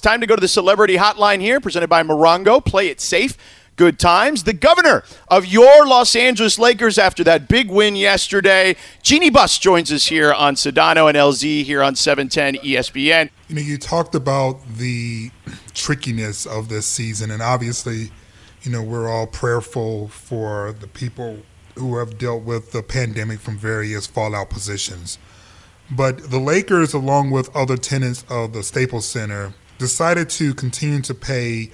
It's 0.00 0.06
time 0.06 0.22
to 0.22 0.26
go 0.26 0.34
to 0.34 0.40
the 0.40 0.48
celebrity 0.48 0.96
hotline 0.96 1.42
here, 1.42 1.60
presented 1.60 1.88
by 1.88 2.02
Morongo. 2.02 2.64
Play 2.64 2.88
it 2.88 3.02
safe. 3.02 3.36
Good 3.76 3.98
times. 3.98 4.44
The 4.44 4.54
governor 4.54 5.04
of 5.28 5.44
your 5.44 5.86
Los 5.86 6.16
Angeles 6.16 6.58
Lakers 6.58 6.96
after 6.98 7.22
that 7.24 7.48
big 7.48 7.70
win 7.70 7.96
yesterday. 7.96 8.76
Jeanie 9.02 9.28
Buss 9.28 9.58
joins 9.58 9.92
us 9.92 10.06
here 10.06 10.32
on 10.32 10.54
Sedano 10.54 11.06
and 11.06 11.18
LZ 11.18 11.64
here 11.64 11.82
on 11.82 11.96
710 11.96 12.64
ESPN. 12.64 13.28
You 13.48 13.56
know, 13.56 13.60
you 13.60 13.76
talked 13.76 14.14
about 14.14 14.66
the 14.78 15.30
trickiness 15.74 16.46
of 16.46 16.70
this 16.70 16.86
season, 16.86 17.30
and 17.30 17.42
obviously, 17.42 18.10
you 18.62 18.72
know, 18.72 18.82
we're 18.82 19.06
all 19.06 19.26
prayerful 19.26 20.08
for 20.08 20.72
the 20.72 20.88
people 20.88 21.42
who 21.74 21.98
have 21.98 22.16
dealt 22.16 22.44
with 22.44 22.72
the 22.72 22.82
pandemic 22.82 23.38
from 23.38 23.58
various 23.58 24.06
fallout 24.06 24.48
positions. 24.48 25.18
But 25.90 26.30
the 26.30 26.38
Lakers, 26.38 26.94
along 26.94 27.32
with 27.32 27.54
other 27.54 27.76
tenants 27.76 28.24
of 28.30 28.54
the 28.54 28.62
Staples 28.62 29.04
Center, 29.04 29.52
decided 29.80 30.28
to 30.28 30.54
continue 30.54 31.00
to 31.00 31.14
pay 31.14 31.70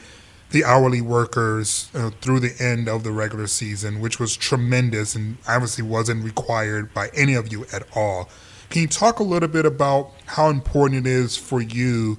the 0.51 0.65
hourly 0.65 1.01
workers 1.01 1.91
uh, 1.93 2.11
through 2.21 2.41
the 2.41 2.55
end 2.61 2.89
of 2.89 3.03
the 3.03 3.11
regular 3.11 3.49
season, 3.49 4.01
which 4.01 4.19
was 4.21 4.37
tremendous 4.37 5.15
and 5.15 5.37
obviously 5.47 5.83
wasn't 5.83 6.25
required 6.25 6.95
by 6.95 7.11
any 7.15 7.35
of 7.35 7.51
you 7.53 7.67
at 7.73 7.83
all. 7.95 8.31
Can 8.71 8.83
you 8.83 8.89
talk 8.89 9.19
a 9.19 9.25
little 9.25 9.49
bit 9.49 9.67
about 9.67 10.13
how 10.27 10.49
important 10.49 11.07
it 11.07 11.11
is 11.11 11.37
for 11.37 11.61
you 11.61 12.19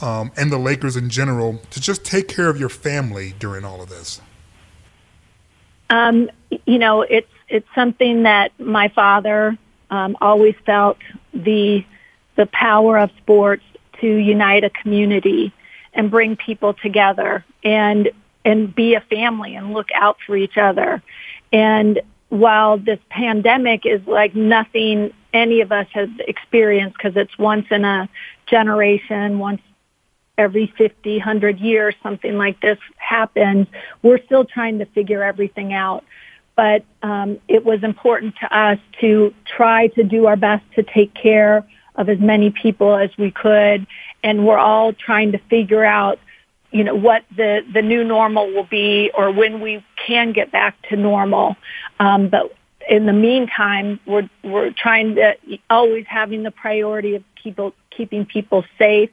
um, 0.00 0.30
and 0.36 0.52
the 0.52 0.58
Lakers 0.58 0.94
in 0.94 1.08
general 1.08 1.60
to 1.70 1.80
just 1.80 2.04
take 2.04 2.28
care 2.28 2.48
of 2.48 2.60
your 2.60 2.68
family 2.68 3.34
during 3.38 3.64
all 3.64 3.82
of 3.82 3.88
this? 3.88 4.20
Um, 5.90 6.30
you 6.66 6.78
know, 6.78 7.00
it's 7.00 7.30
it's 7.48 7.66
something 7.74 8.24
that 8.24 8.52
my 8.60 8.88
father 8.88 9.56
um, 9.90 10.18
always 10.20 10.54
felt 10.66 10.98
the 11.32 11.84
the 12.36 12.46
power 12.46 12.98
of 12.98 13.10
sports 13.18 13.64
to 14.00 14.06
unite 14.06 14.64
a 14.64 14.70
community 14.70 15.52
and 15.92 16.10
bring 16.10 16.36
people 16.36 16.74
together 16.74 17.44
and 17.64 18.10
and 18.44 18.74
be 18.74 18.94
a 18.94 19.00
family 19.00 19.56
and 19.56 19.74
look 19.74 19.88
out 19.94 20.16
for 20.26 20.36
each 20.36 20.56
other. 20.56 21.02
And 21.52 22.00
while 22.28 22.78
this 22.78 23.00
pandemic 23.10 23.84
is 23.84 24.00
like 24.06 24.34
nothing 24.34 25.12
any 25.32 25.60
of 25.60 25.72
us 25.72 25.86
has 25.92 26.08
experienced 26.26 26.96
because 26.96 27.16
it's 27.16 27.36
once 27.38 27.66
in 27.70 27.84
a 27.84 28.08
generation, 28.46 29.38
once 29.38 29.60
every 30.38 30.72
50, 30.78 31.18
100 31.18 31.58
years, 31.58 31.94
something 32.02 32.38
like 32.38 32.60
this 32.60 32.78
happens, 32.96 33.66
we're 34.02 34.22
still 34.24 34.44
trying 34.44 34.78
to 34.78 34.86
figure 34.86 35.22
everything 35.22 35.72
out. 35.72 36.04
But 36.56 36.84
um, 37.02 37.38
it 37.48 37.64
was 37.64 37.82
important 37.82 38.34
to 38.40 38.56
us 38.56 38.78
to 39.00 39.34
try 39.44 39.88
to 39.88 40.02
do 40.02 40.26
our 40.26 40.36
best 40.36 40.64
to 40.76 40.82
take 40.82 41.14
care 41.14 41.66
of 41.98 42.08
as 42.08 42.18
many 42.18 42.50
people 42.50 42.96
as 42.96 43.10
we 43.18 43.30
could. 43.30 43.86
And 44.22 44.46
we're 44.46 44.58
all 44.58 44.94
trying 44.94 45.32
to 45.32 45.38
figure 45.50 45.84
out, 45.84 46.18
you 46.70 46.84
know, 46.84 46.94
what 46.94 47.24
the, 47.36 47.60
the 47.74 47.82
new 47.82 48.04
normal 48.04 48.46
will 48.46 48.64
be 48.64 49.10
or 49.14 49.30
when 49.30 49.60
we 49.60 49.84
can 50.06 50.32
get 50.32 50.50
back 50.50 50.80
to 50.88 50.96
normal. 50.96 51.56
Um, 52.00 52.28
but 52.28 52.54
in 52.88 53.04
the 53.04 53.12
meantime, 53.12 54.00
we're, 54.06 54.30
we're 54.42 54.70
trying 54.70 55.16
to 55.16 55.34
always 55.68 56.06
having 56.08 56.42
the 56.44 56.50
priority 56.50 57.16
of 57.16 57.24
people, 57.42 57.74
keeping 57.90 58.24
people 58.24 58.64
safe 58.78 59.10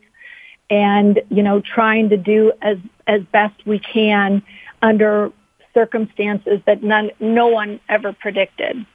and, 0.70 1.22
you 1.30 1.44
know, 1.44 1.60
trying 1.60 2.10
to 2.10 2.18
do 2.18 2.54
as, 2.62 2.78
as 3.08 3.22
best 3.32 3.56
we 3.66 3.80
can 3.80 4.42
under 4.82 5.32
circumstances 5.74 6.62
that 6.66 6.84
none, 6.84 7.12
no 7.20 7.48
one 7.48 7.80
ever 7.90 8.14
predicted. 8.14 8.86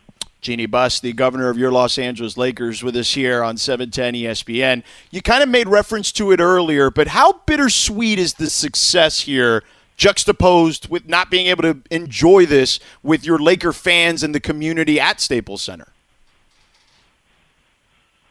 Jeanie 0.41 0.66
Buss, 0.66 1.00
the 1.00 1.12
governor 1.12 1.50
of 1.50 1.58
your 1.58 1.70
Los 1.70 1.98
Angeles 1.98 2.36
Lakers, 2.36 2.83
with 2.83 2.96
us 2.96 3.12
here 3.12 3.42
on 3.42 3.56
710 3.56 4.14
ESPN. 4.14 4.82
You 5.10 5.20
kind 5.22 5.42
of 5.42 5.48
made 5.48 5.69
reference 5.69 6.10
to 6.12 6.32
it 6.32 6.41
earlier, 6.41 6.91
but 6.91 7.08
how 7.08 7.41
bittersweet 7.47 8.19
is 8.19 8.34
the 8.34 8.48
success 8.48 9.20
here, 9.20 9.62
juxtaposed 9.97 10.88
with 10.88 11.08
not 11.08 11.30
being 11.30 11.47
able 11.47 11.62
to 11.62 11.78
enjoy 11.91 12.47
this 12.47 12.80
with 13.02 13.24
your 13.24 13.38
Laker 13.38 13.72
fans 13.72 14.22
and 14.22 14.34
the 14.34 14.41
community 14.41 14.98
at 14.98 15.20
Staples 15.20 15.62
Center? 15.62 15.88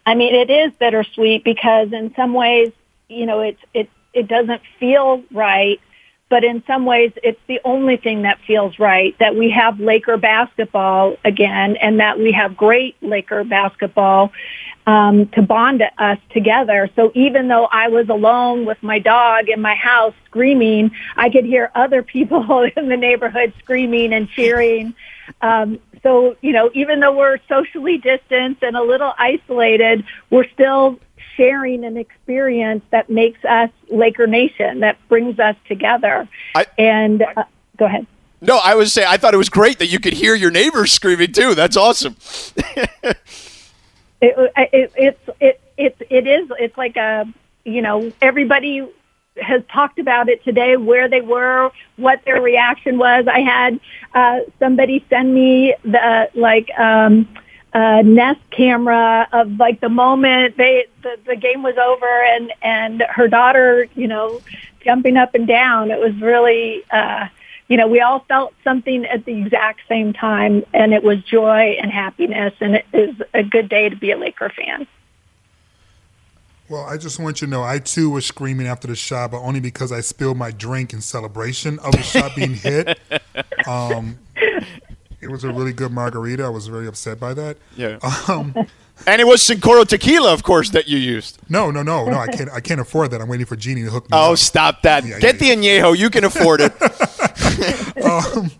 I 0.05 0.15
mean, 0.15 0.33
it 0.33 0.49
is 0.49 0.71
bittersweet 0.79 1.43
because 1.43 1.93
in 1.93 2.15
some 2.15 2.33
ways, 2.33 2.71
you 3.09 3.27
know, 3.27 3.41
it's 3.41 3.61
it 3.75 3.89
it 4.13 4.27
doesn't 4.27 4.61
feel 4.79 5.23
right 5.31 5.79
but 6.29 6.43
in 6.43 6.63
some 6.65 6.85
ways 6.85 7.11
it's 7.23 7.39
the 7.47 7.59
only 7.65 7.97
thing 7.97 8.21
that 8.21 8.39
feels 8.45 8.79
right 8.79 9.17
that 9.19 9.35
we 9.35 9.49
have 9.49 9.79
Laker 9.79 10.17
basketball 10.17 11.17
again 11.25 11.75
and 11.77 11.99
that 11.99 12.19
we 12.19 12.31
have 12.31 12.55
great 12.55 12.95
Laker 13.01 13.43
basketball 13.43 14.31
um, 14.87 15.27
to 15.29 15.41
bond 15.41 15.83
us 15.97 16.17
together. 16.31 16.89
So 16.95 17.11
even 17.13 17.47
though 17.47 17.65
I 17.65 17.89
was 17.89 18.09
alone 18.09 18.65
with 18.65 18.81
my 18.81 18.99
dog 18.99 19.49
in 19.49 19.61
my 19.61 19.75
house 19.75 20.13
screaming, 20.25 20.91
I 21.15 21.29
could 21.29 21.45
hear 21.45 21.71
other 21.75 22.01
people 22.15 22.69
in 22.75 22.89
the 22.89 22.97
neighborhood 22.97 23.53
screaming 23.59 24.13
and 24.13 24.29
cheering. 24.29 24.95
Um, 25.41 25.79
so, 26.01 26.37
you 26.41 26.53
know, 26.53 26.71
even 26.73 27.01
though 27.01 27.15
we're 27.15 27.39
socially 27.47 27.97
distanced 27.97 28.63
and 28.63 28.75
a 28.75 28.81
little 28.81 29.13
isolated, 29.17 30.05
we're 30.29 30.47
still 30.49 30.99
sharing 31.39 31.85
an 31.85 31.95
experience 31.95 32.83
that 32.91 33.09
makes 33.09 33.43
us 33.45 33.69
Laker 33.89 34.27
Nation, 34.27 34.81
that 34.81 34.97
brings 35.07 35.39
us 35.39 35.55
together. 35.69 36.27
I, 36.53 36.65
and 36.77 37.21
uh, 37.21 37.45
go 37.77 37.85
ahead. 37.85 38.05
No, 38.41 38.59
I 38.61 38.75
was 38.75 38.91
saying 38.91 39.07
I 39.09 39.15
thought 39.15 39.33
it 39.33 39.37
was 39.37 39.49
great 39.49 39.79
that 39.79 39.87
you 39.87 39.99
could 39.99 40.13
hear 40.13 40.35
your 40.35 40.51
neighbors 40.51 40.91
screaming 40.91 41.31
too. 41.31 41.55
That's 41.55 41.77
awesome. 41.77 42.17
it, 42.57 43.15
it, 44.21 44.91
it's 44.95 45.29
it, 45.39 45.61
it 45.77 45.97
it 46.09 46.27
is 46.27 46.51
it's 46.59 46.77
like 46.77 46.97
a 46.97 47.25
you 47.63 47.81
know 47.81 48.11
everybody 48.21 48.85
has 49.41 49.61
talked 49.71 49.99
about 49.99 50.27
it 50.27 50.43
today, 50.43 50.75
where 50.75 51.07
they 51.07 51.21
were, 51.21 51.71
what 51.95 52.23
their 52.25 52.41
reaction 52.41 52.97
was. 52.97 53.25
I 53.27 53.39
had 53.39 53.79
uh, 54.13 54.39
somebody 54.59 55.05
send 55.09 55.33
me 55.33 55.75
the 55.83 56.29
like 56.33 56.69
um, 56.77 57.27
uh, 57.73 58.01
Nest 58.03 58.41
camera 58.51 59.27
of 59.31 59.51
like 59.57 59.79
the 59.79 59.89
moment 59.89 60.57
they 60.57 60.87
the, 61.03 61.17
the 61.25 61.35
game 61.35 61.63
was 61.63 61.77
over 61.77 62.23
and 62.23 62.51
and 62.61 63.03
her 63.09 63.27
daughter, 63.27 63.87
you 63.95 64.07
know, 64.07 64.41
jumping 64.83 65.17
up 65.17 65.35
and 65.35 65.47
down. 65.47 65.91
It 65.91 65.99
was 65.99 66.19
really, 66.21 66.83
uh, 66.91 67.27
you 67.67 67.77
know, 67.77 67.87
we 67.87 68.01
all 68.01 68.19
felt 68.27 68.53
something 68.63 69.05
at 69.05 69.25
the 69.25 69.37
exact 69.37 69.81
same 69.87 70.13
time, 70.13 70.63
and 70.73 70.93
it 70.93 71.03
was 71.03 71.23
joy 71.23 71.77
and 71.81 71.91
happiness, 71.91 72.53
and 72.59 72.75
it 72.75 72.85
is 72.93 73.15
a 73.33 73.43
good 73.43 73.69
day 73.69 73.89
to 73.89 73.95
be 73.95 74.11
a 74.11 74.17
Laker 74.17 74.49
fan. 74.49 74.87
Well, 76.69 76.83
I 76.83 76.97
just 76.97 77.19
want 77.19 77.41
you 77.41 77.47
to 77.47 77.51
know, 77.51 77.63
I 77.63 77.79
too 77.79 78.11
was 78.11 78.27
screaming 78.27 78.67
after 78.67 78.87
the 78.87 78.95
shot, 78.95 79.31
but 79.31 79.39
only 79.39 79.59
because 79.59 79.91
I 79.91 80.01
spilled 80.01 80.37
my 80.37 80.51
drink 80.51 80.93
in 80.93 81.01
celebration 81.01 81.79
of 81.79 81.93
the 81.93 82.03
shot 82.03 82.35
being 82.35 82.53
hit. 82.53 82.99
Um, 83.67 84.17
it 85.21 85.29
was 85.29 85.43
a 85.43 85.51
really 85.51 85.73
good 85.73 85.91
margarita. 85.91 86.43
I 86.43 86.49
was 86.49 86.67
very 86.67 86.87
upset 86.87 87.19
by 87.19 87.33
that. 87.33 87.57
Yeah. 87.75 87.99
Um, 88.27 88.53
and 89.07 89.21
it 89.21 89.25
was 89.25 89.41
Cincoro 89.41 89.87
tequila, 89.87 90.33
of 90.33 90.43
course, 90.43 90.71
that 90.71 90.87
you 90.87 90.97
used. 90.97 91.39
No, 91.49 91.71
no, 91.71 91.81
no, 91.81 92.05
no. 92.05 92.17
I 92.17 92.27
can't. 92.27 92.49
I 92.51 92.59
can't 92.59 92.81
afford 92.81 93.11
that. 93.11 93.21
I'm 93.21 93.29
waiting 93.29 93.45
for 93.45 93.55
Jeanie 93.55 93.83
to 93.83 93.89
hook 93.89 94.03
me. 94.03 94.09
Oh, 94.11 94.33
up. 94.33 94.37
stop 94.37 94.81
that! 94.83 95.05
Yeah, 95.05 95.19
Get 95.19 95.41
yeah, 95.41 95.55
the 95.55 95.61
añejo. 95.61 95.97
You 95.97 96.09
can 96.09 96.25
afford 96.25 96.59
it. 96.61 96.73
um, 98.03 98.51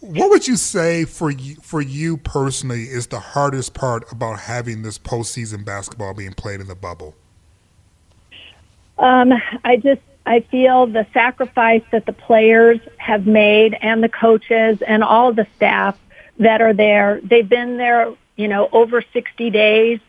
what 0.00 0.30
would 0.30 0.46
you 0.46 0.56
say 0.56 1.04
for 1.04 1.30
you, 1.30 1.56
for 1.56 1.80
you 1.80 2.16
personally 2.18 2.82
is 2.82 3.08
the 3.08 3.18
hardest 3.18 3.74
part 3.74 4.10
about 4.12 4.40
having 4.40 4.82
this 4.82 4.98
postseason 4.98 5.64
basketball 5.64 6.14
being 6.14 6.34
played 6.34 6.60
in 6.60 6.68
the 6.68 6.76
bubble? 6.76 7.14
Um, 8.98 9.32
I 9.64 9.76
just 9.76 10.02
I 10.26 10.40
feel 10.40 10.88
the 10.88 11.06
sacrifice 11.14 11.82
that 11.92 12.04
the 12.04 12.12
players 12.12 12.80
have 12.98 13.26
made 13.26 13.74
and 13.80 14.02
the 14.02 14.08
coaches 14.08 14.82
and 14.86 15.04
all 15.04 15.32
the 15.32 15.46
staff 15.54 15.96
that 16.38 16.60
are 16.60 16.74
there. 16.74 17.20
They've 17.22 17.48
been 17.48 17.76
there, 17.76 18.12
you 18.34 18.48
know, 18.48 18.68
over 18.72 19.02
60 19.12 19.50
days, 19.50 20.00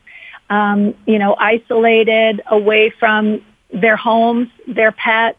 um, 0.49 0.95
you 1.05 1.19
know, 1.19 1.35
isolated 1.37 2.41
away 2.47 2.89
from 2.89 3.45
their 3.71 3.95
homes, 3.95 4.49
their 4.67 4.91
pets. 4.91 5.37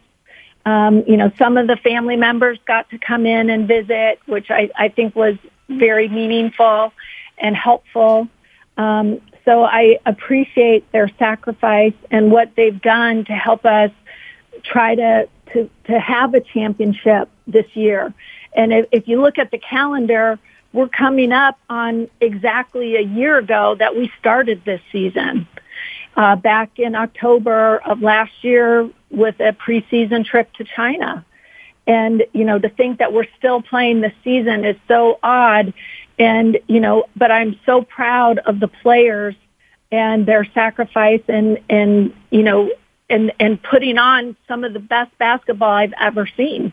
Um, 0.65 1.03
you 1.07 1.17
know, 1.17 1.33
some 1.39 1.57
of 1.57 1.67
the 1.67 1.77
family 1.77 2.17
members 2.17 2.59
got 2.65 2.89
to 2.91 2.99
come 2.99 3.27
in 3.27 3.51
and 3.51 3.67
visit, 3.67 4.21
which 4.27 4.51
I, 4.51 4.71
I 4.77 4.89
think 4.89 5.17
was 5.17 5.37
very 5.69 6.09
meaningful 6.09 6.93
and 7.37 7.57
helpful. 7.57 8.29
Um, 8.77 9.21
so 9.45 9.65
I 9.65 9.99
appreciate 10.07 10.91
their 10.93 11.09
sacrifice 11.19 11.95
and 12.11 12.31
what 12.31 12.55
they've 12.55 12.81
done 12.81 13.25
to 13.25 13.33
help 13.33 13.65
us 13.65 13.91
try 14.65 14.95
to, 14.95 15.29
to, 15.53 15.71
to 15.85 15.99
have 15.99 16.35
a 16.35 16.41
championship 16.41 17.29
this 17.47 17.67
year. 17.75 18.13
And 18.53 18.73
if, 18.73 18.87
if 18.93 19.09
you 19.09 19.21
look 19.21 19.39
at 19.39 19.51
the 19.51 19.59
calendar, 19.59 20.39
we're 20.73 20.89
coming 20.89 21.33
up 21.33 21.59
on 21.69 22.09
exactly 22.21 22.97
a 22.97 23.03
year 23.03 23.39
ago 23.39 23.75
that 23.79 23.97
we 23.97 24.11
started 24.19 24.65
this 24.65 24.81
season. 24.93 25.47
Uh, 26.17 26.35
back 26.35 26.79
in 26.79 26.97
October 26.97 27.79
of 27.79 28.03
last 28.03 28.33
year 28.43 28.91
with 29.11 29.39
a 29.39 29.53
preseason 29.53 30.27
trip 30.27 30.53
to 30.55 30.65
China. 30.65 31.25
And, 31.87 32.25
you 32.33 32.45
know, 32.45 32.59
to 32.59 32.69
think 32.69 32.99
that 32.99 33.13
we're 33.13 33.29
still 33.39 33.63
playing 33.63 34.01
the 34.01 34.13
season 34.25 34.65
is 34.65 34.77
so 34.89 35.19
odd. 35.23 35.73
And, 36.19 36.59
you 36.67 36.81
know, 36.81 37.05
but 37.15 37.31
I'm 37.31 37.59
so 37.65 37.83
proud 37.83 38.41
of 38.41 38.59
the 38.59 38.69
players 38.69 39.37
and 39.93 40.27
their 40.27 40.45
sacrifice 40.53 41.23
and, 41.29 41.61
and, 41.71 42.13
you 42.31 42.43
know, 42.43 42.71
and 43.11 43.33
and 43.41 43.63
putting 43.63 43.99
on 43.99 44.37
some 44.47 44.65
of 44.65 44.73
the 44.73 44.81
best 44.81 45.17
basketball 45.19 45.71
I've 45.71 45.95
ever 46.01 46.27
seen, 46.37 46.73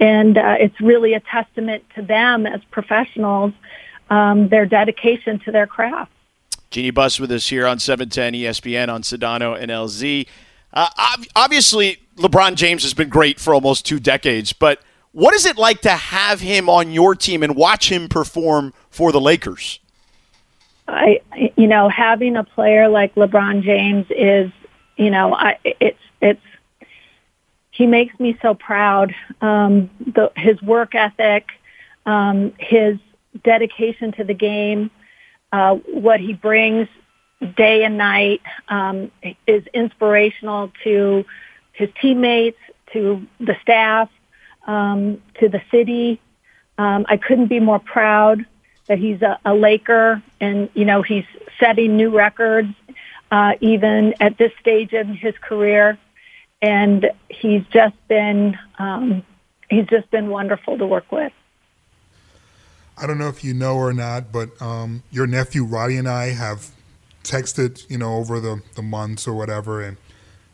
and 0.00 0.36
uh, 0.36 0.56
it's 0.58 0.80
really 0.80 1.14
a 1.14 1.20
testament 1.20 1.84
to 1.94 2.02
them 2.02 2.46
as 2.46 2.60
professionals, 2.70 3.52
um, 4.10 4.48
their 4.48 4.66
dedication 4.66 5.38
to 5.40 5.52
their 5.52 5.66
craft. 5.66 6.12
Jeanie 6.70 6.90
Buss 6.90 7.20
with 7.20 7.30
us 7.30 7.48
here 7.48 7.66
on 7.66 7.78
710 7.78 8.34
ESPN 8.34 8.92
on 8.92 9.02
Sedano 9.02 9.58
and 9.58 9.70
LZ. 9.70 10.26
Uh, 10.72 10.88
obviously, 11.34 11.98
LeBron 12.16 12.54
James 12.56 12.82
has 12.82 12.92
been 12.92 13.08
great 13.08 13.40
for 13.40 13.54
almost 13.54 13.86
two 13.86 14.00
decades, 14.00 14.52
but 14.52 14.80
what 15.12 15.32
is 15.32 15.46
it 15.46 15.56
like 15.56 15.80
to 15.80 15.90
have 15.90 16.40
him 16.40 16.68
on 16.68 16.90
your 16.90 17.14
team 17.14 17.42
and 17.42 17.56
watch 17.56 17.90
him 17.90 18.08
perform 18.08 18.74
for 18.90 19.12
the 19.12 19.20
Lakers? 19.20 19.80
I, 20.88 21.20
you 21.56 21.66
know, 21.66 21.88
having 21.88 22.36
a 22.36 22.44
player 22.44 22.88
like 22.88 23.14
LeBron 23.14 23.62
James 23.62 24.06
is, 24.10 24.52
you 24.96 25.10
know, 25.10 25.34
I, 25.34 25.58
it's, 25.64 25.98
it's, 26.20 26.40
he 27.70 27.86
makes 27.86 28.18
me 28.18 28.38
so 28.40 28.54
proud. 28.54 29.14
Um, 29.40 29.90
the, 30.00 30.32
his 30.36 30.60
work 30.62 30.94
ethic, 30.94 31.50
um, 32.06 32.54
his 32.58 32.98
dedication 33.44 34.12
to 34.12 34.24
the 34.24 34.34
game, 34.34 34.90
uh, 35.52 35.74
what 35.74 36.20
he 36.20 36.32
brings 36.32 36.88
day 37.56 37.84
and 37.84 37.98
night 37.98 38.40
um, 38.68 39.10
is 39.46 39.62
inspirational 39.74 40.72
to 40.84 41.24
his 41.72 41.90
teammates, 42.00 42.58
to 42.92 43.26
the 43.40 43.56
staff, 43.60 44.08
um, 44.66 45.20
to 45.40 45.48
the 45.48 45.60
city. 45.70 46.20
Um, 46.78 47.04
I 47.08 47.18
couldn't 47.18 47.48
be 47.48 47.60
more 47.60 47.78
proud 47.78 48.46
that 48.86 48.98
he's 48.98 49.20
a, 49.20 49.38
a 49.44 49.54
Laker 49.54 50.22
and, 50.40 50.70
you 50.74 50.84
know, 50.84 51.02
he's 51.02 51.24
setting 51.60 51.96
new 51.96 52.16
records, 52.16 52.68
uh, 53.30 53.52
even 53.60 54.14
at 54.20 54.38
this 54.38 54.52
stage 54.60 54.92
in 54.92 55.14
his 55.14 55.34
career. 55.40 55.98
And 56.62 57.10
he's 57.28 57.62
just 57.70 57.96
been, 58.08 58.58
um, 58.78 59.22
he's 59.68 59.86
just 59.86 60.10
been 60.10 60.28
wonderful 60.28 60.78
to 60.78 60.86
work 60.86 61.10
with. 61.12 61.32
I 62.98 63.06
don't 63.06 63.18
know 63.18 63.28
if 63.28 63.44
you 63.44 63.52
know 63.52 63.76
or 63.76 63.92
not, 63.92 64.32
but 64.32 64.60
um, 64.60 65.02
your 65.10 65.26
nephew 65.26 65.64
Roddy 65.64 65.98
and 65.98 66.08
I 66.08 66.30
have 66.30 66.70
texted, 67.24 67.88
you 67.90 67.98
know, 67.98 68.16
over 68.16 68.40
the, 68.40 68.62
the 68.74 68.82
months 68.82 69.28
or 69.28 69.34
whatever. 69.34 69.82
And, 69.82 69.98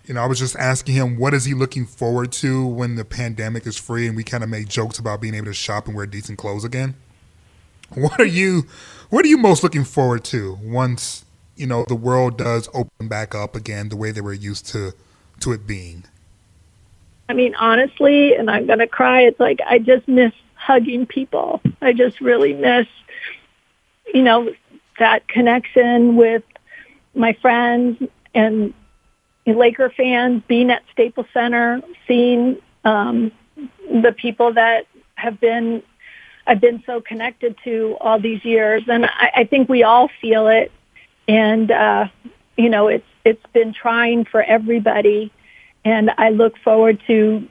you 0.07 0.15
know, 0.15 0.23
I 0.23 0.27
was 0.27 0.41
just 0.41 0.57
asking 0.57 0.95
him, 0.97 1.19
what 1.19 1.35
is 1.35 1.45
he 1.45 1.55
looking 1.55 1.87
forward 1.87 2.33
to 2.33 2.67
when 2.67 2.97
the 2.97 3.05
pandemic 3.05 3.65
is 3.65 3.77
free? 3.77 4.09
And 4.09 4.17
we 4.17 4.25
kind 4.25 4.43
of 4.43 4.51
made 4.51 4.69
jokes 4.69 4.99
about 4.99 5.21
being 5.21 5.35
able 5.35 5.47
to 5.47 5.55
shop 5.55 5.87
and 5.87 5.95
wear 5.95 6.07
decent 6.07 6.39
clothes 6.39 6.65
again. 6.65 6.97
What 7.95 8.19
are 8.21 8.25
you 8.25 8.65
what 9.11 9.25
are 9.25 9.29
you 9.29 9.37
most 9.37 9.63
looking 9.63 9.85
forward 9.85 10.25
to 10.25 10.59
once 10.63 11.27
you 11.57 11.67
know 11.67 11.85
the 11.89 11.95
world 11.95 12.39
does 12.39 12.69
open 12.75 13.09
back 13.09 13.35
up 13.35 13.55
again 13.55 13.89
the 13.89 13.97
way 13.97 14.11
they 14.11 14.21
were 14.21 14.33
used 14.33 14.67
to 14.69 14.93
to 15.41 15.53
it 15.53 15.67
being? 15.67 16.05
I 17.29 17.35
mean, 17.35 17.55
honestly, 17.55 18.35
and 18.35 18.51
I'm 18.51 18.67
gonna 18.67 18.87
cry. 18.87 19.23
It's 19.23 19.41
like 19.41 19.61
I 19.67 19.79
just 19.79 20.07
miss 20.09 20.33
hugging 20.55 21.07
people. 21.07 21.61
I 21.81 21.93
just 21.93 22.21
really 22.21 22.53
miss, 22.53 22.87
you 24.13 24.23
know, 24.23 24.53
that 24.99 25.27
connection 25.29 26.17
with 26.17 26.45
my 27.15 27.33
friends 27.35 28.03
and 28.35 28.73
Laker 29.47 29.91
fans, 29.91 30.43
being 30.47 30.71
at 30.71 30.83
Staples 30.93 31.27
Center, 31.35 31.83
seeing 32.07 32.59
um, 32.85 33.33
the 33.91 34.15
people 34.17 34.53
that 34.55 34.87
have 35.17 35.41
been 35.41 35.83
I've 36.47 36.61
been 36.61 36.83
so 36.87 37.01
connected 37.01 37.57
to 37.65 37.97
all 38.01 38.19
these 38.19 38.45
years, 38.45 38.83
and 38.89 39.07
I, 39.07 39.31
I 39.37 39.45
think 39.45 39.69
we 39.69 39.85
all 39.85 40.11
feel 40.21 40.49
it. 40.49 40.73
And 41.33 41.71
uh, 41.71 42.09
you 42.59 42.69
know, 42.69 42.89
it's 42.89 43.07
it's 43.25 43.47
been 43.55 43.73
trying 43.73 44.27
for 44.27 44.43
everybody, 44.43 45.33
and 45.83 46.11
I 46.19 46.29
look 46.29 46.59
forward 46.59 47.01
to 47.07 47.49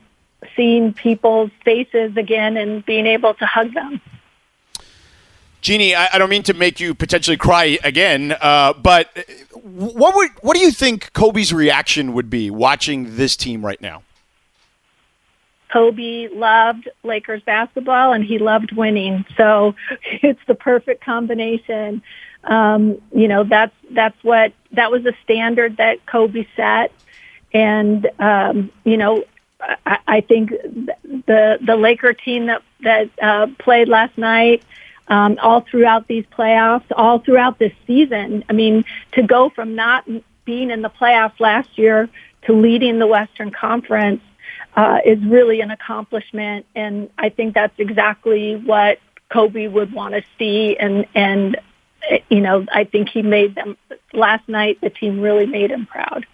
seeing 0.56 0.94
people's 0.94 1.50
faces 1.66 2.16
again 2.16 2.58
and 2.58 2.86
being 2.86 3.08
able 3.08 3.34
to 3.34 3.46
hug 3.48 3.74
them. 3.74 4.00
Jeanie, 5.62 5.96
I, 5.96 6.10
I 6.14 6.18
don't 6.20 6.30
mean 6.30 6.44
to 6.44 6.54
make 6.54 6.80
you 6.80 6.94
potentially 6.94 7.38
cry 7.38 7.80
again, 7.84 8.36
uh, 8.40 8.74
but 8.74 9.10
what 9.64 10.16
would 10.16 10.30
what 10.42 10.56
do 10.56 10.62
you 10.62 10.72
think 10.72 11.12
Kobe's 11.14 11.52
reaction 11.52 12.14
would 12.14 12.30
be 12.30 12.52
watching 12.52 13.16
this 13.16 13.36
team 13.36 13.66
right 13.66 13.82
now? 13.82 14.04
Kobe 15.74 16.28
loved 16.34 16.88
Lakers 17.04 17.42
basketball 17.44 18.14
and 18.14 18.24
he 18.24 18.38
loved 18.38 18.74
winning. 18.74 19.26
So 19.38 19.74
it's 20.22 20.42
the 20.46 20.56
perfect 20.56 21.04
combination. 21.04 22.04
Um, 22.44 23.02
you 23.14 23.28
know, 23.28 23.44
that's, 23.44 23.76
that's 23.90 24.22
what, 24.24 24.54
that 24.72 24.92
was 24.92 25.06
a 25.06 25.14
standard 25.24 25.78
that 25.78 26.06
Kobe 26.06 26.46
set. 26.56 26.92
And, 27.54 28.10
um, 28.20 28.72
you 28.84 28.98
know, 28.98 29.24
I, 29.60 29.98
I 30.08 30.22
think 30.22 30.50
the, 30.50 31.60
the 31.62 31.76
Laker 31.76 32.14
team 32.14 32.48
that, 32.48 32.64
that, 32.82 33.10
uh, 33.22 33.48
played 33.60 33.88
last 33.88 34.18
night, 34.18 34.64
um, 35.08 35.38
all 35.42 35.62
throughout 35.62 36.08
these 36.08 36.26
playoffs, 36.26 36.86
all 36.96 37.20
throughout 37.20 37.60
this 37.60 37.74
season. 37.86 38.44
I 38.50 38.54
mean, 38.54 38.86
to 39.14 39.24
go 39.24 39.50
from 39.50 39.76
not 39.76 40.08
being 40.46 40.72
in 40.72 40.82
the 40.82 40.90
playoffs 40.90 41.40
last 41.40 41.78
year 41.78 42.10
to 42.44 42.54
leading 42.54 42.98
the 42.98 43.08
Western 43.08 43.52
Conference 43.52 44.22
uh, 44.76 45.00
is 45.06 45.20
really 45.24 45.62
an 45.62 45.70
accomplishment, 45.70 46.66
and 46.76 47.10
I 47.18 47.30
think 47.30 47.54
that's 47.54 47.78
exactly 47.78 48.56
what 48.56 49.00
Kobe 49.30 49.68
would 49.68 49.92
want 49.94 50.14
to 50.16 50.24
see. 50.40 50.78
And 50.78 51.06
and 51.14 51.58
you 52.30 52.42
know, 52.42 52.66
I 52.72 52.84
think 52.84 53.10
he 53.10 53.22
made 53.22 53.56
them 53.56 53.78
last 54.14 54.48
night. 54.48 54.80
The 54.82 54.90
team 54.90 55.20
really 55.20 55.46
made 55.46 55.72
him 55.72 55.86
proud. 55.86 56.26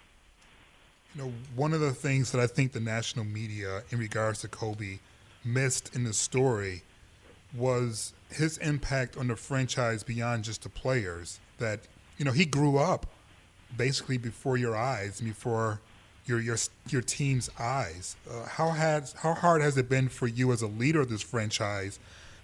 You 1.14 1.22
know, 1.22 1.32
one 1.54 1.72
of 1.72 1.80
the 1.80 1.92
things 1.92 2.32
that 2.32 2.40
I 2.40 2.46
think 2.46 2.72
the 2.72 2.80
national 2.80 3.24
media, 3.24 3.82
in 3.90 3.98
regards 3.98 4.40
to 4.40 4.48
Kobe, 4.48 4.98
missed 5.44 5.94
in 5.94 6.04
the 6.04 6.12
story 6.12 6.82
was 7.54 8.12
his 8.30 8.58
impact 8.58 9.16
on 9.16 9.28
the 9.28 9.36
franchise 9.36 10.02
beyond 10.02 10.44
just 10.44 10.62
the 10.62 10.68
players. 10.68 11.40
That 11.58 11.80
you 12.18 12.24
know, 12.24 12.32
he 12.32 12.44
grew 12.44 12.78
up 12.78 13.06
basically 13.76 14.18
before 14.18 14.56
your 14.56 14.76
eyes, 14.76 15.20
before 15.20 15.80
your 16.26 16.40
your 16.40 16.56
your 16.88 17.02
team's 17.02 17.50
eyes. 17.58 18.16
Uh, 18.30 18.44
how 18.44 18.70
has 18.70 19.14
how 19.14 19.34
hard 19.34 19.62
has 19.62 19.76
it 19.76 19.88
been 19.88 20.08
for 20.08 20.26
you 20.26 20.52
as 20.52 20.62
a 20.62 20.66
leader 20.66 21.00
of 21.00 21.08
this 21.08 21.22
franchise 21.22 21.98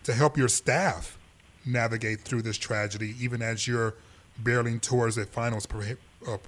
to 0.04 0.14
help 0.14 0.36
your 0.36 0.48
staff 0.48 1.18
navigate 1.66 2.20
through 2.20 2.42
this 2.42 2.56
tragedy, 2.56 3.14
even 3.18 3.42
as 3.42 3.66
you're 3.66 3.94
barreling 4.42 4.80
towards 4.80 5.16
a 5.16 5.26
finals 5.26 5.66
per, 5.66 5.96
uh, 6.26 6.38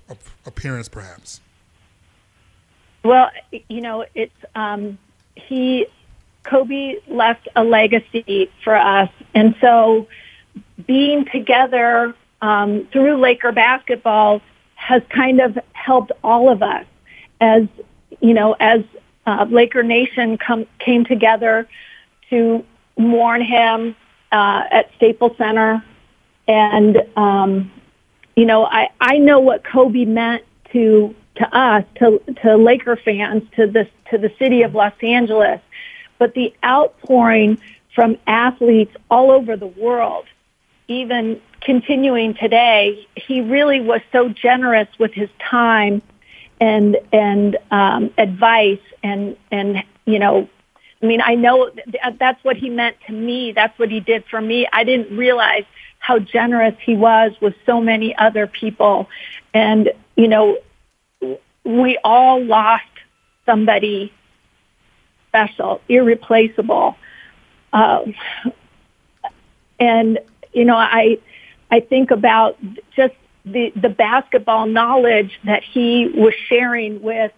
appearance, 0.44 0.88
perhaps? 0.88 1.40
Well, 3.04 3.30
you 3.68 3.80
know, 3.80 4.04
it's 4.14 4.34
um, 4.54 4.98
he 5.34 5.86
Kobe 6.43 6.96
left 7.06 7.48
a 7.55 7.62
legacy 7.62 8.50
for 8.64 8.74
us, 8.74 9.10
and 9.34 9.55
so 9.60 10.08
being 10.86 11.24
together 11.26 12.14
um, 12.43 12.86
through 12.93 13.17
Laker 13.17 13.52
basketball 13.52 14.43
has 14.74 15.02
kind 15.08 15.41
of 15.41 15.58
helped 15.72 16.12
all 16.22 16.50
of 16.50 16.62
us 16.62 16.84
as 17.41 17.69
you 18.20 18.34
know, 18.34 18.56
as 18.58 18.82
uh, 19.26 19.46
Laker 19.48 19.82
Nation 19.82 20.38
come, 20.38 20.67
came 20.79 21.05
together 21.05 21.69
to 22.31 22.64
mourn 22.96 23.43
him 23.43 23.94
uh, 24.32 24.64
at 24.70 24.90
Staples 24.96 25.36
Center, 25.36 25.84
and 26.48 27.02
um, 27.16 27.70
you 28.34 28.44
know, 28.44 28.64
I 28.64 28.88
I 29.00 29.18
know 29.18 29.40
what 29.40 29.64
Kobe 29.64 30.04
meant 30.04 30.44
to 30.72 31.14
to 31.36 31.56
us, 31.56 31.84
to 31.96 32.20
to 32.42 32.56
Laker 32.56 32.96
fans, 32.96 33.42
to 33.56 33.66
the 33.66 33.88
to 34.10 34.18
the 34.18 34.32
city 34.38 34.62
of 34.62 34.74
Los 34.74 34.94
Angeles, 35.02 35.60
but 36.18 36.34
the 36.34 36.54
outpouring 36.64 37.58
from 37.94 38.18
athletes 38.26 38.94
all 39.10 39.30
over 39.30 39.56
the 39.56 39.66
world, 39.66 40.26
even 40.88 41.40
continuing 41.60 42.34
today, 42.34 43.06
he 43.16 43.40
really 43.40 43.80
was 43.80 44.00
so 44.12 44.28
generous 44.28 44.88
with 44.98 45.12
his 45.12 45.30
time 45.38 46.02
and 46.60 46.96
and 47.12 47.56
um, 47.70 48.12
advice 48.18 48.80
and 49.02 49.36
and 49.50 49.82
you 50.04 50.18
know 50.18 50.48
I 51.03 51.06
mean 51.06 51.20
I 51.22 51.34
know 51.34 51.70
that's 52.19 52.43
what 52.44 52.56
he 52.56 52.70
meant 52.70 52.96
to 53.06 53.12
me. 53.12 53.53
That's 53.53 53.79
what 53.79 53.91
he 53.91 54.00
did 54.00 54.24
for 54.31 54.41
me. 54.41 54.67
I 54.72 54.84
didn't 54.84 55.17
realize 55.17 55.65
how 55.98 56.19
generous 56.19 56.74
he 56.84 56.94
was 56.94 57.32
with 57.41 57.55
so 57.65 57.81
many 57.81 58.17
other 58.17 58.46
people. 58.46 59.08
And 59.53 59.91
you 60.17 60.29
know 60.29 60.58
we 61.65 61.98
all 62.05 62.43
lost 62.43 62.84
somebody 63.44 64.12
special 65.29 65.81
irreplaceable. 65.88 66.96
Uh, 67.72 68.05
and 69.79 70.19
you 70.53 70.65
know 70.65 70.76
I 70.76 71.19
I 71.70 71.81
think 71.81 72.10
about 72.10 72.56
just 72.94 73.15
the, 73.44 73.72
the 73.76 73.88
basketball 73.88 74.67
knowledge 74.67 75.38
that 75.44 75.62
he 75.62 76.08
was 76.08 76.34
sharing 76.48 77.00
with 77.03 77.32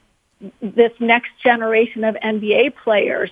this 0.61 0.93
next 1.01 1.31
generation 1.43 2.05
of 2.05 2.15
NBA 2.15 2.77
players 2.77 3.31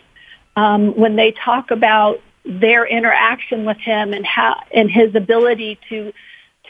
um, 0.56 0.96
when 0.96 1.16
they 1.16 1.32
talk 1.32 1.70
about 1.70 2.20
their 2.44 2.86
interaction 2.86 3.64
with 3.64 3.78
him 3.78 4.12
and 4.12 4.24
how 4.24 4.62
and 4.72 4.90
his 4.90 5.14
ability 5.14 5.78
to 5.88 6.12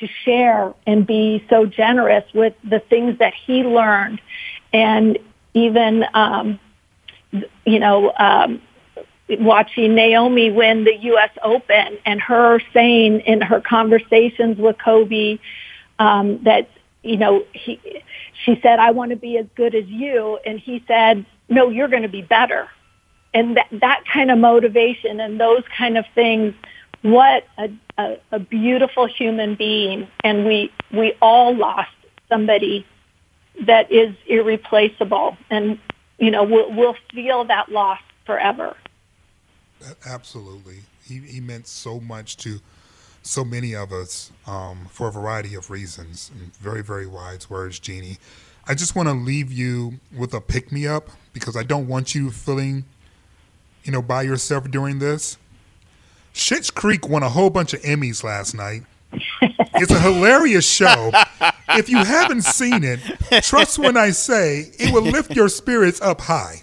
to 0.00 0.06
share 0.24 0.74
and 0.86 1.06
be 1.06 1.44
so 1.48 1.64
generous 1.64 2.24
with 2.34 2.54
the 2.64 2.80
things 2.80 3.18
that 3.18 3.32
he 3.34 3.62
learned 3.62 4.20
and 4.72 5.18
even 5.54 6.04
um, 6.14 6.58
you 7.64 7.78
know 7.78 8.12
um, 8.18 8.60
watching 9.28 9.94
Naomi 9.94 10.50
win 10.50 10.84
the 10.84 10.96
U.S. 10.96 11.30
Open 11.42 11.98
and 12.04 12.20
her 12.20 12.60
saying 12.72 13.20
in 13.20 13.40
her 13.40 13.60
conversations 13.60 14.58
with 14.58 14.76
Kobe 14.82 15.38
um, 15.98 16.42
that 16.44 16.70
you 17.02 17.16
know 17.16 17.44
he 17.52 17.80
she 18.44 18.58
said 18.62 18.78
I 18.78 18.90
want 18.92 19.10
to 19.10 19.16
be 19.16 19.36
as 19.38 19.46
good 19.54 19.74
as 19.74 19.86
you, 19.86 20.38
and 20.44 20.58
he 20.58 20.84
said 20.86 21.24
no, 21.48 21.70
you're 21.70 21.88
going 21.88 22.02
to 22.02 22.08
be 22.08 22.22
better, 22.22 22.68
and 23.36 23.54
that 23.58 23.68
that 23.70 24.02
kind 24.10 24.30
of 24.30 24.38
motivation 24.38 25.20
and 25.20 25.38
those 25.38 25.62
kind 25.76 25.98
of 25.98 26.06
things. 26.14 26.54
What 27.02 27.46
a, 27.58 27.70
a, 27.98 28.16
a 28.32 28.38
beautiful 28.38 29.06
human 29.06 29.54
being, 29.54 30.08
and 30.24 30.46
we 30.46 30.72
we 30.90 31.12
all 31.20 31.54
lost 31.54 31.90
somebody 32.30 32.86
that 33.60 33.92
is 33.92 34.14
irreplaceable, 34.26 35.36
and 35.50 35.78
you 36.18 36.30
know 36.30 36.44
we'll, 36.44 36.72
we'll 36.72 36.96
feel 37.12 37.44
that 37.44 37.70
loss 37.70 38.00
forever. 38.24 38.74
Absolutely, 40.06 40.78
he 41.04 41.18
he 41.18 41.40
meant 41.40 41.66
so 41.66 42.00
much 42.00 42.38
to 42.38 42.60
so 43.22 43.44
many 43.44 43.74
of 43.74 43.92
us 43.92 44.32
um, 44.46 44.86
for 44.90 45.08
a 45.08 45.12
variety 45.12 45.54
of 45.54 45.68
reasons. 45.70 46.30
very 46.58 46.82
very 46.82 47.06
wise 47.06 47.50
words, 47.50 47.78
Jeanie. 47.78 48.16
I 48.66 48.74
just 48.74 48.96
want 48.96 49.08
to 49.08 49.14
leave 49.14 49.52
you 49.52 50.00
with 50.16 50.32
a 50.34 50.40
pick 50.40 50.72
me 50.72 50.88
up 50.88 51.10
because 51.32 51.54
I 51.54 51.62
don't 51.62 51.86
want 51.86 52.16
you 52.16 52.32
feeling, 52.32 52.84
you 53.86 53.92
know, 53.92 54.02
by 54.02 54.22
yourself 54.22 54.70
during 54.70 54.98
this. 54.98 55.38
Schitt's 56.34 56.70
Creek 56.70 57.08
won 57.08 57.22
a 57.22 57.28
whole 57.30 57.50
bunch 57.50 57.72
of 57.72 57.80
Emmys 57.82 58.22
last 58.22 58.54
night. 58.54 58.82
it's 59.40 59.92
a 59.92 60.00
hilarious 60.00 60.68
show. 60.68 61.10
If 61.70 61.88
you 61.88 61.98
haven't 61.98 62.42
seen 62.42 62.84
it, 62.84 63.00
trust 63.42 63.78
when 63.78 63.96
I 63.96 64.10
say 64.10 64.72
it 64.78 64.92
will 64.92 65.02
lift 65.02 65.34
your 65.34 65.48
spirits 65.48 66.00
up 66.02 66.20
high. 66.20 66.62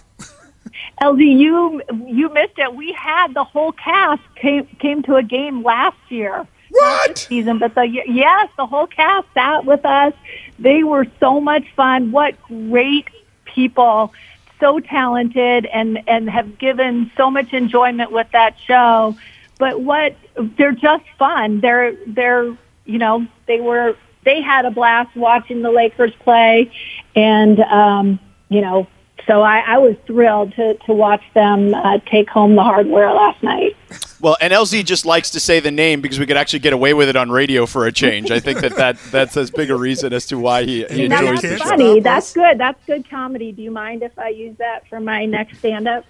LZ, 1.02 1.38
you 1.38 1.82
you 2.06 2.28
missed 2.32 2.58
it. 2.58 2.74
We 2.74 2.92
had 2.92 3.34
the 3.34 3.42
whole 3.42 3.72
cast 3.72 4.22
came 4.36 4.66
came 4.78 5.02
to 5.04 5.16
a 5.16 5.22
game 5.22 5.62
last 5.64 5.96
year. 6.08 6.46
What 6.70 7.18
season? 7.18 7.58
But 7.58 7.74
the 7.74 7.82
yes, 7.82 8.48
the 8.56 8.66
whole 8.66 8.86
cast 8.86 9.26
sat 9.34 9.64
with 9.64 9.84
us. 9.84 10.14
They 10.58 10.84
were 10.84 11.06
so 11.18 11.40
much 11.40 11.64
fun. 11.74 12.12
What 12.12 12.40
great 12.42 13.08
people! 13.44 14.12
So 14.60 14.80
talented 14.80 15.66
and 15.66 16.02
and 16.08 16.30
have 16.30 16.58
given 16.58 17.10
so 17.16 17.30
much 17.30 17.52
enjoyment 17.52 18.12
with 18.12 18.28
that 18.32 18.56
show. 18.58 19.16
But 19.58 19.80
what 19.80 20.16
they're 20.56 20.72
just 20.72 21.04
fun. 21.18 21.60
They're 21.60 21.96
they're 22.06 22.56
you 22.84 22.98
know 22.98 23.26
they 23.46 23.60
were 23.60 23.96
they 24.24 24.40
had 24.40 24.64
a 24.64 24.70
blast 24.70 25.14
watching 25.16 25.62
the 25.62 25.70
Lakers 25.70 26.12
play, 26.20 26.70
and 27.14 27.60
um, 27.60 28.18
you 28.48 28.60
know 28.60 28.86
so 29.26 29.42
I, 29.42 29.60
I 29.60 29.78
was 29.78 29.96
thrilled 30.06 30.54
to 30.54 30.74
to 30.74 30.92
watch 30.92 31.22
them 31.34 31.74
uh, 31.74 31.98
take 32.06 32.28
home 32.28 32.56
the 32.56 32.62
hardware 32.62 33.12
last 33.12 33.42
night. 33.42 33.76
Well, 34.24 34.38
and 34.40 34.54
LZ 34.54 34.86
just 34.86 35.04
likes 35.04 35.28
to 35.32 35.40
say 35.40 35.60
the 35.60 35.70
name 35.70 36.00
because 36.00 36.18
we 36.18 36.24
could 36.24 36.38
actually 36.38 36.60
get 36.60 36.72
away 36.72 36.94
with 36.94 37.10
it 37.10 37.14
on 37.14 37.30
radio 37.30 37.66
for 37.66 37.84
a 37.84 37.92
change. 37.92 38.30
I 38.30 38.40
think 38.40 38.60
that, 38.60 38.74
that 38.76 38.98
that's 39.10 39.36
as 39.36 39.50
big 39.50 39.70
a 39.70 39.76
reason 39.76 40.14
as 40.14 40.24
to 40.28 40.38
why 40.38 40.64
he, 40.64 40.82
he 40.84 41.04
enjoys 41.04 41.42
that's 41.42 41.42
the 41.42 41.58
funny. 41.58 42.00
That's 42.00 42.32
good. 42.32 42.56
That's 42.56 42.82
good 42.86 43.06
comedy. 43.10 43.52
Do 43.52 43.60
you 43.60 43.70
mind 43.70 44.02
if 44.02 44.18
I 44.18 44.30
use 44.30 44.56
that 44.56 44.88
for 44.88 44.98
my 44.98 45.26
next 45.26 45.58
stand 45.58 45.86
up? 45.86 46.06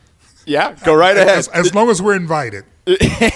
Yeah, 0.47 0.77
go 0.85 0.95
right 0.95 1.17
ahead. 1.17 1.39
As, 1.39 1.49
as 1.49 1.75
long 1.75 1.91
as 1.91 2.01
we're 2.01 2.15
invited. 2.15 2.65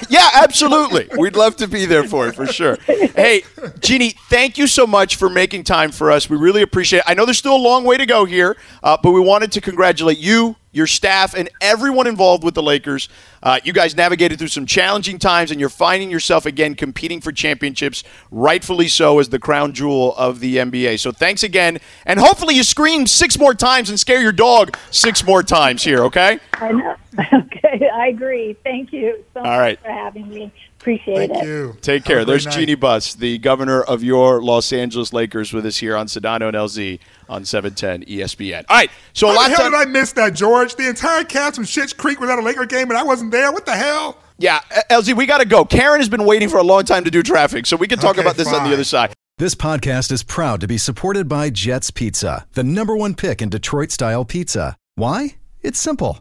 yeah, 0.09 0.29
absolutely. 0.35 1.09
We'd 1.19 1.35
love 1.35 1.57
to 1.57 1.67
be 1.67 1.85
there 1.85 2.05
for 2.05 2.29
it 2.29 2.37
for 2.37 2.47
sure. 2.47 2.77
Hey, 2.87 3.43
Jeanie, 3.81 4.15
thank 4.29 4.59
you 4.59 4.69
so 4.69 4.87
much 4.87 5.17
for 5.17 5.29
making 5.29 5.65
time 5.65 5.91
for 5.91 6.13
us. 6.13 6.31
We 6.31 6.37
really 6.37 6.63
appreciate 6.63 7.01
it. 7.01 7.05
I 7.09 7.15
know 7.15 7.25
there's 7.25 7.39
still 7.39 7.57
a 7.57 7.59
long 7.59 7.85
way 7.85 7.97
to 7.97 8.07
go 8.07 8.27
here, 8.27 8.57
uh, 8.83 8.97
but 9.03 9.11
we 9.11 9.21
wanted 9.21 9.51
to 9.53 9.61
congratulate 9.61 10.19
you, 10.19 10.55
your 10.73 10.87
staff, 10.87 11.35
and 11.35 11.49
everyone 11.61 12.07
involved 12.07 12.45
with 12.45 12.55
the 12.55 12.63
Lakers. 12.63 13.09
Uh, 13.43 13.59
you 13.65 13.73
guys 13.73 13.97
navigated 13.97 14.39
through 14.39 14.49
some 14.49 14.67
challenging 14.67 15.19
times, 15.19 15.51
and 15.51 15.61
you're 15.61 15.69
finding 15.69 16.11
yourself 16.11 16.47
again 16.47 16.75
competing 16.75 17.21
for 17.21 17.33
championships, 17.33 18.05
rightfully 18.31 18.89
so, 18.89 19.19
as 19.19 19.29
the 19.29 19.39
crown 19.39 19.73
jewel 19.73 20.15
of 20.17 20.41
the 20.41 20.57
NBA. 20.57 20.99
So 21.01 21.13
thanks 21.13 21.43
again, 21.43 21.79
and 22.05 22.19
hopefully 22.21 22.55
you 22.55 22.63
scream 22.65 23.07
six 23.07 23.39
more 23.39 23.55
times 23.55 23.89
and 23.91 23.99
scare 23.99 24.21
your 24.21 24.33
dog 24.33 24.77
six 24.91 25.25
more 25.25 25.43
times 25.43 25.83
here, 25.83 26.05
okay? 26.05 26.39
I 26.55 26.73
know. 26.73 26.95
Okay, 27.33 27.89
I 27.93 28.07
agree. 28.09 28.57
Thank 28.63 28.93
you 28.93 29.25
so 29.35 29.41
All 29.41 29.59
right. 29.59 29.81
for 29.81 29.91
having 29.91 30.29
me. 30.29 30.53
Appreciate 30.81 31.17
Thank 31.17 31.31
it. 31.31 31.35
Thank 31.35 31.47
you. 31.47 31.77
Take 31.81 32.05
care. 32.05 32.25
There's 32.25 32.47
Jeanie 32.47 32.77
Buss, 32.77 33.15
the 33.15 33.39
governor 33.39 33.83
of 33.83 34.03
your 34.05 34.41
Los 34.43 34.73
Angeles 34.73 35.13
Lakers, 35.13 35.53
with 35.53 35.67
us 35.67 35.77
here 35.79 35.97
on 35.97 36.07
Sedano 36.07 36.47
and 36.49 36.57
LZ 36.57 37.01
on 37.29 37.45
710 37.45 38.05
ESPN. 38.05 38.65
All 38.69 38.77
right. 38.77 38.91
So 39.13 39.27
How 39.27 39.33
a 39.33 39.35
lot 39.35 39.43
the 39.43 39.57
hell 39.57 39.71
time- 39.71 39.73
did 39.73 39.81
I 39.81 39.85
miss 39.91 40.13
that, 40.13 40.35
George? 40.35 40.77
The 40.77 40.89
entire 40.89 41.25
cast 41.25 41.57
from 41.57 41.65
Schitt's 41.65 41.93
Creek 41.93 42.21
was 42.21 42.31
at 42.31 42.39
a 42.39 42.43
Laker 42.43 42.65
game, 42.65 42.91
and 42.91 42.97
I 42.99 43.03
wasn't 43.03 43.33
there. 43.33 43.51
What 43.53 43.67
the 43.67 43.75
hell? 43.77 44.19
Yeah, 44.39 44.61
LZ, 44.89 45.15
we 45.17 45.27
got 45.27 45.39
to 45.39 45.45
go. 45.45 45.65
Karen 45.65 45.99
has 45.99 46.09
been 46.09 46.25
waiting 46.25 46.49
for 46.49 46.59
a 46.59 46.63
long 46.63 46.85
time 46.85 47.03
to 47.05 47.11
do 47.11 47.25
traffic, 47.25 47.67
so 47.67 47.77
we 47.77 47.89
can 47.89 47.99
talk 47.99 48.13
Okay, 48.13 48.21
about 48.21 48.37
this 48.37 48.47
on 48.53 48.63
the 48.69 48.73
other 48.73 48.85
side. 48.85 49.13
This 49.39 49.57
podcast 49.57 50.13
is 50.13 50.23
proud 50.23 50.61
to 50.61 50.69
be 50.69 50.79
supported 50.79 51.29
by 51.29 51.51
Jets 51.51 51.91
Pizza, 51.91 52.47
the 52.55 52.63
number 52.65 52.97
one 52.97 53.15
pick 53.15 53.43
in 53.43 53.49
Detroit 53.49 53.91
style 53.91 54.25
pizza. 54.25 54.77
Why? 54.95 55.37
It's 55.63 55.79
simple. 55.81 56.21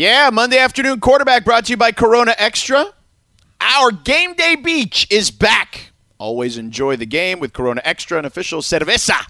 Yeah, 0.00 0.30
Monday 0.32 0.56
afternoon 0.56 0.98
quarterback 1.00 1.44
brought 1.44 1.66
to 1.66 1.72
you 1.72 1.76
by 1.76 1.92
Corona 1.92 2.34
Extra. 2.38 2.86
Our 3.60 3.90
game 3.90 4.32
day 4.32 4.56
beach 4.56 5.06
is 5.10 5.30
back. 5.30 5.92
Always 6.16 6.56
enjoy 6.56 6.96
the 6.96 7.04
game 7.04 7.38
with 7.38 7.52
Corona 7.52 7.82
Extra, 7.84 8.18
an 8.18 8.24
official 8.24 8.62
cerveza 8.62 9.26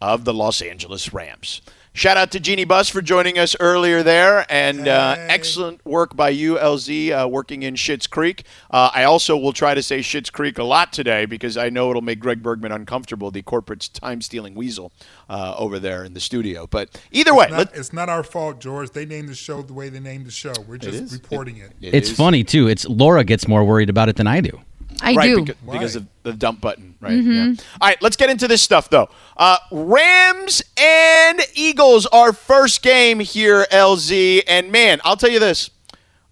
of 0.00 0.24
the 0.24 0.32
Los 0.32 0.62
Angeles 0.62 1.12
Rams. 1.12 1.60
Shout 1.96 2.16
out 2.16 2.32
to 2.32 2.40
Jeanie 2.40 2.64
Buss 2.64 2.88
for 2.88 3.00
joining 3.00 3.38
us 3.38 3.54
earlier 3.60 4.02
there, 4.02 4.44
and 4.52 4.88
uh, 4.88 5.14
Hey. 5.14 5.26
excellent 5.30 5.80
work 5.86 6.16
by 6.16 6.30
you, 6.30 6.56
LZ, 6.56 7.12
uh, 7.12 7.28
working 7.28 7.62
in 7.62 7.74
Schitt's 7.76 8.08
Creek. 8.08 8.42
Uh, 8.68 8.90
I 8.92 9.04
also 9.04 9.36
will 9.36 9.52
try 9.52 9.74
to 9.74 9.82
say 9.82 10.00
Schitt's 10.00 10.28
Creek 10.28 10.58
a 10.58 10.64
lot 10.64 10.92
today 10.92 11.24
because 11.24 11.56
I 11.56 11.68
know 11.70 11.90
it'll 11.90 12.02
make 12.02 12.18
Greg 12.18 12.42
Bergman 12.42 12.72
uncomfortable, 12.72 13.30
the 13.30 13.42
corporate 13.42 13.90
time 13.94 14.22
stealing 14.22 14.56
weasel 14.56 14.90
uh, 15.30 15.54
over 15.56 15.78
there 15.78 16.02
in 16.02 16.14
the 16.14 16.20
studio. 16.20 16.66
But 16.66 17.00
either 17.12 17.32
way, 17.32 17.44
It's 17.44 17.52
not, 17.52 17.76
it's 17.76 17.92
not 17.92 18.08
our 18.08 18.24
fault, 18.24 18.58
George. 18.60 18.90
They 18.90 19.06
named 19.06 19.28
the 19.28 19.36
show 19.36 19.62
the 19.62 19.72
way 19.72 19.88
they 19.88 20.00
named 20.00 20.26
the 20.26 20.32
show. 20.32 20.52
We're 20.66 20.78
just 20.78 21.00
is. 21.00 21.12
reporting 21.12 21.58
it. 21.58 21.70
it 21.80 21.94
It's 21.94 22.10
is- 22.10 22.16
funny 22.16 22.42
too. 22.42 22.66
It's 22.66 22.84
Laura 22.88 23.22
gets 23.22 23.46
more 23.46 23.62
worried 23.64 23.88
about 23.88 24.08
it 24.08 24.16
than 24.16 24.26
I 24.26 24.40
do. 24.40 24.60
I 25.02 25.14
right, 25.14 25.26
do. 25.26 25.44
Because, 25.44 25.56
because 25.72 25.96
of 25.96 26.06
the 26.22 26.32
dump 26.32 26.60
button, 26.60 26.94
right? 27.00 27.12
Yeah. 27.12 27.54
All 27.80 27.88
right, 27.88 28.00
let's 28.02 28.16
get 28.16 28.30
into 28.30 28.48
this 28.48 28.62
stuff 28.62 28.90
though. 28.90 29.08
Uh, 29.36 29.58
Rams 29.70 30.62
and 30.76 31.40
Eagles, 31.54 32.06
our 32.06 32.32
first 32.32 32.82
game 32.82 33.20
here, 33.20 33.66
LZ, 33.70 34.42
and 34.46 34.70
man, 34.70 35.00
I'll 35.04 35.16
tell 35.16 35.30
you 35.30 35.40
this: 35.40 35.70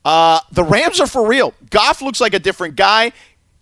uh, 0.05 0.41
the 0.53 0.65
Rams 0.65 1.01
are 1.01 1.07
for 1.07 1.27
real. 1.27 1.55
Goff 1.71 2.03
looks 2.03 2.21
like 2.21 2.35
a 2.35 2.39
different 2.39 2.77
guy. 2.77 3.13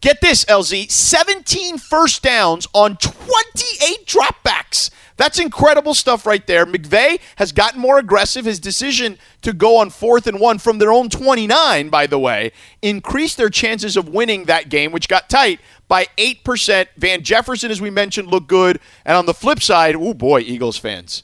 Get 0.00 0.21
this, 0.21 0.45
LZ: 0.47 0.90
17 0.90 1.78
first 1.78 2.23
downs 2.23 2.66
on 2.73 2.97
28 2.97 4.07
dropbacks. 4.07 4.90
That's 5.20 5.38
incredible 5.38 5.92
stuff 5.92 6.24
right 6.24 6.46
there. 6.46 6.64
McVay 6.64 7.20
has 7.36 7.52
gotten 7.52 7.78
more 7.78 7.98
aggressive. 7.98 8.46
His 8.46 8.58
decision 8.58 9.18
to 9.42 9.52
go 9.52 9.76
on 9.76 9.90
fourth 9.90 10.26
and 10.26 10.40
one 10.40 10.58
from 10.58 10.78
their 10.78 10.90
own 10.90 11.10
29, 11.10 11.90
by 11.90 12.06
the 12.06 12.18
way, 12.18 12.52
increased 12.80 13.36
their 13.36 13.50
chances 13.50 13.98
of 13.98 14.08
winning 14.08 14.46
that 14.46 14.70
game, 14.70 14.92
which 14.92 15.08
got 15.08 15.28
tight 15.28 15.60
by 15.88 16.06
8%. 16.16 16.86
Van 16.96 17.22
Jefferson, 17.22 17.70
as 17.70 17.82
we 17.82 17.90
mentioned, 17.90 18.28
looked 18.28 18.46
good. 18.46 18.80
And 19.04 19.14
on 19.14 19.26
the 19.26 19.34
flip 19.34 19.60
side, 19.60 19.94
oh 19.94 20.14
boy, 20.14 20.40
Eagles 20.40 20.78
fans. 20.78 21.22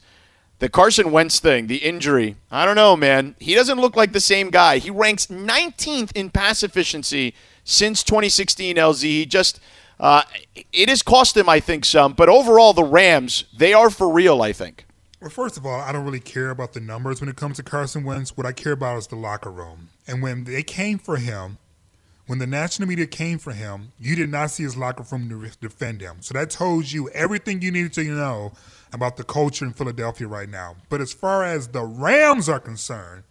The 0.59 0.69
Carson 0.69 1.11
Wentz 1.11 1.39
thing, 1.39 1.65
the 1.65 1.77
injury, 1.77 2.35
I 2.51 2.65
don't 2.65 2.75
know, 2.75 2.95
man. 2.95 3.35
He 3.39 3.55
doesn't 3.55 3.81
look 3.81 3.95
like 3.95 4.13
the 4.13 4.19
same 4.19 4.51
guy. 4.51 4.77
He 4.77 4.91
ranks 4.91 5.25
19th 5.25 6.11
in 6.13 6.29
pass 6.29 6.61
efficiency 6.61 7.33
since 7.63 8.03
2016 8.03 8.75
LZ. 8.75 9.01
He 9.01 9.25
just, 9.25 9.59
uh, 9.99 10.23
it 10.73 10.89
has 10.89 11.01
cost 11.01 11.35
him, 11.35 11.49
I 11.49 11.59
think, 11.59 11.85
some. 11.85 12.13
But 12.13 12.29
overall, 12.29 12.73
the 12.73 12.83
Rams, 12.83 13.45
they 13.55 13.73
are 13.73 13.89
for 13.89 14.11
real, 14.11 14.41
I 14.41 14.53
think. 14.53 14.85
Well, 15.19 15.31
first 15.31 15.57
of 15.57 15.65
all, 15.65 15.79
I 15.79 15.91
don't 15.91 16.05
really 16.05 16.19
care 16.19 16.51
about 16.51 16.73
the 16.73 16.79
numbers 16.79 17.19
when 17.19 17.29
it 17.29 17.35
comes 17.35 17.57
to 17.57 17.63
Carson 17.63 18.03
Wentz. 18.03 18.37
What 18.37 18.45
I 18.45 18.51
care 18.51 18.73
about 18.73 18.97
is 18.97 19.07
the 19.07 19.15
locker 19.15 19.49
room. 19.49 19.89
And 20.07 20.21
when 20.21 20.43
they 20.43 20.61
came 20.61 20.99
for 20.99 21.17
him, 21.17 21.57
when 22.27 22.39
the 22.39 22.45
national 22.45 22.87
media 22.87 23.07
came 23.07 23.39
for 23.39 23.53
him, 23.53 23.93
you 23.99 24.15
did 24.15 24.29
not 24.29 24.51
see 24.51 24.63
his 24.63 24.77
locker 24.77 25.03
room 25.11 25.49
defend 25.59 26.01
him. 26.01 26.17
So 26.19 26.33
that 26.33 26.51
told 26.51 26.91
you 26.91 27.09
everything 27.09 27.61
you 27.61 27.71
needed 27.71 27.93
to 27.93 28.03
know 28.03 28.51
about 28.93 29.17
the 29.17 29.23
culture 29.23 29.65
in 29.65 29.73
Philadelphia 29.73 30.27
right 30.27 30.49
now. 30.49 30.75
But 30.89 31.01
as 31.01 31.13
far 31.13 31.43
as 31.43 31.69
the 31.69 31.83
Rams 31.83 32.47
are 32.47 32.59
concerned, 32.59 33.23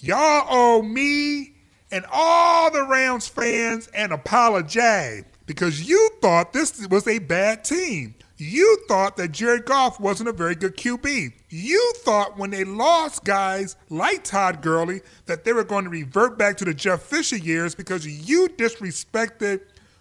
y'all 0.00 0.46
owe 0.48 0.82
me 0.82 1.53
and 1.94 2.04
all 2.12 2.72
the 2.72 2.82
Rams 2.82 3.28
fans 3.28 3.86
an 3.94 4.10
apology 4.10 5.22
because 5.46 5.88
you 5.88 6.10
thought 6.20 6.52
this 6.52 6.84
was 6.88 7.06
a 7.06 7.20
bad 7.20 7.64
team. 7.64 8.16
You 8.36 8.78
thought 8.88 9.16
that 9.16 9.30
Jared 9.30 9.64
Goff 9.64 10.00
wasn't 10.00 10.28
a 10.28 10.32
very 10.32 10.56
good 10.56 10.76
QB. 10.76 11.32
You 11.50 11.92
thought 11.98 12.36
when 12.36 12.50
they 12.50 12.64
lost 12.64 13.24
guys 13.24 13.76
like 13.90 14.24
Todd 14.24 14.60
Gurley 14.60 15.02
that 15.26 15.44
they 15.44 15.52
were 15.52 15.62
going 15.62 15.84
to 15.84 15.90
revert 15.90 16.36
back 16.36 16.56
to 16.56 16.64
the 16.64 16.74
Jeff 16.74 17.00
Fisher 17.00 17.36
years 17.36 17.76
because 17.76 18.04
you 18.04 18.48
disrespected 18.48 19.60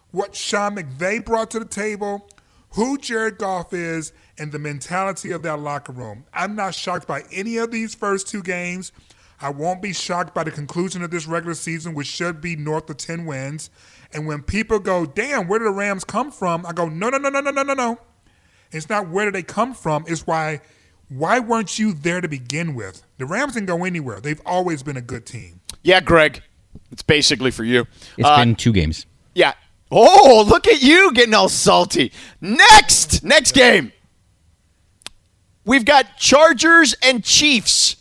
what 0.09 0.35
Sean 0.35 0.75
McVay 0.75 1.23
brought 1.23 1.51
to 1.51 1.59
the 1.59 1.65
table, 1.65 2.27
who 2.71 2.97
Jared 2.97 3.37
Goff 3.37 3.71
is, 3.71 4.13
and 4.39 4.51
the 4.51 4.57
mentality 4.57 5.29
of 5.29 5.43
that 5.43 5.59
locker 5.59 5.91
room. 5.91 6.25
I'm 6.33 6.55
not 6.55 6.73
shocked 6.73 7.07
by 7.07 7.21
any 7.31 7.57
of 7.57 7.69
these 7.69 7.93
first 7.93 8.27
two 8.27 8.41
games. 8.41 8.91
I 9.43 9.49
won't 9.49 9.81
be 9.81 9.91
shocked 9.91 10.33
by 10.33 10.45
the 10.45 10.51
conclusion 10.51 11.03
of 11.03 11.11
this 11.11 11.27
regular 11.27 11.53
season, 11.53 11.93
which 11.93 12.07
should 12.07 12.39
be 12.39 12.55
north 12.55 12.89
of 12.89 12.95
10 12.95 13.25
wins. 13.25 13.69
And 14.13 14.25
when 14.25 14.41
people 14.41 14.79
go, 14.79 15.05
damn, 15.05 15.49
where 15.49 15.59
did 15.59 15.65
the 15.65 15.71
Rams 15.71 16.05
come 16.05 16.31
from? 16.31 16.65
I 16.65 16.71
go, 16.71 16.87
no, 16.87 17.09
no, 17.09 17.17
no, 17.17 17.27
no, 17.27 17.41
no, 17.41 17.51
no, 17.51 17.63
no, 17.63 17.73
no. 17.73 17.99
It's 18.71 18.89
not 18.89 19.09
where 19.09 19.25
did 19.25 19.35
they 19.35 19.43
come 19.43 19.73
from. 19.73 20.05
It's 20.07 20.25
why 20.25 20.61
why 21.09 21.39
weren't 21.39 21.77
you 21.77 21.93
there 21.93 22.21
to 22.21 22.27
begin 22.27 22.73
with? 22.73 23.03
The 23.17 23.25
Rams 23.25 23.53
didn't 23.53 23.67
go 23.67 23.83
anywhere. 23.83 24.19
They've 24.19 24.41
always 24.45 24.81
been 24.81 24.97
a 24.97 25.01
good 25.01 25.25
team. 25.25 25.59
Yeah, 25.83 25.99
Greg. 25.99 26.41
It's 26.91 27.03
basically 27.03 27.51
for 27.51 27.63
you. 27.63 27.85
It's 28.17 28.27
uh, 28.27 28.37
been 28.37 28.55
two 28.55 28.71
games. 28.71 29.05
Yeah. 29.35 29.53
Oh, 29.91 30.43
look 30.47 30.67
at 30.67 30.81
you 30.81 31.13
getting 31.13 31.33
all 31.35 31.49
salty. 31.49 32.11
Next, 32.41 33.23
next 33.23 33.51
game. 33.51 33.91
We've 35.65 35.85
got 35.85 36.17
Chargers 36.17 36.95
and 37.03 37.23
Chiefs. 37.23 37.97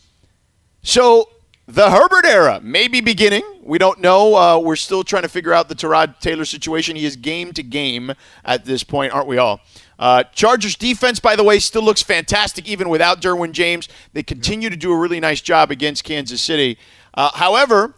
So 0.83 1.29
the 1.67 1.91
Herbert 1.91 2.25
era 2.27 2.61
may 2.62 2.89
be 2.89 3.01
beginning. 3.01 3.43
We 3.62 3.79
don't 3.79 4.01
know. 4.01 4.35
Uh, 4.35 4.59
we're 4.59 4.77
still 4.77 5.05
trying 5.05 5.23
to 5.23 5.29
figure 5.29 5.55
out 5.55 5.69
the 5.69 5.77
Tyrod 5.77 6.19
Taylor 6.19 6.45
situation. 6.45 6.97
He 6.97 7.05
is 7.05 7.17
game 7.17 7.53
to 7.53 7.62
game 7.62 8.12
at 8.45 8.65
this 8.65 8.83
point, 8.83 9.12
aren't 9.12 9.29
we 9.29 9.39
all? 9.39 9.61
Uh, 9.99 10.25
Chargers 10.25 10.75
defense, 10.75 11.21
by 11.21 11.37
the 11.37 11.45
way, 11.45 11.61
still 11.61 11.83
looks 11.83 12.03
fantastic 12.03 12.69
even 12.69 12.89
without 12.89 13.23
Derwin 13.23 13.53
James. 13.53 13.89
They 14.12 14.25
continue 14.25 14.69
to 14.69 14.77
do 14.77 14.93
a 14.93 14.97
really 14.97 15.21
nice 15.21 15.41
job 15.41 15.71
against 15.71 16.03
Kansas 16.03 16.43
City. 16.43 16.77
Uh, 17.15 17.31
however, 17.35 17.95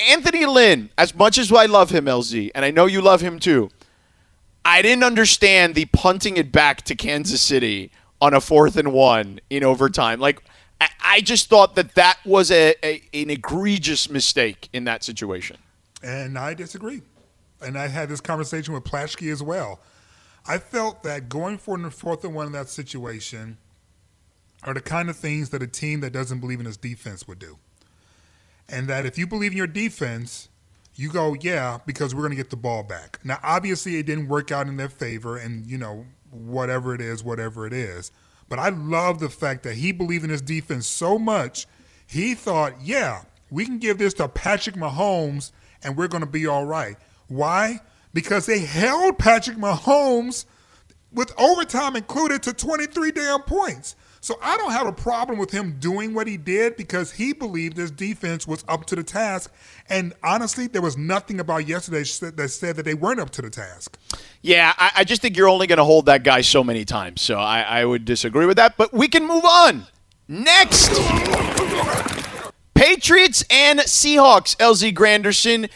Anthony 0.00 0.46
Lynn, 0.46 0.90
as 0.98 1.14
much 1.14 1.38
as 1.38 1.52
I 1.52 1.66
love 1.66 1.90
him, 1.90 2.06
LZ, 2.06 2.50
and 2.54 2.64
I 2.64 2.72
know 2.72 2.86
you 2.86 3.00
love 3.00 3.20
him 3.20 3.38
too, 3.38 3.70
I 4.64 4.82
didn't 4.82 5.04
understand 5.04 5.76
the 5.76 5.84
punting 5.84 6.36
it 6.36 6.50
back 6.50 6.82
to 6.82 6.96
Kansas 6.96 7.40
City 7.40 7.92
on 8.20 8.34
a 8.34 8.40
fourth 8.40 8.76
and 8.76 8.92
one 8.92 9.38
in 9.50 9.62
overtime. 9.62 10.18
Like, 10.18 10.42
I 10.80 11.20
just 11.20 11.48
thought 11.48 11.76
that 11.76 11.94
that 11.94 12.18
was 12.24 12.50
a, 12.50 12.74
a, 12.84 13.02
an 13.14 13.30
egregious 13.30 14.10
mistake 14.10 14.68
in 14.72 14.84
that 14.84 15.04
situation. 15.04 15.56
And 16.02 16.38
I 16.38 16.54
disagree. 16.54 17.02
And 17.60 17.78
I 17.78 17.88
had 17.88 18.08
this 18.08 18.20
conversation 18.20 18.74
with 18.74 18.84
Plaschke 18.84 19.32
as 19.32 19.42
well. 19.42 19.80
I 20.46 20.58
felt 20.58 21.02
that 21.04 21.28
going 21.28 21.58
for 21.58 21.78
the 21.78 21.90
fourth 21.90 22.24
and 22.24 22.34
one 22.34 22.46
in 22.46 22.52
that 22.52 22.68
situation 22.68 23.56
are 24.64 24.74
the 24.74 24.80
kind 24.80 25.08
of 25.08 25.16
things 25.16 25.50
that 25.50 25.62
a 25.62 25.66
team 25.66 26.00
that 26.00 26.12
doesn't 26.12 26.40
believe 26.40 26.60
in 26.60 26.66
its 26.66 26.76
defense 26.76 27.26
would 27.28 27.38
do. 27.38 27.58
And 28.68 28.88
that 28.88 29.06
if 29.06 29.16
you 29.16 29.26
believe 29.26 29.52
in 29.52 29.58
your 29.58 29.66
defense, 29.66 30.48
you 30.96 31.10
go, 31.10 31.34
yeah, 31.40 31.78
because 31.86 32.14
we're 32.14 32.22
going 32.22 32.32
to 32.32 32.36
get 32.36 32.50
the 32.50 32.56
ball 32.56 32.82
back. 32.82 33.18
Now, 33.24 33.38
obviously, 33.42 33.96
it 33.96 34.06
didn't 34.06 34.28
work 34.28 34.52
out 34.52 34.68
in 34.68 34.76
their 34.76 34.88
favor, 34.88 35.36
and, 35.36 35.66
you 35.66 35.76
know, 35.78 36.06
whatever 36.30 36.94
it 36.94 37.00
is, 37.00 37.22
whatever 37.22 37.66
it 37.66 37.72
is. 37.72 38.10
But 38.48 38.58
I 38.58 38.68
love 38.68 39.20
the 39.20 39.30
fact 39.30 39.62
that 39.62 39.74
he 39.74 39.92
believed 39.92 40.24
in 40.24 40.30
his 40.30 40.42
defense 40.42 40.86
so 40.86 41.18
much, 41.18 41.66
he 42.06 42.34
thought, 42.34 42.74
yeah, 42.82 43.22
we 43.50 43.64
can 43.64 43.78
give 43.78 43.98
this 43.98 44.14
to 44.14 44.28
Patrick 44.28 44.76
Mahomes 44.76 45.52
and 45.82 45.96
we're 45.96 46.08
going 46.08 46.22
to 46.22 46.30
be 46.30 46.46
all 46.46 46.66
right. 46.66 46.96
Why? 47.28 47.80
because 48.14 48.46
they 48.46 48.60
held 48.60 49.18
Patrick 49.18 49.58
Mahomes 49.58 50.46
with 51.12 51.38
overtime 51.38 51.96
included 51.96 52.42
to 52.44 52.54
23 52.54 53.10
damn 53.10 53.42
points. 53.42 53.96
So 54.24 54.38
I 54.40 54.56
don't 54.56 54.72
have 54.72 54.86
a 54.86 54.92
problem 54.92 55.38
with 55.38 55.50
him 55.50 55.76
doing 55.78 56.14
what 56.14 56.26
he 56.26 56.38
did 56.38 56.78
because 56.78 57.12
he 57.12 57.34
believed 57.34 57.76
his 57.76 57.90
defense 57.90 58.46
was 58.46 58.64
up 58.66 58.86
to 58.86 58.96
the 58.96 59.02
task. 59.02 59.52
And 59.90 60.14
honestly, 60.22 60.66
there 60.66 60.80
was 60.80 60.96
nothing 60.96 61.40
about 61.40 61.68
yesterday 61.68 62.04
that 62.34 62.48
said 62.48 62.76
that 62.76 62.86
they 62.86 62.94
weren't 62.94 63.20
up 63.20 63.28
to 63.32 63.42
the 63.42 63.50
task. 63.50 63.98
Yeah, 64.40 64.72
I, 64.78 64.92
I 64.96 65.04
just 65.04 65.20
think 65.20 65.36
you're 65.36 65.50
only 65.50 65.66
going 65.66 65.76
to 65.76 65.84
hold 65.84 66.06
that 66.06 66.24
guy 66.24 66.40
so 66.40 66.64
many 66.64 66.86
times. 66.86 67.20
So 67.20 67.38
I, 67.38 67.60
I 67.60 67.84
would 67.84 68.06
disagree 68.06 68.46
with 68.46 68.56
that. 68.56 68.78
But 68.78 68.94
we 68.94 69.08
can 69.08 69.26
move 69.26 69.44
on. 69.44 69.88
Next. 70.26 70.88
Patriots 72.72 73.44
and 73.50 73.80
Seahawks, 73.80 74.56
LZ 74.56 74.94
Granderson. 74.94 75.68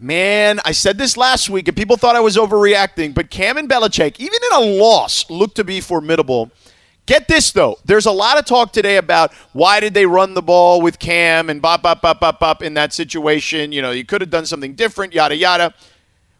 Man, 0.00 0.58
I 0.64 0.72
said 0.72 0.98
this 0.98 1.16
last 1.16 1.48
week, 1.48 1.68
and 1.68 1.76
people 1.76 1.96
thought 1.96 2.16
I 2.16 2.20
was 2.20 2.36
overreacting, 2.36 3.14
but 3.14 3.30
Cam 3.30 3.56
and 3.56 3.70
Belichick, 3.70 4.18
even 4.18 4.40
in 4.50 4.64
a 4.64 4.80
loss, 4.82 5.30
look 5.30 5.54
to 5.54 5.62
be 5.62 5.80
formidable. 5.80 6.50
Get 7.06 7.28
this 7.28 7.52
though, 7.52 7.78
there's 7.84 8.06
a 8.06 8.12
lot 8.12 8.38
of 8.38 8.46
talk 8.46 8.72
today 8.72 8.96
about 8.96 9.32
why 9.52 9.80
did 9.80 9.92
they 9.92 10.06
run 10.06 10.32
the 10.34 10.42
ball 10.42 10.80
with 10.80 10.98
Cam 10.98 11.50
and 11.50 11.60
bop 11.60 11.82
bop 11.82 12.00
bop 12.00 12.18
bop 12.18 12.40
bop 12.40 12.62
in 12.62 12.74
that 12.74 12.92
situation. 12.94 13.72
You 13.72 13.82
know, 13.82 13.90
you 13.90 14.04
could 14.04 14.22
have 14.22 14.30
done 14.30 14.46
something 14.46 14.74
different, 14.74 15.12
yada 15.12 15.36
yada. 15.36 15.74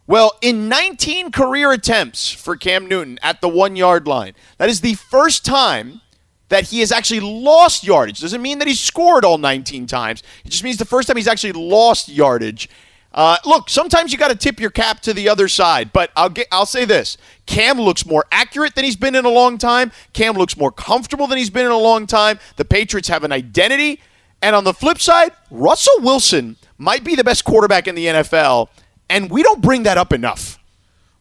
Well, 0.07 0.37
in 0.41 0.69
19 0.69 1.31
career 1.31 1.71
attempts 1.71 2.31
for 2.31 2.55
Cam 2.55 2.87
Newton 2.87 3.19
at 3.21 3.41
the 3.41 3.49
one 3.49 3.75
yard 3.75 4.07
line, 4.07 4.33
that 4.57 4.69
is 4.69 4.81
the 4.81 4.95
first 4.95 5.45
time 5.45 6.01
that 6.49 6.65
he 6.65 6.79
has 6.79 6.91
actually 6.91 7.19
lost 7.21 7.83
yardage. 7.83 8.19
Doesn't 8.19 8.41
mean 8.41 8.59
that 8.59 8.67
he 8.67 8.75
scored 8.75 9.25
all 9.25 9.37
19 9.37 9.87
times. 9.87 10.21
It 10.43 10.49
just 10.49 10.63
means 10.63 10.77
the 10.77 10.85
first 10.85 11.07
time 11.07 11.17
he's 11.17 11.27
actually 11.27 11.53
lost 11.53 12.07
yardage. 12.07 12.69
Uh, 13.15 13.37
look, 13.45 13.69
sometimes 13.69 14.11
you 14.11 14.17
got 14.17 14.27
to 14.27 14.35
tip 14.35 14.59
your 14.59 14.69
cap 14.69 14.99
to 14.99 15.13
the 15.13 15.29
other 15.29 15.47
side, 15.47 15.93
but 15.93 16.11
I'll 16.17 16.29
get, 16.29 16.47
I'll 16.51 16.65
say 16.65 16.83
this: 16.83 17.17
Cam 17.45 17.79
looks 17.79 18.05
more 18.05 18.25
accurate 18.29 18.75
than 18.75 18.83
he's 18.83 18.97
been 18.97 19.15
in 19.15 19.23
a 19.23 19.29
long 19.29 19.57
time. 19.57 19.93
Cam 20.11 20.35
looks 20.35 20.57
more 20.57 20.71
comfortable 20.71 21.25
than 21.25 21.37
he's 21.37 21.49
been 21.49 21.65
in 21.65 21.71
a 21.71 21.77
long 21.77 22.07
time. 22.07 22.39
The 22.57 22.65
Patriots 22.65 23.07
have 23.07 23.23
an 23.23 23.31
identity, 23.31 24.01
and 24.41 24.53
on 24.53 24.65
the 24.65 24.73
flip 24.73 24.99
side, 24.99 25.31
Russell 25.49 26.01
Wilson 26.01 26.57
might 26.77 27.05
be 27.05 27.15
the 27.15 27.23
best 27.23 27.45
quarterback 27.45 27.87
in 27.87 27.95
the 27.95 28.05
NFL, 28.05 28.67
and 29.09 29.31
we 29.31 29.41
don't 29.43 29.61
bring 29.61 29.83
that 29.83 29.97
up 29.97 30.11
enough. 30.11 30.59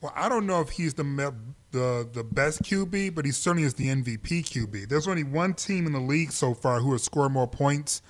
Well, 0.00 0.12
I 0.16 0.28
don't 0.28 0.46
know 0.46 0.60
if 0.60 0.70
he's 0.70 0.94
the 0.94 1.32
the 1.70 2.08
the 2.12 2.24
best 2.24 2.64
QB, 2.64 3.14
but 3.14 3.24
he 3.24 3.30
certainly 3.30 3.62
is 3.62 3.74
the 3.74 3.86
MVP 3.86 4.42
QB. 4.42 4.88
There's 4.88 5.06
only 5.06 5.22
one 5.22 5.54
team 5.54 5.86
in 5.86 5.92
the 5.92 6.00
league 6.00 6.32
so 6.32 6.54
far 6.54 6.80
who 6.80 6.90
has 6.90 7.04
scored 7.04 7.30
more 7.30 7.46
points 7.46 8.02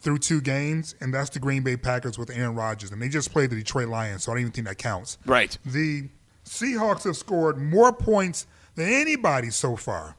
through 0.00 0.18
two 0.18 0.40
games, 0.40 0.94
and 1.00 1.12
that's 1.12 1.30
the 1.30 1.38
Green 1.38 1.62
Bay 1.62 1.76
Packers 1.76 2.18
with 2.18 2.30
Aaron 2.30 2.54
Rodgers. 2.54 2.90
And 2.90 3.00
they 3.00 3.08
just 3.08 3.32
played 3.32 3.50
the 3.50 3.56
Detroit 3.56 3.88
Lions, 3.88 4.24
so 4.24 4.32
I 4.32 4.34
don't 4.34 4.40
even 4.42 4.52
think 4.52 4.66
that 4.66 4.78
counts. 4.78 5.18
Right. 5.26 5.56
The 5.64 6.08
Seahawks 6.44 7.04
have 7.04 7.16
scored 7.16 7.58
more 7.58 7.92
points 7.92 8.46
than 8.74 8.88
anybody 8.88 9.50
so 9.50 9.76
far. 9.76 10.16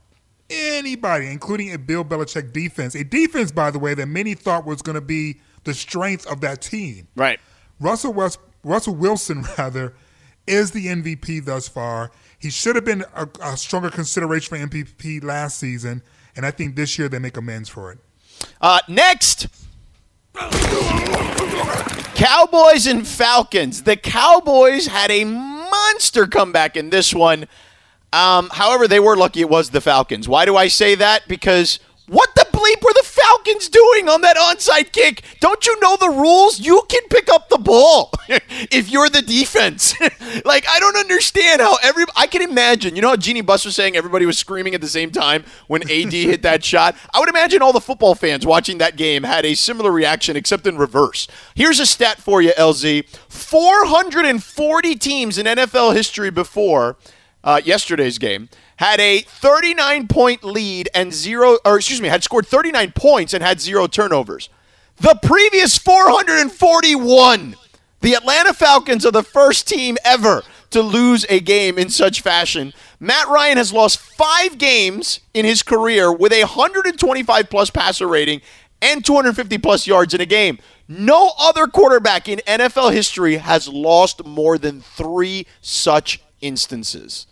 Anybody, 0.49 1.27
including 1.27 1.73
a 1.73 1.77
Bill 1.77 2.03
Belichick 2.03 2.51
defense. 2.51 2.93
A 2.95 3.03
defense, 3.03 3.51
by 3.51 3.71
the 3.71 3.79
way, 3.79 3.93
that 3.93 4.07
many 4.07 4.33
thought 4.33 4.65
was 4.65 4.81
going 4.81 4.95
to 4.95 5.01
be 5.01 5.39
the 5.63 5.73
strength 5.73 6.27
of 6.27 6.41
that 6.41 6.61
team. 6.61 7.07
Right. 7.15 7.39
Russell 7.79 8.13
West, 8.13 8.39
Russell 8.63 8.95
Wilson, 8.95 9.45
rather, 9.57 9.93
is 10.47 10.71
the 10.71 10.87
MVP 10.87 11.45
thus 11.45 11.67
far. 11.67 12.11
He 12.37 12.49
should 12.49 12.75
have 12.75 12.85
been 12.85 13.03
a, 13.15 13.27
a 13.41 13.57
stronger 13.57 13.89
consideration 13.89 14.49
for 14.49 14.67
MVP 14.67 15.23
last 15.23 15.57
season, 15.57 16.03
and 16.35 16.45
I 16.45 16.51
think 16.51 16.75
this 16.75 16.99
year 16.99 17.07
they 17.07 17.19
make 17.19 17.37
amends 17.37 17.69
for 17.69 17.91
it. 17.91 17.99
Uh, 18.59 18.79
next, 18.87 19.47
Cowboys 22.15 22.87
and 22.87 23.07
Falcons. 23.07 23.83
The 23.83 23.97
Cowboys 23.97 24.87
had 24.87 25.11
a 25.11 25.23
monster 25.25 26.27
comeback 26.27 26.77
in 26.77 26.89
this 26.89 27.13
one. 27.13 27.47
Um, 28.13 28.49
however, 28.49 28.87
they 28.87 28.99
were 28.99 29.15
lucky 29.15 29.41
it 29.41 29.49
was 29.49 29.69
the 29.69 29.81
Falcons. 29.81 30.27
Why 30.27 30.45
do 30.45 30.55
I 30.55 30.67
say 30.67 30.95
that? 30.95 31.27
Because 31.27 31.79
bleep 32.61 32.83
were 32.83 32.93
the 32.93 33.03
Falcons 33.03 33.69
doing 33.69 34.07
on 34.07 34.21
that 34.21 34.37
onside 34.37 34.91
kick? 34.91 35.23
Don't 35.39 35.65
you 35.65 35.79
know 35.79 35.97
the 35.97 36.09
rules? 36.09 36.59
You 36.59 36.83
can 36.87 37.01
pick 37.09 37.29
up 37.29 37.49
the 37.49 37.57
ball 37.57 38.11
if 38.27 38.89
you're 38.89 39.09
the 39.09 39.21
defense. 39.21 39.93
like 40.45 40.65
I 40.69 40.79
don't 40.79 40.97
understand 40.97 41.61
how 41.61 41.77
every 41.81 42.05
I 42.15 42.27
can 42.27 42.41
imagine. 42.41 42.95
You 42.95 43.01
know 43.01 43.09
how 43.09 43.15
Jeanie 43.15 43.41
Buss 43.41 43.65
was 43.65 43.75
saying 43.75 43.95
everybody 43.95 44.25
was 44.25 44.37
screaming 44.37 44.75
at 44.75 44.81
the 44.81 44.87
same 44.87 45.11
time 45.11 45.43
when 45.67 45.83
AD 45.83 46.11
hit 46.13 46.43
that 46.43 46.63
shot. 46.63 46.95
I 47.13 47.19
would 47.19 47.29
imagine 47.29 47.61
all 47.61 47.73
the 47.73 47.81
football 47.81 48.15
fans 48.15 48.45
watching 48.45 48.77
that 48.77 48.95
game 48.95 49.23
had 49.23 49.45
a 49.45 49.55
similar 49.55 49.91
reaction, 49.91 50.35
except 50.35 50.67
in 50.67 50.77
reverse. 50.77 51.27
Here's 51.55 51.79
a 51.79 51.85
stat 51.85 52.19
for 52.19 52.41
you, 52.41 52.51
LZ: 52.57 53.07
440 53.29 54.95
teams 54.95 55.37
in 55.37 55.45
NFL 55.45 55.95
history 55.95 56.29
before 56.29 56.97
uh, 57.43 57.61
yesterday's 57.63 58.17
game 58.17 58.49
had 58.81 58.99
a 58.99 59.19
39 59.21 60.07
point 60.07 60.43
lead 60.43 60.89
and 60.95 61.13
zero, 61.13 61.59
or 61.63 61.77
excuse 61.77 62.01
me, 62.01 62.07
had 62.07 62.23
scored 62.23 62.47
39 62.47 62.93
points 62.93 63.31
and 63.31 63.43
had 63.43 63.61
zero 63.61 63.85
turnovers. 63.85 64.49
The 64.97 65.19
previous 65.21 65.77
441, 65.77 67.55
the 68.01 68.15
Atlanta 68.15 68.53
Falcons 68.55 69.05
are 69.05 69.11
the 69.11 69.21
first 69.21 69.67
team 69.67 69.99
ever 70.03 70.41
to 70.71 70.81
lose 70.81 71.27
a 71.29 71.39
game 71.39 71.77
in 71.77 71.91
such 71.91 72.21
fashion. 72.21 72.73
Matt 72.99 73.27
Ryan 73.27 73.57
has 73.57 73.71
lost 73.71 73.99
five 73.99 74.57
games 74.57 75.19
in 75.35 75.45
his 75.45 75.61
career 75.61 76.11
with 76.11 76.33
a 76.33 76.41
125 76.41 77.51
plus 77.51 77.69
passer 77.69 78.07
rating 78.07 78.41
and 78.81 79.05
250 79.05 79.59
plus 79.59 79.85
yards 79.85 80.15
in 80.15 80.21
a 80.21 80.25
game. 80.25 80.57
No 80.87 81.33
other 81.37 81.67
quarterback 81.67 82.27
in 82.27 82.39
NFL 82.47 82.93
history 82.93 83.35
has 83.35 83.67
lost 83.67 84.25
more 84.25 84.57
than 84.57 84.81
three 84.81 85.45
such 85.61 86.19
instances. 86.41 87.27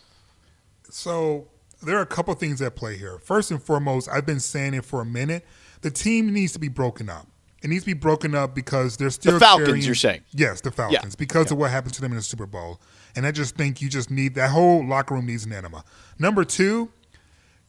So 0.89 1.47
there 1.81 1.97
are 1.97 2.01
a 2.01 2.05
couple 2.05 2.33
things 2.35 2.61
at 2.61 2.75
play 2.75 2.97
here. 2.97 3.19
First 3.19 3.51
and 3.51 3.61
foremost, 3.61 4.09
I've 4.11 4.25
been 4.25 4.39
saying 4.39 4.73
it 4.73 4.85
for 4.85 5.01
a 5.01 5.05
minute. 5.05 5.45
The 5.81 5.91
team 5.91 6.33
needs 6.33 6.53
to 6.53 6.59
be 6.59 6.67
broken 6.67 7.09
up. 7.09 7.27
It 7.61 7.69
needs 7.69 7.83
to 7.83 7.87
be 7.87 7.93
broken 7.93 8.35
up 8.35 8.55
because 8.55 8.95
they're 8.97 9.09
still 9.09 9.33
The 9.33 9.39
Falcons, 9.39 9.67
carrying- 9.67 9.85
you're 9.85 9.95
saying? 9.95 10.21
Yes, 10.31 10.61
the 10.61 10.71
Falcons, 10.71 11.15
because 11.15 11.51
of 11.51 11.57
what 11.57 11.71
happened 11.71 11.93
to 11.95 12.01
them 12.01 12.11
in 12.11 12.17
the 12.17 12.23
Super 12.23 12.45
Bowl. 12.45 12.79
And 13.15 13.25
I 13.25 13.31
just 13.31 13.55
think 13.55 13.81
you 13.81 13.89
just 13.89 14.09
need 14.09 14.35
that 14.35 14.51
whole 14.51 14.85
locker 14.85 15.13
room 15.15 15.25
needs 15.25 15.45
an 15.45 15.51
enema. 15.51 15.83
Number 16.17 16.45
two, 16.45 16.89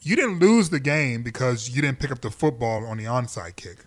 you 0.02 0.14
didn't 0.16 0.38
lose 0.38 0.70
the 0.70 0.78
game 0.80 1.22
because 1.22 1.70
you 1.70 1.82
didn't 1.82 1.98
pick 1.98 2.10
up 2.12 2.20
the 2.20 2.30
football 2.30 2.86
on 2.86 2.98
the 2.98 3.04
onside 3.04 3.56
kick. 3.56 3.84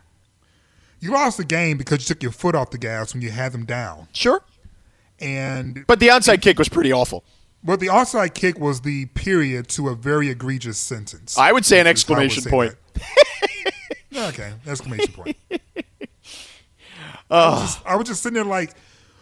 You 1.00 1.12
lost 1.12 1.38
the 1.38 1.46
game 1.46 1.78
because 1.78 2.00
you 2.00 2.06
took 2.14 2.22
your 2.24 2.32
foot 2.32 2.54
off 2.56 2.72
the 2.72 2.78
gas 2.78 3.14
when 3.14 3.22
you 3.22 3.30
had 3.32 3.52
them 3.52 3.66
down. 3.66 4.08
Sure. 4.14 4.42
And 5.20 5.86
But 5.88 6.00
the 6.00 6.08
onside 6.10 6.42
kick 6.42 6.60
was 6.60 6.70
pretty 6.70 6.92
awful. 6.92 7.24
Well, 7.66 7.78
the 7.78 7.88
onside 7.88 8.34
kick 8.34 8.60
was 8.60 8.82
the 8.82 9.06
period 9.08 9.70
to 9.70 9.88
a 9.90 9.96
very 9.96 10.30
egregious 10.30 10.78
sentence. 10.78 11.38
I 11.38 11.52
would 11.52 11.66
say 11.66 11.80
an 11.80 11.88
Which 11.88 11.98
is 11.98 12.04
how 12.08 12.16
I 12.16 12.18
would 12.18 12.26
exclamation 12.26 12.52
point. 12.52 12.76
okay, 14.16 14.54
exclamation 14.68 15.14
point. 15.14 15.38
I, 17.30 17.50
was 17.50 17.62
just, 17.62 17.86
I 17.86 17.96
was 17.96 18.08
just 18.08 18.24
sitting 18.24 18.36
there 18.36 18.44
like, 18.44 18.74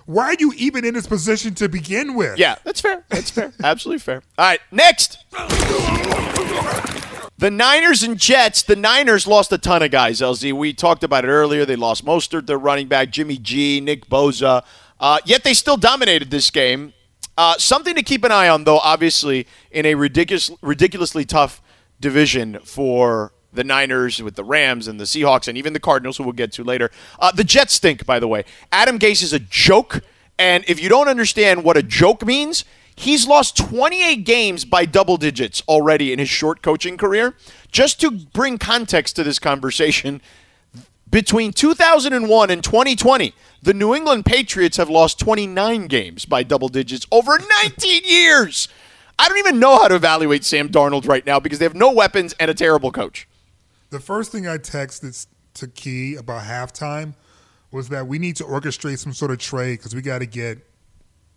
why 0.06 0.26
are 0.26 0.36
you 0.40 0.54
even 0.58 0.84
in 0.86 0.96
this 0.96 1.06
position 1.06 1.54
to 1.56 1.70
begin 1.70 2.16
with? 2.16 2.40
Yeah, 2.40 2.56
that's 2.64 2.82
fair. 2.82 3.06
That's 3.10 3.30
fair. 3.30 3.54
Absolutely 3.64 4.00
fair. 4.00 4.24
All 4.38 4.46
right, 4.46 4.60
next. 4.72 5.24
The 7.38 7.50
Niners 7.52 8.04
and 8.04 8.18
Jets. 8.18 8.64
The 8.64 8.76
Niners 8.76 9.26
lost 9.28 9.52
a 9.52 9.58
ton 9.58 9.84
of 9.84 9.92
guys, 9.92 10.20
LZ. 10.20 10.54
We 10.54 10.74
talked 10.74 11.04
about 11.04 11.26
it 11.26 11.30
earlier. 11.30 11.66
They 11.66 11.76
lost 11.76 12.06
Mostert, 12.06 12.48
their 12.48 12.60
running 12.60 12.88
back, 12.88 13.12
Jimmy 13.12 13.38
G, 13.38 13.80
Nick 13.80 14.08
Bosa. 14.08 14.64
Uh, 15.00 15.20
yet 15.26 15.44
they 15.44 15.54
still 15.54 15.78
dominated 15.78 16.30
this 16.30 16.50
game. 16.50 16.94
Uh, 17.42 17.58
something 17.58 17.96
to 17.96 18.04
keep 18.04 18.24
an 18.24 18.32
eye 18.32 18.48
on, 18.48 18.66
though, 18.66 18.78
obviously, 18.78 19.48
in 19.72 19.84
a 19.84 19.96
ridiculous, 19.96 20.52
ridiculously 20.62 21.26
tough 21.26 21.60
division 22.00 22.60
for 22.64 23.34
the 23.52 23.64
Niners 23.64 24.22
with 24.22 24.36
the 24.36 24.44
Rams 24.44 24.88
and 24.88 25.00
the 25.00 25.06
Seahawks 25.06 25.48
and 25.48 25.58
even 25.58 25.74
the 25.74 25.80
Cardinals, 25.80 26.18
who 26.18 26.24
we'll 26.24 26.34
get 26.34 26.52
to 26.52 26.64
later. 26.64 26.92
Uh, 27.18 27.32
the 27.32 27.44
Jets 27.44 27.74
stink, 27.74 28.06
by 28.06 28.20
the 28.20 28.28
way. 28.28 28.46
Adam 28.72 29.00
Gase 29.00 29.24
is 29.24 29.34
a 29.34 29.40
joke. 29.40 30.02
And 30.38 30.64
if 30.68 30.80
you 30.80 30.88
don't 30.88 31.08
understand 31.08 31.64
what 31.64 31.78
a 31.78 31.82
joke 31.82 32.24
means, 32.24 32.64
he's 32.96 33.26
lost 33.26 33.58
28 33.58 34.18
games 34.18 34.64
by 34.64 34.86
double 34.86 35.18
digits 35.18 35.64
already 35.68 36.14
in 36.14 36.20
his 36.20 36.30
short 36.30 36.62
coaching 36.62 36.96
career. 36.96 37.36
Just 37.72 38.00
to 38.02 38.12
bring 38.12 38.60
context 38.60 39.16
to 39.16 39.24
this 39.24 39.40
conversation, 39.40 40.22
between 41.12 41.52
2001 41.54 42.50
and 42.50 42.64
2020, 42.64 43.34
the 43.62 43.74
New 43.74 43.94
England 43.94 44.26
Patriots 44.26 44.78
have 44.78 44.90
lost 44.90 45.20
29 45.20 45.88
games 45.88 46.26
by 46.26 46.42
double 46.44 46.70
digits 46.70 47.06
over 47.12 47.38
19 47.64 48.04
years. 48.06 48.68
I 49.20 49.28
don't 49.30 49.38
even 49.38 49.60
know 49.60 49.78
how 49.78 49.88
to 49.88 49.96
evaluate 49.96 50.44
Sam 50.44 50.70
Darnold 50.70 51.08
right 51.08 51.26
now 51.26 51.40
because 51.40 51.60
they 51.60 51.66
have 51.66 51.76
no 51.76 51.92
weapons 51.92 52.34
and 52.40 52.50
a 52.50 52.54
terrible 52.56 52.92
coach. 52.92 53.28
The 53.92 54.00
first 54.00 54.32
thing 54.32 54.48
I 54.48 54.58
texted 54.58 55.28
to 55.56 55.68
Key 55.68 56.16
about 56.16 56.44
halftime 56.44 57.14
was 57.72 57.90
that 57.90 58.08
we 58.08 58.18
need 58.18 58.36
to 58.38 58.44
orchestrate 58.46 58.98
some 59.00 59.14
sort 59.14 59.32
of 59.32 59.38
trade 59.38 59.78
because 59.78 59.94
we 59.94 60.02
got 60.02 60.20
to 60.20 60.26
get 60.26 60.60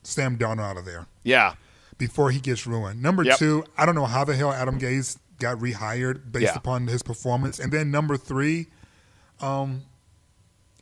Sam 0.03 0.39
Darnold 0.39 0.61
out 0.63 0.77
of 0.77 0.85
there 0.85 1.07
Yeah. 1.25 1.55
before 1.99 2.31
he 2.31 2.39
gets 2.41 2.67
ruined. 2.67 3.03
Number 3.03 3.23
Yep. 3.25 3.39
two, 3.39 3.65
I 3.77 3.85
don't 3.87 3.95
know 3.95 4.07
how 4.07 4.25
the 4.25 4.35
hell 4.37 4.53
Adam 4.53 4.79
Gase 4.81 5.17
got 5.41 5.59
rehired 5.59 6.31
based 6.33 6.45
Yeah. 6.45 6.55
upon 6.57 6.87
his 6.87 7.03
performance. 7.03 7.59
And 7.59 7.73
then 7.73 7.91
number 7.91 8.17
three, 8.17 8.69
um, 9.41 9.83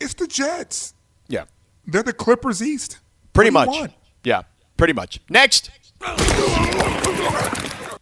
it's 0.01 0.15
the 0.15 0.27
Jets. 0.27 0.95
Yeah. 1.29 1.45
They're 1.87 2.03
the 2.03 2.12
Clippers 2.12 2.62
East. 2.62 2.99
Pretty 3.33 3.51
much. 3.51 3.69
want? 3.69 3.93
Yeah, 4.25 4.43
pretty 4.77 4.93
much. 4.93 5.21
Next. 5.29 5.71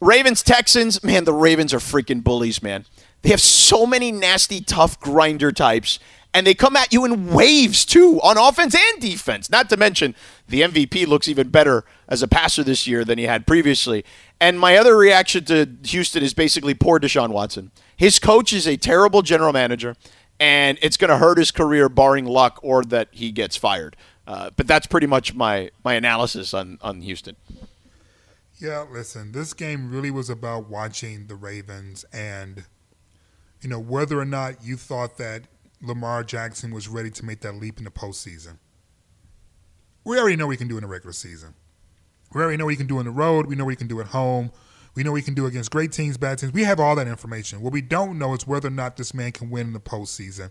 Ravens 0.01 0.43
Texans. 0.43 1.03
Man, 1.05 1.25
the 1.25 1.33
Ravens 1.33 1.75
are 1.75 1.79
freaking 1.79 2.25
bullies, 2.25 2.63
man. 2.63 2.85
They 3.23 3.31
have 3.31 3.41
so 3.41 3.87
many 3.87 4.11
nasty, 4.13 4.61
tough 4.61 4.99
grinder 4.99 5.53
types, 5.53 5.99
and 6.33 6.47
they 6.47 6.55
come 6.55 6.75
at 6.77 6.93
you 6.93 7.05
in 7.05 7.33
waves, 7.33 7.85
too, 7.85 8.19
on 8.23 8.39
offense 8.39 8.75
and 8.75 9.01
defense. 9.01 9.51
Not 9.51 9.69
to 9.71 9.77
mention, 9.77 10.15
the 10.49 10.63
MVP 10.63 11.07
looks 11.07 11.29
even 11.29 11.51
better 11.51 11.85
as 12.09 12.23
a 12.23 12.29
passer 12.29 12.65
this 12.65 12.87
year 12.87 13.05
than 13.05 13.19
he 13.19 13.25
had 13.25 13.47
previously. 13.47 14.05
And 14.41 14.59
my 14.59 14.77
other 14.77 14.97
reaction 14.97 15.45
to 15.47 15.69
Houston 15.85 16.23
is 16.23 16.33
basically 16.33 16.73
poor 16.73 16.99
Deshaun 16.99 17.29
Watson. 17.29 17.71
His 17.95 18.19
coach 18.19 18.55
is 18.55 18.67
a 18.67 18.79
terrible 18.79 19.21
general 19.21 19.53
manager, 19.53 19.97
and 20.41 20.79
it's 20.81 20.97
going 20.97 21.11
to 21.11 21.19
hurt 21.19 21.39
his 21.39 21.51
career, 21.51 21.89
barring 21.89 22.25
luck 22.25 22.59
or 22.63 22.83
that 22.85 23.09
he 23.13 23.31
gets 23.31 23.57
fired. 23.57 23.95
Uh, 24.27 24.51
but 24.57 24.67
that's 24.67 24.87
pretty 24.87 25.07
much 25.07 25.35
my, 25.35 25.71
my 25.85 25.95
analysis 25.95 26.55
on, 26.55 26.79
on 26.81 27.03
Houston. 27.03 27.37
Yeah, 28.59 28.87
listen, 28.91 29.33
this 29.33 29.55
game 29.55 29.91
really 29.91 30.11
was 30.11 30.31
about 30.31 30.69
watching 30.69 31.27
the 31.27 31.35
Ravens 31.35 32.05
and, 32.13 32.65
you 33.61 33.69
know, 33.69 33.79
whether 33.81 34.19
or 34.19 34.25
not 34.25 34.65
you 34.65 34.77
thought 34.77 35.19
that 35.19 35.45
Lamar 35.83 36.25
Jackson 36.25 36.73
was 36.73 36.89
ready 36.89 37.11
to 37.11 37.25
make 37.25 37.41
that 37.41 37.55
leap 37.55 37.79
in 37.79 37.85
the 37.85 37.91
postseason. 37.91 38.59
We 40.05 40.19
already 40.19 40.37
know 40.37 40.47
what 40.47 40.53
he 40.53 40.59
can 40.59 40.69
do 40.69 40.77
in 40.77 40.83
the 40.83 40.89
regular 40.89 41.13
season. 41.13 41.55
We 42.33 42.41
already 42.41 42.57
know 42.57 42.67
what 42.67 42.73
he 42.73 42.77
can 42.77 42.87
do 42.87 42.99
on 42.99 43.05
the 43.05 43.11
road. 43.11 43.47
We 43.47 43.57
know 43.57 43.65
what 43.65 43.71
he 43.71 43.77
can 43.77 43.89
do 43.89 44.01
at 44.01 44.09
home. 44.09 44.53
We 44.95 45.03
know 45.03 45.15
he 45.15 45.23
can 45.23 45.35
do 45.35 45.47
against 45.47 45.71
great 45.71 45.93
teams, 45.93 46.17
bad 46.19 46.39
teams. 46.39 46.53
We 46.53 46.65
have 46.65 46.81
all 46.81 46.97
that 46.97 47.07
information. 47.09 47.61
What 47.61 47.73
we 47.73 47.81
don't 47.81 48.19
know 48.19 48.35
is 48.35 48.47
whether 48.47 48.69
or 48.69 48.73
not 48.73 48.97
this 48.97 49.15
man 49.15 49.33
can 49.33 49.51
win 49.51 49.69
in 49.69 49.73
the 49.73 49.81
postseason. 49.81 50.51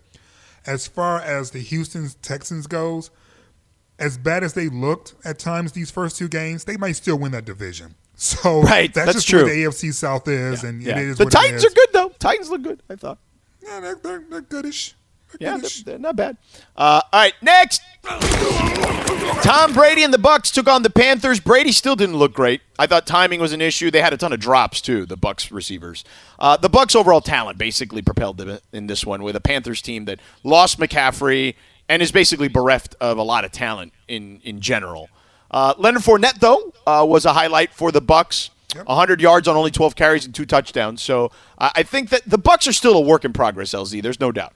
As 0.66 0.86
far 0.86 1.20
as 1.20 1.50
the 1.50 1.58
Houston 1.60 2.08
Texans 2.22 2.66
goes, 2.66 3.10
as 3.98 4.16
bad 4.18 4.42
as 4.42 4.54
they 4.54 4.68
looked 4.68 5.14
at 5.24 5.38
times 5.38 5.72
these 5.72 5.90
first 5.90 6.16
two 6.16 6.28
games, 6.28 6.64
they 6.64 6.76
might 6.76 6.92
still 6.92 7.18
win 7.18 7.32
that 7.32 7.44
division. 7.44 7.94
So 8.20 8.60
Right, 8.60 8.92
that's, 8.92 9.06
that's 9.06 9.16
just 9.18 9.28
true. 9.28 9.44
where 9.44 9.54
the 9.54 9.64
AFC 9.64 9.94
South 9.94 10.28
is, 10.28 10.62
and 10.62 10.82
Yeah. 10.82 10.98
it 10.98 11.06
is 11.08 11.16
the 11.16 11.24
Titans 11.24 11.64
is. 11.64 11.72
are 11.72 11.74
good, 11.74 11.88
though. 11.94 12.08
Titans 12.18 12.50
look 12.50 12.60
good, 12.62 12.82
I 12.90 12.96
thought. 12.96 13.16
Yeah, 13.62 13.80
they're, 13.80 13.94
they're, 13.94 14.24
they're 14.28 14.40
goodish. 14.42 14.94
They're 15.30 15.36
Yeah, 15.40 15.50
they're, 15.52 15.56
goodish. 15.60 15.82
they're 15.84 15.98
not 15.98 16.16
bad. 16.16 16.36
Uh, 16.76 17.00
all 17.10 17.20
right, 17.20 17.32
next. 17.40 17.80
Tom 19.42 19.72
Brady 19.72 20.02
and 20.02 20.12
the 20.12 20.18
Bucs 20.18 20.52
took 20.52 20.68
on 20.68 20.82
the 20.82 20.90
Panthers. 20.90 21.40
Brady 21.40 21.72
still 21.72 21.96
didn't 21.96 22.16
look 22.16 22.32
great. 22.32 22.60
I 22.78 22.86
thought 22.86 23.06
timing 23.06 23.40
was 23.40 23.52
an 23.52 23.60
issue. 23.60 23.90
They 23.90 24.02
had 24.02 24.12
a 24.12 24.16
ton 24.16 24.32
of 24.32 24.40
drops 24.40 24.80
too. 24.80 25.06
The 25.06 25.16
Bucs 25.16 25.50
receivers. 25.50 26.04
Uh, 26.38 26.56
the 26.56 26.68
Bucs' 26.68 26.94
overall 26.94 27.20
talent 27.20 27.56
basically 27.58 28.02
propelled 28.02 28.38
them 28.38 28.58
in 28.72 28.86
this 28.86 29.06
one 29.06 29.22
with 29.22 29.36
a 29.36 29.40
Panthers 29.40 29.80
team 29.80 30.04
that 30.04 30.20
lost 30.44 30.78
McCaffrey 30.78 31.54
and 31.88 32.02
is 32.02 32.12
basically 32.12 32.48
bereft 32.48 32.94
of 33.00 33.18
a 33.18 33.22
lot 33.22 33.44
of 33.44 33.52
talent 33.52 33.92
in 34.08 34.40
in 34.44 34.60
general. 34.60 35.08
Uh, 35.50 35.74
Leonard 35.78 36.02
Fournette 36.02 36.38
though 36.40 36.72
uh, 36.86 37.04
was 37.08 37.24
a 37.24 37.32
highlight 37.32 37.72
for 37.72 37.90
the 37.90 38.02
Bucs. 38.02 38.50
100 38.74 39.20
yards 39.20 39.48
on 39.48 39.56
only 39.56 39.72
12 39.72 39.96
carries 39.96 40.24
and 40.24 40.32
two 40.32 40.46
touchdowns. 40.46 41.02
So 41.02 41.32
I 41.58 41.72
I 41.76 41.82
think 41.82 42.10
that 42.10 42.22
the 42.26 42.38
Bucs 42.38 42.68
are 42.68 42.72
still 42.72 42.96
a 42.96 43.00
work 43.00 43.24
in 43.24 43.32
progress. 43.32 43.70
LZ, 43.70 44.02
there's 44.02 44.20
no 44.20 44.30
doubt. 44.32 44.52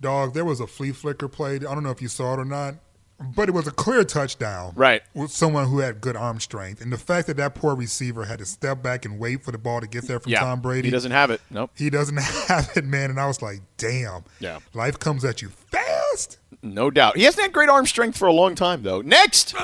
Dog, 0.00 0.32
there 0.34 0.44
was 0.44 0.58
a 0.60 0.66
flea 0.66 0.92
flicker 0.92 1.28
play. 1.28 1.56
I 1.56 1.58
don't 1.58 1.82
know 1.82 1.90
if 1.90 2.00
you 2.02 2.08
saw 2.08 2.34
it 2.34 2.40
or 2.40 2.44
not, 2.44 2.74
but 3.22 3.48
it 3.48 3.52
was 3.52 3.66
a 3.66 3.70
clear 3.70 4.04
touchdown. 4.04 4.72
Right. 4.74 5.02
With 5.14 5.30
someone 5.30 5.68
who 5.68 5.78
had 5.78 6.00
good 6.00 6.16
arm 6.16 6.40
strength. 6.40 6.80
And 6.80 6.92
the 6.92 6.98
fact 6.98 7.26
that 7.28 7.36
that 7.38 7.54
poor 7.54 7.74
receiver 7.74 8.24
had 8.24 8.38
to 8.40 8.46
step 8.46 8.82
back 8.82 9.04
and 9.04 9.18
wait 9.18 9.44
for 9.44 9.52
the 9.52 9.58
ball 9.58 9.80
to 9.80 9.86
get 9.86 10.06
there 10.08 10.20
from 10.20 10.32
Yeah, 10.32 10.40
Tom 10.40 10.60
Brady. 10.60 10.88
he 10.88 10.92
doesn't 10.92 11.12
have 11.12 11.30
it. 11.30 11.40
Nope. 11.50 11.70
He 11.76 11.90
doesn't 11.90 12.16
have 12.48 12.70
it, 12.76 12.84
man. 12.84 13.10
And 13.10 13.18
I 13.20 13.26
was 13.26 13.40
like, 13.42 13.60
damn. 13.76 14.24
Yeah. 14.40 14.58
Life 14.74 14.98
comes 14.98 15.24
at 15.24 15.42
you 15.42 15.48
fast. 15.48 16.38
No 16.62 16.90
doubt. 16.90 17.16
He 17.16 17.24
hasn't 17.24 17.42
had 17.42 17.52
great 17.52 17.68
arm 17.68 17.86
strength 17.86 18.16
for 18.16 18.28
a 18.28 18.32
long 18.32 18.54
time, 18.54 18.82
though. 18.82 19.00
Next. 19.00 19.54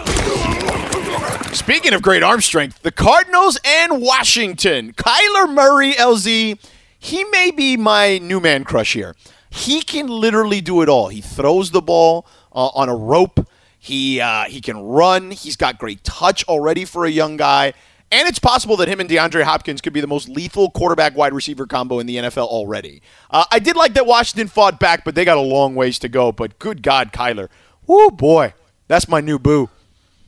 Speaking 1.55 1.93
of 1.95 2.03
great 2.03 2.23
arm 2.23 2.41
strength, 2.41 2.83
the 2.83 2.93
Cardinals 2.93 3.59
and 3.65 4.01
Washington. 4.03 4.93
Kyler 4.93 5.53
Murray, 5.53 5.93
LZ, 5.93 6.59
he 6.99 7.25
may 7.25 7.51
be 7.51 7.77
my 7.77 8.19
new 8.19 8.41
man 8.41 8.65
crush 8.65 8.93
here. 8.95 9.15
He 9.51 9.81
can 9.83 10.09
literally 10.09 10.61
do 10.61 10.83
it 10.83 10.89
all. 10.89 11.09
He 11.09 11.21
throws 11.21 11.71
the 11.71 11.81
ball 11.81 12.27
uh, 12.53 12.71
on 12.75 12.89
a 12.89 12.95
rope. 12.95 13.49
He 13.79 14.21
uh, 14.21 14.45
he 14.45 14.61
can 14.61 14.79
run. 14.79 15.31
He's 15.31 15.57
got 15.57 15.79
great 15.79 16.03
touch 16.05 16.45
already 16.45 16.85
for 16.85 17.05
a 17.05 17.11
young 17.11 17.37
guy. 17.37 17.75
And 18.11 18.27
it's 18.27 18.39
possible 18.39 18.77
that 18.79 18.89
him 18.89 19.01
and 19.01 19.11
DeAndre 19.11 19.43
Hopkins 19.43 19.83
could 19.83 19.93
be 19.93 20.01
the 20.01 20.07
most 20.07 20.31
lethal 20.31 20.71
quarterback 20.71 21.15
wide 21.15 21.35
receiver 21.35 21.67
combo 21.67 21.99
in 21.99 22.07
the 22.07 22.17
NFL 22.17 22.47
already. 22.47 23.03
Uh, 23.31 23.45
I 23.53 23.59
did 23.59 23.77
like 23.77 23.93
that 23.95 24.07
Washington 24.07 24.49
fought 24.49 24.81
back, 24.81 25.05
but 25.05 25.15
they 25.15 25.27
got 25.27 25.37
a 25.37 25.43
long 25.43 25.75
ways 25.75 25.99
to 25.99 26.09
go. 26.09 26.33
But 26.33 26.59
good 26.59 26.83
God, 26.83 27.13
Kyler. 27.13 27.49
Whoo, 27.87 28.11
boy. 28.11 28.55
That's 28.87 29.09
my 29.09 29.21
new 29.21 29.39
boo. 29.39 29.69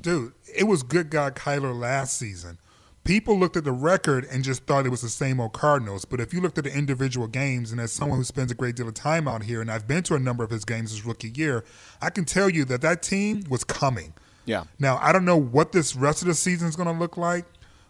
Dude, 0.00 0.33
it 0.54 0.64
was 0.64 0.83
good 0.83 1.11
God 1.11 1.35
Kyler 1.35 1.78
last 1.78 2.18
season. 2.18 2.59
People 3.04 3.38
looked 3.38 3.56
at 3.56 3.64
the 3.64 3.72
record 3.72 4.26
and 4.30 4.44
just 4.44 4.64
thought 4.64 4.86
it 4.86 4.90
was 4.90 5.00
the 5.00 5.08
same 5.08 5.40
old 5.40 5.52
Cardinals. 5.52 6.04
But 6.04 6.20
if 6.20 6.34
you 6.34 6.40
looked 6.40 6.58
at 6.58 6.64
the 6.64 6.72
individual 6.72 7.26
games, 7.26 7.72
and 7.72 7.80
as 7.80 7.92
someone 7.92 8.18
who 8.18 8.24
spends 8.24 8.52
a 8.52 8.54
great 8.54 8.76
deal 8.76 8.88
of 8.88 8.94
time 8.94 9.26
out 9.26 9.44
here, 9.44 9.60
and 9.60 9.70
I've 9.70 9.88
been 9.88 10.02
to 10.04 10.14
a 10.14 10.18
number 10.18 10.44
of 10.44 10.50
his 10.50 10.64
games 10.64 10.90
his 10.90 11.04
rookie 11.04 11.32
year, 11.34 11.64
I 12.02 12.10
can 12.10 12.24
tell 12.24 12.50
you 12.50 12.64
that 12.66 12.82
that 12.82 13.02
team 13.02 13.44
was 13.48 13.64
coming. 13.64 14.12
Yeah. 14.44 14.64
Now, 14.78 14.98
I 15.00 15.12
don't 15.12 15.24
know 15.24 15.36
what 15.36 15.72
this 15.72 15.96
rest 15.96 16.22
of 16.22 16.28
the 16.28 16.34
season 16.34 16.68
is 16.68 16.76
going 16.76 16.92
to 16.92 16.98
look 16.98 17.16
like, 17.16 17.46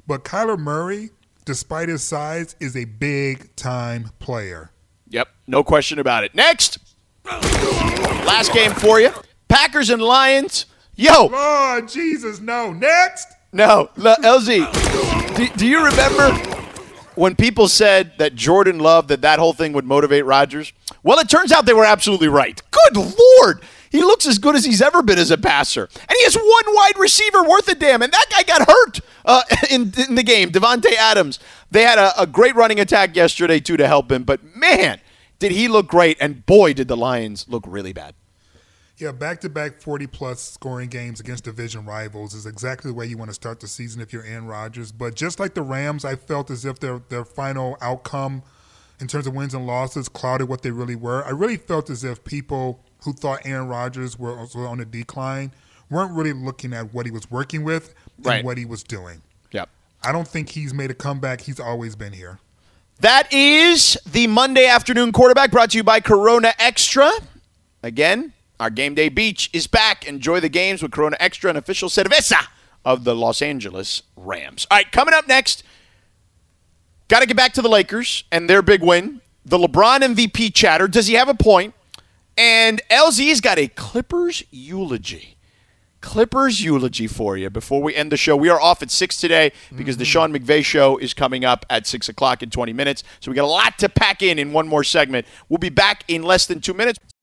but 0.07 0.25
Kyler 0.25 0.59
Murray, 0.59 1.11
despite 1.45 1.89
his 1.89 2.03
size, 2.03 2.55
is 2.61 2.77
a 2.77 2.85
big 2.85 3.55
time 3.57 4.11
player. 4.21 4.71
Yep, 5.09 5.29
no 5.49 5.65
question 5.65 5.99
about 5.99 6.23
it. 6.23 6.35
Next, 6.35 6.79
last 7.25 8.53
game 8.53 8.73
for 8.73 9.01
you 9.01 9.11
Packers 9.49 9.91
and 9.91 10.01
Lions. 10.01 10.67
Yo, 10.95 11.27
Lord 11.27 11.89
Jesus, 11.89 12.41
no. 12.41 12.73
Next. 12.73 13.27
No, 13.53 13.91
L- 13.99 14.17
LZ, 14.17 15.37
do, 15.37 15.49
do 15.57 15.67
you 15.67 15.85
remember 15.85 16.33
when 17.17 17.35
people 17.35 17.67
said 17.67 18.13
that 18.19 18.35
Jordan 18.35 18.79
Love, 18.79 19.09
that 19.09 19.23
that 19.23 19.39
whole 19.39 19.53
thing 19.53 19.73
would 19.73 19.85
motivate 19.85 20.25
Rodgers? 20.25 20.73
Well, 21.03 21.19
it 21.19 21.29
turns 21.29 21.51
out 21.51 21.67
they 21.67 21.75
were 21.75 21.85
absolutely 21.85 22.29
right. 22.29 22.61
Good 22.71 22.97
Lord. 22.97 23.63
He 23.91 24.03
looks 24.03 24.25
as 24.27 24.39
good 24.39 24.55
as 24.55 24.65
he's 24.65 24.81
ever 24.81 25.03
been 25.03 25.19
as 25.19 25.33
a 25.33 25.39
passer. 25.39 25.89
And 25.93 26.17
he 26.17 26.23
has 26.25 26.37
one 26.37 26.75
wide 26.75 26.97
receiver 26.97 27.43
worth 27.43 27.67
a 27.67 27.75
damn. 27.75 28.03
And 28.03 28.13
that 28.13 28.27
guy 28.31 28.43
got 28.45 28.69
hurt 28.69 29.01
uh, 29.25 29.43
in, 29.71 29.93
in 30.09 30.15
the 30.15 30.23
game, 30.23 30.51
Davante 30.51 30.93
Adams. 30.93 31.41
They 31.73 31.83
had 31.83 31.99
a, 31.99 32.23
a 32.23 32.27
great 32.27 32.55
running 32.55 32.79
attack 32.79 33.17
yesterday, 33.17 33.59
too, 33.59 33.77
to 33.77 33.89
help 33.89 34.13
him. 34.13 34.23
But 34.23 34.55
man, 34.55 35.01
did 35.41 35.51
he 35.51 35.67
look 35.67 35.89
great. 35.89 36.19
And 36.21 36.47
boy, 36.47 36.73
did 36.73 36.87
the 36.87 36.97
Lions 36.97 37.47
look 37.49 37.65
really 37.67 37.93
bad. 37.93 38.15
Yeah, 39.01 39.13
back 39.13 39.41
to 39.41 39.49
back 39.49 39.81
40 39.81 40.07
plus 40.09 40.41
scoring 40.43 40.91
games 40.91 41.21
against 41.21 41.45
division 41.45 41.87
rivals 41.87 42.35
is 42.35 42.45
exactly 42.45 42.91
the 42.91 42.95
way 42.95 43.07
you 43.07 43.17
want 43.17 43.31
to 43.31 43.35
start 43.35 43.59
the 43.59 43.67
season 43.67 44.03
if 44.03 44.13
you're 44.13 44.25
Aaron 44.25 44.47
Rodgers. 44.47 44.93
But 44.93 45.15
just 45.15 45.41
like 45.41 45.55
the 45.55 45.63
Rams, 45.63 46.05
I 46.05 46.17
felt 46.17 46.51
as 46.51 46.67
if 46.67 46.81
their, 46.81 47.01
their 47.09 47.25
final 47.25 47.79
outcome 47.81 48.43
in 49.01 49.07
terms 49.09 49.27
of 49.27 49.35
wins 49.35 49.55
and 49.55 49.67
losses 49.67 50.11
clouded 50.11 50.51
what 50.51 50.61
they 50.61 50.71
really 50.71 50.97
were. 50.97 51.25
I 51.25 51.31
really 51.31 51.57
felt 51.57 51.89
as 51.89 52.05
if 52.05 52.23
people 52.25 52.85
who 53.05 53.15
thought 53.15 53.41
Aaron 53.47 53.69
Rodgers 53.69 54.19
were 54.19 54.39
also 54.39 54.59
on 54.61 54.81
a 54.81 54.85
decline 54.85 55.53
weren't 55.89 56.13
really 56.13 56.35
looking 56.35 56.75
at 56.75 56.93
what 56.93 57.07
he 57.07 57.11
was 57.13 57.31
working 57.31 57.65
with 57.65 57.95
and 58.19 58.27
Right. 58.27 58.45
what 58.45 58.59
he 58.59 58.67
was 58.67 58.83
doing. 58.83 59.23
Yep. 59.53 59.71
I 60.05 60.13
don't 60.13 60.29
think 60.29 60.51
he's 60.51 60.75
made 60.75 60.91
a 60.91 60.95
comeback. 60.95 61.41
He's 61.41 61.59
always 61.59 61.97
been 61.97 62.13
here. 62.13 62.39
That 63.01 63.33
is 63.33 63.97
the 64.05 64.27
Monday 64.27 64.67
afternoon 64.67 65.13
quarterback 65.13 65.51
brought 65.51 65.71
to 65.71 65.79
you 65.79 65.83
by 65.85 66.01
Corona 66.01 66.53
Extra. 66.59 67.11
Again, 67.83 68.35
our 68.61 68.71
game 68.71 68.95
day 68.95 69.09
beach 69.09 69.51
is 69.53 69.67
back. 69.67 70.07
Enjoy 70.07 70.39
the 70.39 70.49
games 70.49 70.83
with 70.83 70.93
Corona 70.93 71.17
Extra, 71.19 71.51
an 71.51 71.57
official 71.57 71.89
cerveza 71.89 72.47
of 72.85 73.05
the 73.05 73.17
Los 73.17 73.43
Angeles 73.43 74.03
Rams. 74.17 74.67
All 74.71 74.79
right, 74.79 74.93
coming 74.93 75.15
up 75.15 75.27
next, 75.27 75.65
got 77.09 77.21
to 77.21 77.27
get 77.27 77.37
back 77.37 77.55
to 77.55 77.63
the 77.63 77.69
Lakers 77.69 78.25
and 78.31 78.49
their 78.49 78.63
big 78.63 78.83
win. 78.83 79.23
The 79.45 79.59
LeBron 79.59 80.01
MVP 80.01 80.55
chatter. 80.55 80.87
Does 80.87 81.07
he 81.07 81.15
have 81.15 81.29
a 81.29 81.35
point? 81.35 81.75
And 82.37 82.81
LZ's 82.91 83.41
got 83.41 83.59
a 83.59 83.69
Clippers 83.69 84.45
eulogy. 84.51 85.37
Clippers 86.01 86.63
eulogy 86.63 87.07
for 87.07 87.37
you 87.37 87.51
before 87.51 87.83
we 87.83 87.95
end 87.95 88.11
the 88.11 88.17
show. 88.17 88.37
We 88.37 88.49
are 88.49 88.61
off 88.61 88.83
at 88.83 88.91
6 88.91 89.19
today 89.19 89.53
because 89.77 89.99
the 89.99 90.05
mm-hmm. 90.05 90.11
Sean 90.11 90.33
McVay 90.33 90.65
show 90.65 90.97
is 90.97 91.13
coming 91.13 91.45
up 91.45 91.67
at 91.69 91.87
6 91.87 92.09
o'clock 92.09 92.43
in 92.43 92.49
20 92.49 92.73
minutes. 92.73 93.05
So 93.21 93.31
we 93.31 93.35
got 93.35 93.45
a 93.45 93.47
lot 93.47 93.79
to 93.79 93.89
pack 93.89 94.23
in 94.23 94.39
in 94.39 94.53
one 94.53 94.69
more 94.69 94.85
segment. 94.85 95.27
We'll 95.49 95.59
be 95.59 95.69
back 95.69 96.05
in 96.09 96.23
less 96.23 96.47
than 96.47 96.61
two 96.61 96.73
minutes. 96.73 96.99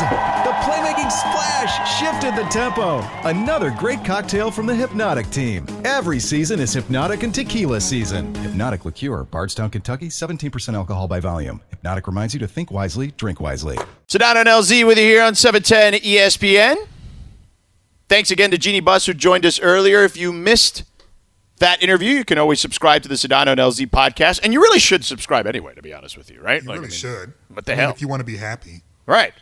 The 0.00 0.52
playmaking 0.62 1.12
splash 1.12 2.00
shifted 2.00 2.34
the 2.34 2.48
tempo. 2.48 3.00
Another 3.28 3.70
great 3.70 4.02
cocktail 4.02 4.50
from 4.50 4.64
the 4.64 4.74
Hypnotic 4.74 5.28
team. 5.30 5.66
Every 5.84 6.18
season 6.18 6.58
is 6.58 6.72
Hypnotic 6.72 7.22
and 7.22 7.34
Tequila 7.34 7.80
season. 7.82 8.34
Hypnotic 8.36 8.86
Liqueur, 8.86 9.24
Bardstown, 9.24 9.68
Kentucky, 9.68 10.08
17% 10.08 10.72
alcohol 10.74 11.06
by 11.06 11.20
volume. 11.20 11.60
Hypnotic 11.68 12.06
reminds 12.06 12.32
you 12.32 12.40
to 12.40 12.48
think 12.48 12.70
wisely, 12.70 13.08
drink 13.18 13.40
wisely. 13.40 13.76
Sedano 14.08 14.36
and 14.36 14.48
LZ 14.48 14.86
with 14.86 14.96
you 14.96 15.04
here 15.04 15.22
on 15.22 15.34
710 15.34 16.00
ESPN. 16.00 16.76
Thanks 18.08 18.30
again 18.30 18.50
to 18.52 18.58
Jeanie 18.58 18.80
Buss 18.80 19.04
who 19.04 19.12
joined 19.12 19.44
us 19.44 19.60
earlier. 19.60 20.02
If 20.02 20.16
you 20.16 20.32
missed 20.32 20.84
that 21.58 21.82
interview, 21.82 22.14
you 22.14 22.24
can 22.24 22.38
always 22.38 22.58
subscribe 22.58 23.02
to 23.02 23.08
the 23.08 23.16
Sedano 23.16 23.48
and 23.48 23.60
LZ 23.60 23.88
podcast. 23.90 24.40
And 24.42 24.54
you 24.54 24.62
really 24.62 24.78
should 24.78 25.04
subscribe 25.04 25.46
anyway, 25.46 25.74
to 25.74 25.82
be 25.82 25.92
honest 25.92 26.16
with 26.16 26.30
you, 26.30 26.40
right? 26.40 26.62
You 26.62 26.68
Like, 26.68 26.76
really 26.76 26.86
I 26.86 26.90
mean, 26.90 26.98
should. 26.98 27.32
What 27.48 27.66
the 27.66 27.72
I 27.72 27.74
mean, 27.74 27.80
hell? 27.82 27.90
If 27.90 28.00
you 28.00 28.08
want 28.08 28.20
to 28.20 28.24
be 28.24 28.38
happy. 28.38 28.80
Right. 29.04 29.34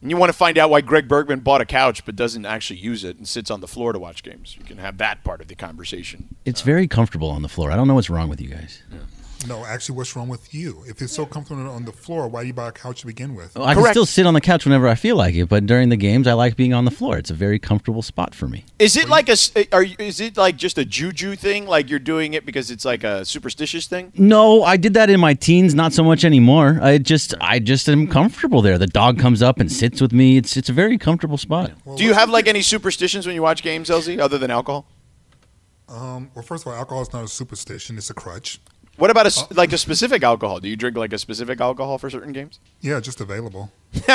Yeah. 0.00 0.06
Yeah. 0.06 0.06
And 0.06 0.10
you 0.10 0.16
want 0.16 0.30
to 0.30 0.36
find 0.36 0.56
out 0.58 0.70
why 0.70 0.80
Greg 0.80 1.08
Bergman 1.08 1.40
bought 1.40 1.60
a 1.60 1.64
couch 1.64 2.04
but 2.04 2.14
doesn't 2.16 2.46
actually 2.46 2.78
use 2.78 3.02
it 3.04 3.16
and 3.18 3.26
sits 3.26 3.50
on 3.50 3.60
the 3.60 3.68
floor 3.68 3.92
to 3.92 3.98
watch 3.98 4.22
games. 4.22 4.56
You 4.58 4.64
can 4.64 4.78
have 4.78 4.98
that 4.98 5.24
part 5.24 5.40
of 5.40 5.48
the 5.48 5.56
conversation. 5.56 6.36
It's 6.44 6.62
very 6.62 6.86
comfortable 6.86 7.30
on 7.30 7.42
the 7.42 7.48
floor. 7.48 7.72
I 7.72 7.76
don't 7.76 7.88
know 7.88 7.94
what's 7.94 8.10
wrong 8.10 8.28
with 8.28 8.40
you 8.40 8.48
guys. 8.48 8.82
No, 9.46 9.64
actually, 9.64 9.96
what's 9.96 10.16
wrong 10.16 10.26
with 10.28 10.52
you? 10.52 10.82
If 10.88 11.00
it's 11.00 11.12
so 11.12 11.24
comfortable 11.24 11.70
on 11.70 11.84
the 11.84 11.92
floor, 11.92 12.26
why 12.26 12.42
do 12.42 12.48
you 12.48 12.52
buy 12.52 12.68
a 12.68 12.72
couch 12.72 13.00
to 13.02 13.06
begin 13.06 13.36
with? 13.36 13.54
Well, 13.54 13.66
I 13.66 13.74
can 13.74 13.84
still 13.86 14.04
sit 14.06 14.26
on 14.26 14.34
the 14.34 14.40
couch 14.40 14.64
whenever 14.64 14.88
I 14.88 14.96
feel 14.96 15.14
like 15.16 15.34
it, 15.36 15.48
but 15.48 15.64
during 15.64 15.90
the 15.90 15.96
games, 15.96 16.26
I 16.26 16.32
like 16.32 16.56
being 16.56 16.74
on 16.74 16.84
the 16.84 16.90
floor. 16.90 17.16
It's 17.18 17.30
a 17.30 17.34
very 17.34 17.58
comfortable 17.60 18.02
spot 18.02 18.34
for 18.34 18.48
me. 18.48 18.64
Is 18.80 18.96
it 18.96 19.08
like 19.08 19.28
a 19.28 19.32
s- 19.32 19.52
are 19.70 19.84
you, 19.84 19.94
is 20.00 20.20
it 20.20 20.36
like 20.36 20.56
just 20.56 20.76
a 20.76 20.84
juju 20.84 21.36
thing 21.36 21.66
like 21.66 21.88
you're 21.88 22.00
doing 22.00 22.34
it 22.34 22.44
because 22.44 22.70
it's 22.70 22.84
like 22.84 23.04
a 23.04 23.24
superstitious 23.24 23.86
thing? 23.86 24.12
No, 24.16 24.64
I 24.64 24.76
did 24.76 24.94
that 24.94 25.08
in 25.08 25.20
my 25.20 25.34
teens, 25.34 25.72
not 25.74 25.92
so 25.92 26.02
much 26.02 26.24
anymore. 26.24 26.80
I 26.82 26.98
just, 26.98 27.34
I 27.40 27.60
just 27.60 27.88
am 27.88 28.08
comfortable 28.08 28.60
there. 28.60 28.76
The 28.76 28.88
dog 28.88 29.20
comes 29.20 29.40
up 29.40 29.60
and 29.60 29.70
sits 29.70 30.00
with 30.00 30.12
me. 30.12 30.36
It's, 30.36 30.56
it's 30.56 30.68
a 30.68 30.72
very 30.72 30.98
comfortable 30.98 31.38
spot. 31.38 31.70
Do 31.96 32.02
you 32.02 32.12
have 32.12 32.28
like 32.28 32.48
any 32.48 32.62
superstitions 32.62 33.24
when 33.24 33.36
you 33.36 33.42
watch 33.42 33.62
games, 33.62 33.88
LZ, 33.88 34.18
other 34.18 34.36
than 34.38 34.50
alcohol? 34.50 34.86
Um, 35.88 36.30
well, 36.34 36.44
first 36.44 36.66
of 36.66 36.72
all, 36.72 36.78
alcohol 36.78 37.02
is 37.02 37.12
not 37.14 37.24
a 37.24 37.28
superstition; 37.28 37.96
it's 37.96 38.10
a 38.10 38.14
crutch. 38.14 38.60
What 38.98 39.10
about 39.10 39.26
a 39.26 39.28
s 39.28 39.42
uh, 39.42 39.46
like 39.54 39.72
a 39.72 39.78
specific 39.78 40.22
alcohol? 40.22 40.58
Do 40.60 40.68
you 40.68 40.76
drink 40.76 40.96
like 40.96 41.12
a 41.12 41.18
specific 41.18 41.60
alcohol 41.60 41.98
for 41.98 42.10
certain 42.10 42.32
games? 42.32 42.60
Yeah, 42.80 43.00
just 43.00 43.20
available. 43.20 43.70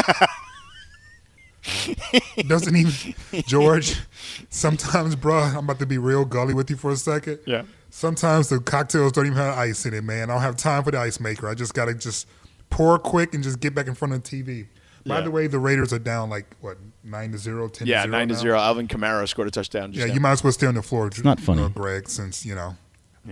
Doesn't 2.48 2.76
even 2.76 3.16
George. 3.48 4.02
Sometimes, 4.50 5.16
bruh, 5.16 5.52
I'm 5.56 5.64
about 5.64 5.80
to 5.80 5.86
be 5.86 5.98
real 5.98 6.26
gully 6.26 6.54
with 6.54 6.70
you 6.70 6.76
for 6.76 6.92
a 6.92 6.98
second. 6.98 7.40
Yeah. 7.46 7.64
Sometimes 7.90 8.50
the 8.50 8.60
cocktails 8.60 9.14
don't 9.14 9.26
even 9.28 9.38
have 9.38 9.58
ice 9.58 9.86
in 9.86 9.94
it, 9.94 10.04
man. 10.04 10.30
I 10.30 10.34
don't 10.34 10.42
have 10.42 10.58
time 10.58 10.84
for 10.84 10.92
the 10.92 11.00
ice 11.00 11.20
maker. 11.20 11.48
I 11.48 11.54
just 11.54 11.74
gotta 11.74 11.94
just 11.94 12.28
pour 12.70 13.00
quick 13.00 13.34
and 13.34 13.44
just 13.44 13.60
get 13.62 13.74
back 13.74 13.88
in 13.88 13.96
front 13.96 14.14
of 14.14 14.24
the 14.24 14.30
TV. 14.44 14.68
By 15.06 15.18
Yeah. 15.20 15.22
the 15.26 15.32
way, 15.32 15.48
the 15.48 15.60
Raiders 15.60 15.94
are 15.94 16.00
down 16.00 16.30
like 16.30 16.48
what 16.60 16.78
nine 17.04 17.32
to 17.32 17.38
zero, 17.38 17.70
ten. 17.70 17.88
Yeah, 17.88 17.98
to 18.04 18.08
zero. 18.10 18.12
nine 18.18 18.28
to 18.30 18.34
now? 18.34 18.40
zero. 18.42 18.60
Alvin 18.60 18.88
Kamara 18.88 19.28
scored 19.30 19.48
a 19.48 19.52
touchdown. 19.52 19.92
Just 19.94 20.00
Yeah, 20.02 20.08
now. 20.08 20.14
you 20.16 20.20
might 20.20 20.32
as 20.32 20.44
well 20.44 20.52
stay 20.54 20.68
on 20.68 20.76
the 20.76 20.82
floor. 20.82 21.08
It's 21.08 21.24
not 21.24 21.40
funny. 21.40 21.70
Greg. 21.70 22.10
Since 22.10 22.46
you 22.46 22.56
know, 22.56 22.76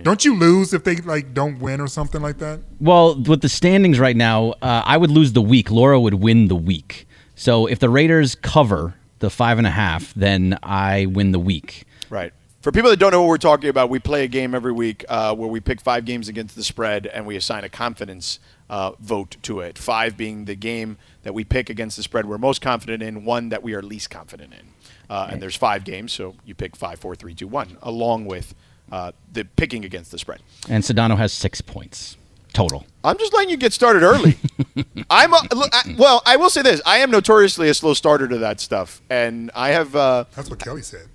don't 0.00 0.24
you 0.24 0.36
lose 0.36 0.72
if 0.72 0.84
they 0.84 0.96
like 0.96 1.34
don't 1.34 1.58
win 1.58 1.80
or 1.80 1.86
something 1.86 2.22
like 2.22 2.38
that? 2.38 2.60
Well, 2.80 3.20
with 3.20 3.42
the 3.42 3.48
standings 3.48 3.98
right 4.00 4.16
now, 4.16 4.52
uh, 4.62 4.82
I 4.84 4.96
would 4.96 5.10
lose 5.10 5.34
the 5.34 5.42
week. 5.42 5.70
Laura 5.70 6.00
would 6.00 6.14
win 6.14 6.48
the 6.48 6.56
week. 6.56 7.06
So 7.34 7.66
if 7.66 7.78
the 7.78 7.90
Raiders 7.90 8.34
cover 8.34 8.94
the 9.18 9.28
five 9.28 9.58
and 9.58 9.66
a 9.66 9.70
half, 9.70 10.14
then 10.14 10.58
I 10.62 11.06
win 11.06 11.32
the 11.32 11.38
week. 11.38 11.84
Right. 12.08 12.32
For 12.62 12.70
people 12.70 12.90
that 12.90 12.98
don't 12.98 13.10
know 13.10 13.20
what 13.22 13.28
we're 13.28 13.38
talking 13.38 13.68
about, 13.68 13.90
we 13.90 13.98
play 13.98 14.22
a 14.22 14.28
game 14.28 14.54
every 14.54 14.72
week 14.72 15.04
uh, 15.08 15.34
where 15.34 15.48
we 15.48 15.58
pick 15.58 15.80
five 15.80 16.04
games 16.04 16.28
against 16.28 16.54
the 16.54 16.62
spread 16.62 17.06
and 17.08 17.26
we 17.26 17.34
assign 17.34 17.64
a 17.64 17.68
confidence 17.68 18.38
uh, 18.70 18.92
vote 19.00 19.36
to 19.42 19.60
it. 19.60 19.76
Five 19.76 20.16
being 20.16 20.44
the 20.44 20.54
game 20.54 20.96
that 21.24 21.34
we 21.34 21.42
pick 21.42 21.68
against 21.68 21.96
the 21.96 22.04
spread 22.04 22.24
we're 22.26 22.38
most 22.38 22.62
confident 22.62 23.02
in, 23.02 23.24
one 23.24 23.48
that 23.48 23.62
we 23.62 23.74
are 23.74 23.82
least 23.82 24.10
confident 24.10 24.54
in. 24.54 24.68
Uh, 25.10 25.28
and 25.30 25.42
there's 25.42 25.56
five 25.56 25.84
games, 25.84 26.12
so 26.12 26.36
you 26.44 26.54
pick 26.54 26.76
five, 26.76 27.00
four, 27.00 27.16
three, 27.16 27.34
two, 27.34 27.48
one, 27.48 27.76
along 27.82 28.26
with 28.26 28.54
uh, 28.92 29.10
the 29.32 29.44
picking 29.44 29.84
against 29.84 30.12
the 30.12 30.18
spread. 30.18 30.40
And 30.68 30.84
Sedano 30.84 31.16
has 31.16 31.32
six 31.32 31.60
points 31.60 32.16
total. 32.52 32.86
I'm 33.02 33.18
just 33.18 33.32
letting 33.32 33.50
you 33.50 33.56
get 33.56 33.72
started 33.72 34.02
early. 34.02 34.36
I'm 35.10 35.32
a, 35.32 35.40
look, 35.54 35.70
I, 35.72 35.96
well. 35.98 36.22
I 36.24 36.36
will 36.36 36.50
say 36.50 36.62
this: 36.62 36.80
I 36.86 36.98
am 36.98 37.10
notoriously 37.10 37.68
a 37.68 37.74
slow 37.74 37.94
starter 37.94 38.28
to 38.28 38.38
that 38.38 38.60
stuff, 38.60 39.00
and 39.10 39.50
I 39.54 39.70
have. 39.70 39.96
Uh, 39.96 40.26
That's 40.36 40.50
what 40.50 40.60
Kelly 40.60 40.82
said. 40.82 41.06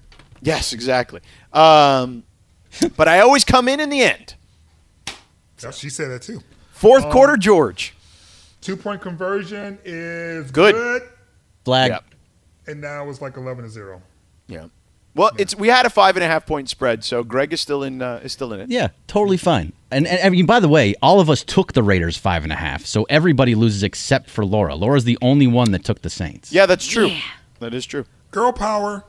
yes, 0.42 0.74
exactly. 0.74 1.22
Um, 1.54 2.24
but 2.98 3.08
I 3.08 3.20
always 3.22 3.46
come 3.46 3.68
in 3.70 3.80
in 3.80 3.90
the 3.90 4.02
end. 4.02 4.36
Yeah, 5.64 5.72
she 5.72 5.90
said 5.90 6.10
that 6.12 6.24
too. 6.24 6.42
Fourth 6.72 7.10
quarter, 7.10 7.38
George. 7.38 7.96
Two 8.62 8.76
point 8.76 9.02
conversion 9.02 9.80
is 9.86 10.52
Good. 10.52 10.76
good, 10.76 11.02
Flag. 11.64 11.92
Yeah, 11.92 12.00
and 12.72 12.82
now 12.82 13.10
it's 13.10 13.22
like 13.22 13.38
eleven 13.38 13.64
to 13.64 13.70
zero. 13.70 14.02
yeah. 14.48 14.66
Well, 15.18 15.32
it's 15.38 15.56
we 15.56 15.68
had 15.68 15.86
a 15.86 15.90
five 15.90 16.16
and 16.16 16.24
a 16.24 16.28
half 16.28 16.46
point 16.46 16.70
spread, 16.70 17.04
so 17.04 17.24
Greg 17.24 17.52
is 17.52 17.60
still 17.60 17.84
in. 17.84 18.02
Uh, 18.02 18.22
is 18.24 18.32
still 18.32 18.54
in 18.54 18.60
it. 18.62 18.70
Yeah, 18.70 18.90
totally 19.08 19.38
fine. 19.38 19.74
And, 19.92 20.06
and 20.08 20.20
I 20.24 20.30
mean, 20.30 20.46
by 20.46 20.60
the 20.60 20.68
way, 20.70 20.94
all 21.02 21.20
of 21.20 21.30
us 21.30 21.44
took 21.44 21.74
the 21.74 21.82
Raiders 21.84 22.18
five 22.18 22.44
and 22.44 22.52
a 22.54 22.56
half, 22.58 22.86
so 22.86 23.04
everybody 23.10 23.56
loses 23.56 23.84
except 23.84 24.30
for 24.30 24.46
Laura. 24.46 24.76
Laura's 24.76 25.04
the 25.06 25.18
only 25.22 25.48
one 25.48 25.72
that 25.72 25.84
took 25.84 26.02
the 26.04 26.10
Saints. 26.10 26.52
Yeah, 26.54 26.66
that's 26.66 26.86
true. 26.86 27.12
That 27.60 27.74
is 27.74 27.86
true. 27.86 28.06
Girl 28.32 28.52
power. 28.54 29.04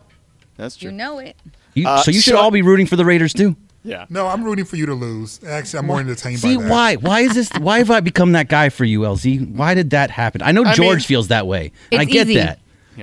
That's 0.57 0.77
true. 0.77 0.90
You 0.90 0.97
know 0.97 1.18
it. 1.18 1.37
You, 1.75 1.87
Uh, 1.88 2.03
so 2.03 2.11
you 2.11 2.21
should 2.21 2.33
so- 2.35 2.38
all 2.38 2.51
be 2.51 2.62
rooting 2.62 2.87
for 2.87 2.97
the 2.97 3.05
Raiders 3.05 3.33
too. 3.33 3.57
Yeah. 3.85 4.07
No, 4.11 4.27
I'm 4.27 4.42
rooting 4.44 4.64
for 4.64 4.77
you 4.77 4.87
to 4.87 4.94
lose. 4.94 5.40
Actually, 5.44 5.79
I'm 5.81 5.87
more 5.87 6.01
entertained 6.01 6.40
See 6.40 6.57
by 6.57 6.62
that. 6.62 6.71
why? 6.71 6.97
Why 6.97 7.21
is 7.21 7.35
this? 7.35 7.49
Why 7.61 7.79
have 7.79 7.90
I 7.90 8.01
become 8.01 8.33
that 8.33 8.49
guy 8.49 8.68
for 8.71 8.85
you, 8.85 9.01
LZ? 9.01 9.55
Why 9.55 9.75
did 9.75 9.90
that 9.90 10.11
happen? 10.11 10.42
I 10.42 10.53
know 10.53 10.64
I 10.64 10.75
George 10.75 10.99
mean- 10.99 11.07
feels 11.07 11.29
that 11.29 11.47
way. 11.47 11.73
and 11.92 12.01
I 12.01 12.05
It's 12.05 12.12
get 12.12 12.29
easy. 12.29 12.38
that. 12.40 12.59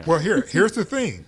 Well, 0.05 0.19
here, 0.19 0.45
here's 0.49 0.73
the 0.73 0.83
thing. 0.83 1.25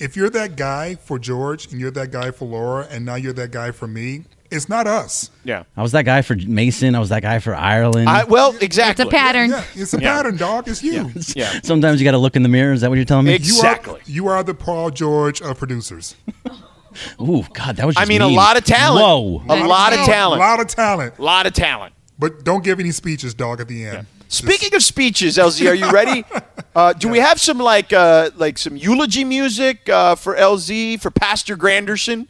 If 0.00 0.16
you're 0.16 0.30
that 0.30 0.56
guy 0.56 0.94
for 0.96 1.18
George 1.18 1.70
and 1.70 1.80
you're 1.80 1.90
that 1.92 2.10
guy 2.10 2.30
for 2.30 2.46
Laura 2.46 2.86
and 2.90 3.04
now 3.04 3.16
you're 3.16 3.32
that 3.34 3.50
guy 3.50 3.70
for 3.70 3.86
me, 3.86 4.24
it's 4.50 4.68
not 4.68 4.86
us. 4.86 5.30
Yeah. 5.44 5.64
I 5.76 5.82
was 5.82 5.92
that 5.92 6.04
guy 6.04 6.22
for 6.22 6.34
Mason. 6.34 6.94
I 6.94 6.98
was 6.98 7.10
that 7.10 7.22
guy 7.22 7.38
for 7.38 7.54
Ireland. 7.54 8.08
I, 8.08 8.24
well, 8.24 8.56
exactly. 8.60 9.04
It's 9.04 9.12
a 9.12 9.16
pattern. 9.16 9.50
Yeah, 9.50 9.64
it's 9.74 9.94
a 9.94 10.00
Yeah. 10.00 10.16
pattern, 10.16 10.36
dog. 10.38 10.66
It's 10.68 10.82
you. 10.82 11.10
Yeah. 11.36 11.60
Sometimes 11.62 12.00
you 12.00 12.04
got 12.04 12.12
to 12.12 12.18
look 12.18 12.34
in 12.34 12.42
the 12.42 12.48
mirror. 12.48 12.72
Is 12.72 12.80
that 12.80 12.88
what 12.90 12.96
you're 12.96 13.04
telling 13.04 13.26
me? 13.26 13.34
Ex- 13.34 13.46
You 13.46 13.54
Exactly. 13.54 14.00
are 14.00 14.10
you 14.10 14.26
are 14.28 14.42
the 14.42 14.54
Paul 14.54 14.90
George 14.90 15.40
of 15.42 15.58
producers. 15.58 16.16
Ooh, 17.20 17.44
God, 17.52 17.76
that 17.76 17.86
was. 17.86 17.96
I 17.96 18.00
Just 18.00 18.08
mean, 18.08 18.22
a 18.22 18.26
lot 18.28 18.56
of 18.56 18.64
talent. 18.64 19.04
Whoa. 19.04 19.42
A 19.48 19.64
lot 19.66 19.92
of 19.92 20.00
A 20.00 20.04
talent. 20.06 20.40
A 20.40 20.44
lot 20.44 20.60
of 20.60 20.66
talent. 20.66 21.18
A 21.18 21.22
lot 21.22 21.46
of 21.46 21.52
talent. 21.52 21.94
But 22.18 22.42
don't 22.42 22.64
give 22.64 22.80
any 22.80 22.90
speeches, 22.90 23.32
dog, 23.34 23.60
at 23.60 23.68
the 23.68 23.84
end. 23.86 24.06
Speaking 24.32 24.72
of 24.76 24.84
speeches, 24.84 25.38
LZ, 25.38 25.68
are 25.68 25.74
you 25.74 25.90
ready? 25.90 26.24
Uh, 26.72 26.92
do 26.92 27.08
we 27.08 27.18
have 27.18 27.40
some 27.40 27.58
like 27.58 27.92
uh, 27.92 28.30
like 28.36 28.56
some 28.56 28.76
eulogy 28.76 29.24
music 29.24 29.88
uh, 29.88 30.14
for 30.14 30.36
LZ 30.36 31.00
for 31.00 31.10
Pastor 31.10 31.56
Granderson 31.56 32.28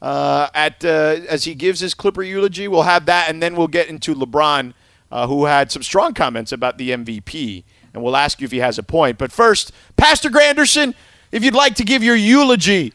uh, 0.00 0.48
at 0.54 0.82
uh, 0.82 1.20
as 1.28 1.44
he 1.44 1.54
gives 1.54 1.80
his 1.80 1.92
Clipper 1.92 2.22
eulogy? 2.22 2.68
We'll 2.68 2.84
have 2.84 3.04
that, 3.04 3.28
and 3.28 3.42
then 3.42 3.54
we'll 3.54 3.68
get 3.68 3.88
into 3.88 4.14
LeBron, 4.14 4.72
uh, 5.10 5.26
who 5.26 5.44
had 5.44 5.70
some 5.70 5.82
strong 5.82 6.14
comments 6.14 6.52
about 6.52 6.78
the 6.78 6.88
MVP, 6.92 7.64
and 7.92 8.02
we'll 8.02 8.16
ask 8.16 8.40
you 8.40 8.46
if 8.46 8.50
he 8.50 8.60
has 8.60 8.78
a 8.78 8.82
point. 8.82 9.18
But 9.18 9.30
first, 9.30 9.72
Pastor 9.98 10.30
Granderson, 10.30 10.94
if 11.30 11.44
you'd 11.44 11.52
like 11.52 11.74
to 11.74 11.84
give 11.84 12.02
your 12.02 12.16
eulogy 12.16 12.94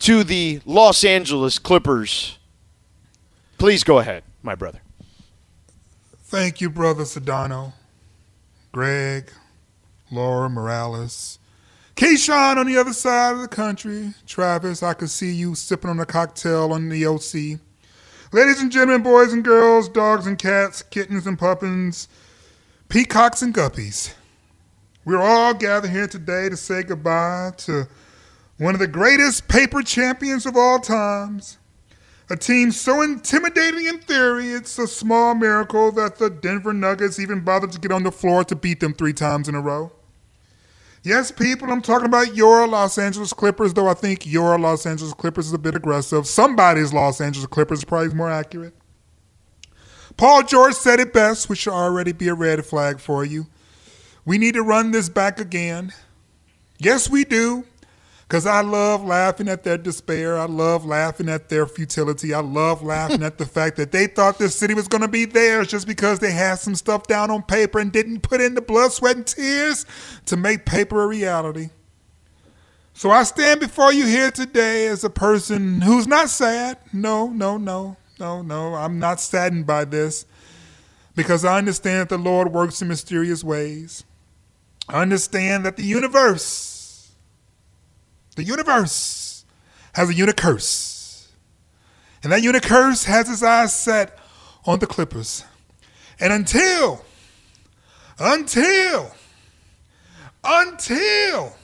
to 0.00 0.22
the 0.22 0.60
Los 0.66 1.02
Angeles 1.02 1.58
Clippers, 1.58 2.38
please 3.56 3.84
go 3.84 4.00
ahead, 4.00 4.22
my 4.42 4.54
brother. 4.54 4.83
Thank 6.34 6.60
you, 6.60 6.68
brother 6.68 7.04
Sedano, 7.04 7.74
Greg, 8.72 9.30
Laura 10.10 10.50
Morales, 10.50 11.38
Keyshawn 11.94 12.56
on 12.56 12.66
the 12.66 12.76
other 12.76 12.92
side 12.92 13.34
of 13.34 13.40
the 13.40 13.46
country. 13.46 14.14
Travis, 14.26 14.82
I 14.82 14.94
could 14.94 15.10
see 15.10 15.30
you 15.32 15.54
sipping 15.54 15.90
on 15.90 16.00
a 16.00 16.04
cocktail 16.04 16.72
on 16.72 16.88
the 16.88 17.06
OC. 17.06 17.60
Ladies 18.32 18.60
and 18.60 18.72
gentlemen, 18.72 19.04
boys 19.04 19.32
and 19.32 19.44
girls, 19.44 19.88
dogs 19.88 20.26
and 20.26 20.36
cats, 20.36 20.82
kittens 20.82 21.24
and 21.24 21.38
puppins, 21.38 22.08
peacocks 22.88 23.40
and 23.40 23.54
guppies. 23.54 24.12
We're 25.04 25.22
all 25.22 25.54
gathered 25.54 25.92
here 25.92 26.08
today 26.08 26.48
to 26.48 26.56
say 26.56 26.82
goodbye 26.82 27.52
to 27.58 27.86
one 28.58 28.74
of 28.74 28.80
the 28.80 28.88
greatest 28.88 29.46
paper 29.46 29.82
champions 29.82 30.46
of 30.46 30.56
all 30.56 30.80
times. 30.80 31.58
A 32.34 32.36
team 32.36 32.72
so 32.72 33.00
intimidating 33.00 33.86
in 33.86 34.00
theory, 34.00 34.48
it's 34.48 34.76
a 34.76 34.88
small 34.88 35.36
miracle 35.36 35.92
that 35.92 36.16
the 36.16 36.28
Denver 36.28 36.72
Nuggets 36.72 37.20
even 37.20 37.44
bothered 37.44 37.70
to 37.70 37.78
get 37.78 37.92
on 37.92 38.02
the 38.02 38.10
floor 38.10 38.42
to 38.42 38.56
beat 38.56 38.80
them 38.80 38.92
three 38.92 39.12
times 39.12 39.48
in 39.48 39.54
a 39.54 39.60
row. 39.60 39.92
Yes, 41.04 41.30
people, 41.30 41.70
I'm 41.70 41.80
talking 41.80 42.08
about 42.08 42.34
your 42.34 42.66
Los 42.66 42.98
Angeles 42.98 43.32
Clippers, 43.32 43.72
though 43.72 43.86
I 43.86 43.94
think 43.94 44.26
your 44.26 44.58
Los 44.58 44.84
Angeles 44.84 45.14
Clippers 45.14 45.46
is 45.46 45.52
a 45.52 45.58
bit 45.58 45.76
aggressive. 45.76 46.26
Somebody's 46.26 46.92
Los 46.92 47.20
Angeles 47.20 47.46
Clippers 47.46 47.84
probably 47.84 48.12
more 48.12 48.32
accurate. 48.32 48.74
Paul 50.16 50.42
George 50.42 50.74
said 50.74 50.98
it 50.98 51.12
best, 51.12 51.48
which 51.48 51.60
should 51.60 51.72
already 51.72 52.10
be 52.10 52.26
a 52.26 52.34
red 52.34 52.66
flag 52.66 52.98
for 52.98 53.24
you. 53.24 53.46
We 54.24 54.38
need 54.38 54.54
to 54.54 54.62
run 54.62 54.90
this 54.90 55.08
back 55.08 55.38
again. 55.38 55.92
Yes, 56.78 57.08
we 57.08 57.24
do. 57.24 57.64
Because 58.26 58.46
I 58.46 58.62
love 58.62 59.04
laughing 59.04 59.48
at 59.48 59.64
their 59.64 59.76
despair. 59.76 60.38
I 60.38 60.46
love 60.46 60.86
laughing 60.86 61.28
at 61.28 61.50
their 61.50 61.66
futility. 61.66 62.32
I 62.32 62.40
love 62.40 62.82
laughing 62.82 63.22
at 63.22 63.36
the 63.36 63.44
fact 63.44 63.76
that 63.76 63.92
they 63.92 64.06
thought 64.06 64.38
this 64.38 64.56
city 64.56 64.72
was 64.72 64.88
going 64.88 65.02
to 65.02 65.08
be 65.08 65.26
theirs 65.26 65.68
just 65.68 65.86
because 65.86 66.20
they 66.20 66.32
had 66.32 66.54
some 66.56 66.74
stuff 66.74 67.06
down 67.06 67.30
on 67.30 67.42
paper 67.42 67.78
and 67.78 67.92
didn't 67.92 68.20
put 68.20 68.40
in 68.40 68.54
the 68.54 68.62
blood, 68.62 68.92
sweat, 68.92 69.16
and 69.16 69.26
tears 69.26 69.84
to 70.24 70.36
make 70.38 70.64
paper 70.64 71.02
a 71.02 71.06
reality. 71.06 71.68
So 72.94 73.10
I 73.10 73.24
stand 73.24 73.60
before 73.60 73.92
you 73.92 74.06
here 74.06 74.30
today 74.30 74.86
as 74.86 75.04
a 75.04 75.10
person 75.10 75.82
who's 75.82 76.06
not 76.06 76.30
sad. 76.30 76.78
No, 76.92 77.26
no, 77.28 77.58
no, 77.58 77.96
no, 78.18 78.40
no. 78.40 78.74
I'm 78.74 78.98
not 78.98 79.20
saddened 79.20 79.66
by 79.66 79.84
this 79.84 80.24
because 81.14 81.44
I 81.44 81.58
understand 81.58 82.02
that 82.02 82.08
the 82.08 82.18
Lord 82.18 82.52
works 82.52 82.80
in 82.80 82.88
mysterious 82.88 83.44
ways. 83.44 84.04
I 84.88 85.02
understand 85.02 85.66
that 85.66 85.76
the 85.76 85.82
universe 85.82 86.73
the 88.34 88.44
universe 88.44 89.44
has 89.92 90.10
a 90.10 90.14
unicurse. 90.14 91.28
And 92.22 92.32
that 92.32 92.42
unicurse 92.42 93.04
has 93.04 93.28
its 93.28 93.42
eyes 93.42 93.74
set 93.74 94.18
on 94.64 94.78
the 94.78 94.86
Clippers. 94.86 95.44
And 96.18 96.32
until, 96.32 97.04
until, 98.18 99.10
until 100.42 101.56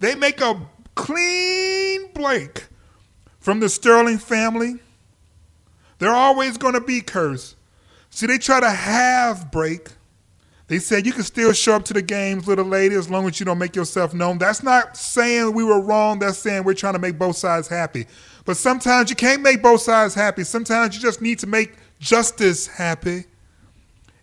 they 0.00 0.14
make 0.14 0.40
a 0.40 0.60
clean 0.94 2.12
break 2.12 2.66
from 3.38 3.60
the 3.60 3.68
Sterling 3.68 4.18
family, 4.18 4.76
they're 5.98 6.14
always 6.14 6.56
going 6.56 6.74
to 6.74 6.80
be 6.80 7.00
cursed. 7.00 7.56
See, 8.10 8.26
they 8.26 8.38
try 8.38 8.60
to 8.60 8.70
halve 8.70 9.50
break. 9.50 9.88
They 10.68 10.78
said 10.78 11.06
you 11.06 11.12
can 11.12 11.22
still 11.22 11.54
show 11.54 11.76
up 11.76 11.84
to 11.86 11.94
the 11.94 12.02
games, 12.02 12.46
little 12.46 12.66
lady, 12.66 12.94
as 12.94 13.10
long 13.10 13.26
as 13.26 13.40
you 13.40 13.46
don't 13.46 13.58
make 13.58 13.74
yourself 13.74 14.12
known. 14.12 14.36
That's 14.36 14.62
not 14.62 14.98
saying 14.98 15.54
we 15.54 15.64
were 15.64 15.80
wrong. 15.80 16.18
That's 16.18 16.36
saying 16.38 16.64
we're 16.64 16.74
trying 16.74 16.92
to 16.92 16.98
make 16.98 17.18
both 17.18 17.36
sides 17.36 17.68
happy. 17.68 18.06
But 18.44 18.58
sometimes 18.58 19.08
you 19.08 19.16
can't 19.16 19.40
make 19.40 19.62
both 19.62 19.80
sides 19.80 20.14
happy. 20.14 20.44
Sometimes 20.44 20.94
you 20.94 21.00
just 21.00 21.22
need 21.22 21.38
to 21.38 21.46
make 21.46 21.72
justice 21.98 22.66
happy. 22.66 23.24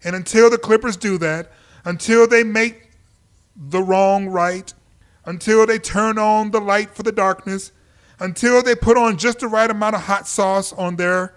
And 0.03 0.15
until 0.15 0.51
the 0.51 0.59
Clippers 0.59 0.95
do 0.95 1.17
that, 1.17 1.51
until 1.83 2.27
they 2.27 2.43
make 2.43 2.91
the 3.55 3.81
wrong 3.81 4.27
right, 4.27 4.71
until 5.25 5.65
they 5.65 5.79
turn 5.79 6.19
on 6.19 6.51
the 6.51 6.61
light 6.61 6.91
for 6.91 7.01
the 7.01 7.11
darkness, 7.11 7.71
until 8.19 8.61
they 8.61 8.75
put 8.75 8.97
on 8.97 9.17
just 9.17 9.39
the 9.39 9.47
right 9.47 9.69
amount 9.69 9.95
of 9.95 10.03
hot 10.03 10.27
sauce 10.27 10.71
on 10.73 10.95
their 10.95 11.33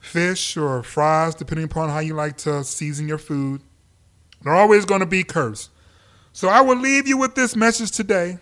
fish 0.00 0.54
or 0.58 0.82
fries, 0.82 1.34
depending 1.34 1.64
upon 1.64 1.88
how 1.88 2.00
you 2.00 2.12
like 2.12 2.36
to 2.36 2.62
season 2.62 3.08
your 3.08 3.18
food, 3.18 3.62
they're 4.44 4.54
always 4.54 4.84
going 4.84 5.00
to 5.00 5.06
be 5.06 5.24
cursed. 5.24 5.70
So 6.32 6.48
I 6.48 6.60
will 6.60 6.76
leave 6.76 7.08
you 7.08 7.16
with 7.16 7.34
this 7.34 7.56
message 7.56 7.90
today. 7.90 8.38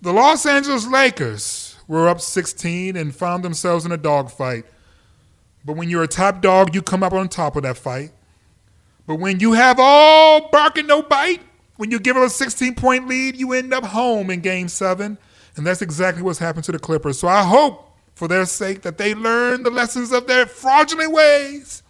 The 0.00 0.12
Los 0.12 0.44
Angeles 0.44 0.86
Lakers 0.86 1.76
were 1.86 2.08
up 2.08 2.20
16 2.20 2.96
and 2.96 3.14
found 3.14 3.44
themselves 3.44 3.86
in 3.86 3.92
a 3.92 3.96
dogfight. 3.96 4.64
But 5.64 5.76
when 5.76 5.88
you're 5.88 6.02
a 6.02 6.08
top 6.08 6.42
dog, 6.42 6.74
you 6.74 6.82
come 6.82 7.02
up 7.02 7.12
on 7.12 7.28
top 7.28 7.54
of 7.54 7.62
that 7.62 7.78
fight. 7.78 8.10
But 9.06 9.16
when 9.16 9.38
you 9.38 9.52
have 9.52 9.76
all 9.78 10.48
bark 10.50 10.78
and 10.78 10.88
no 10.88 11.02
bite, 11.02 11.42
when 11.76 11.90
you 11.90 12.00
give 12.00 12.14
them 12.16 12.24
a 12.24 12.30
16 12.30 12.74
point 12.74 13.06
lead, 13.06 13.36
you 13.36 13.52
end 13.52 13.72
up 13.72 13.84
home 13.84 14.30
in 14.30 14.40
game 14.40 14.68
seven. 14.68 15.18
And 15.56 15.66
that's 15.66 15.82
exactly 15.82 16.22
what's 16.22 16.38
happened 16.38 16.64
to 16.64 16.72
the 16.72 16.78
Clippers. 16.78 17.18
So 17.18 17.28
I 17.28 17.42
hope, 17.44 17.94
for 18.14 18.26
their 18.26 18.46
sake, 18.46 18.82
that 18.82 18.98
they 18.98 19.14
learn 19.14 19.62
the 19.62 19.70
lessons 19.70 20.12
of 20.12 20.26
their 20.26 20.46
fraudulent 20.46 21.12
ways 21.12 21.81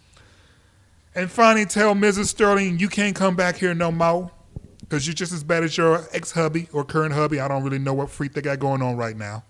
and 1.15 1.31
finally 1.31 1.67
tell 1.67 1.95
Mrs. 1.95 2.27
Sterling, 2.27 2.79
you 2.79 2.89
can't 2.89 3.15
come 3.15 3.37
back 3.37 3.57
here 3.57 3.75
no 3.75 3.93
more 3.93 4.31
because 4.81 5.07
you're 5.07 5.15
just 5.15 5.33
as 5.33 5.45
bad 5.45 5.65
as 5.65 5.77
your 5.77 6.07
ex 6.13 6.33
hubby 6.33 6.69
or 6.73 6.85
current 6.85 7.15
hubby. 7.15 7.41
I 7.41 7.49
don't 7.49 7.63
really 7.63 7.79
know 7.79 7.95
what 7.95 8.11
freak 8.11 8.33
they 8.33 8.41
got 8.41 8.59
going 8.59 8.83
on 8.83 8.97
right 8.97 9.17
now. 9.17 9.45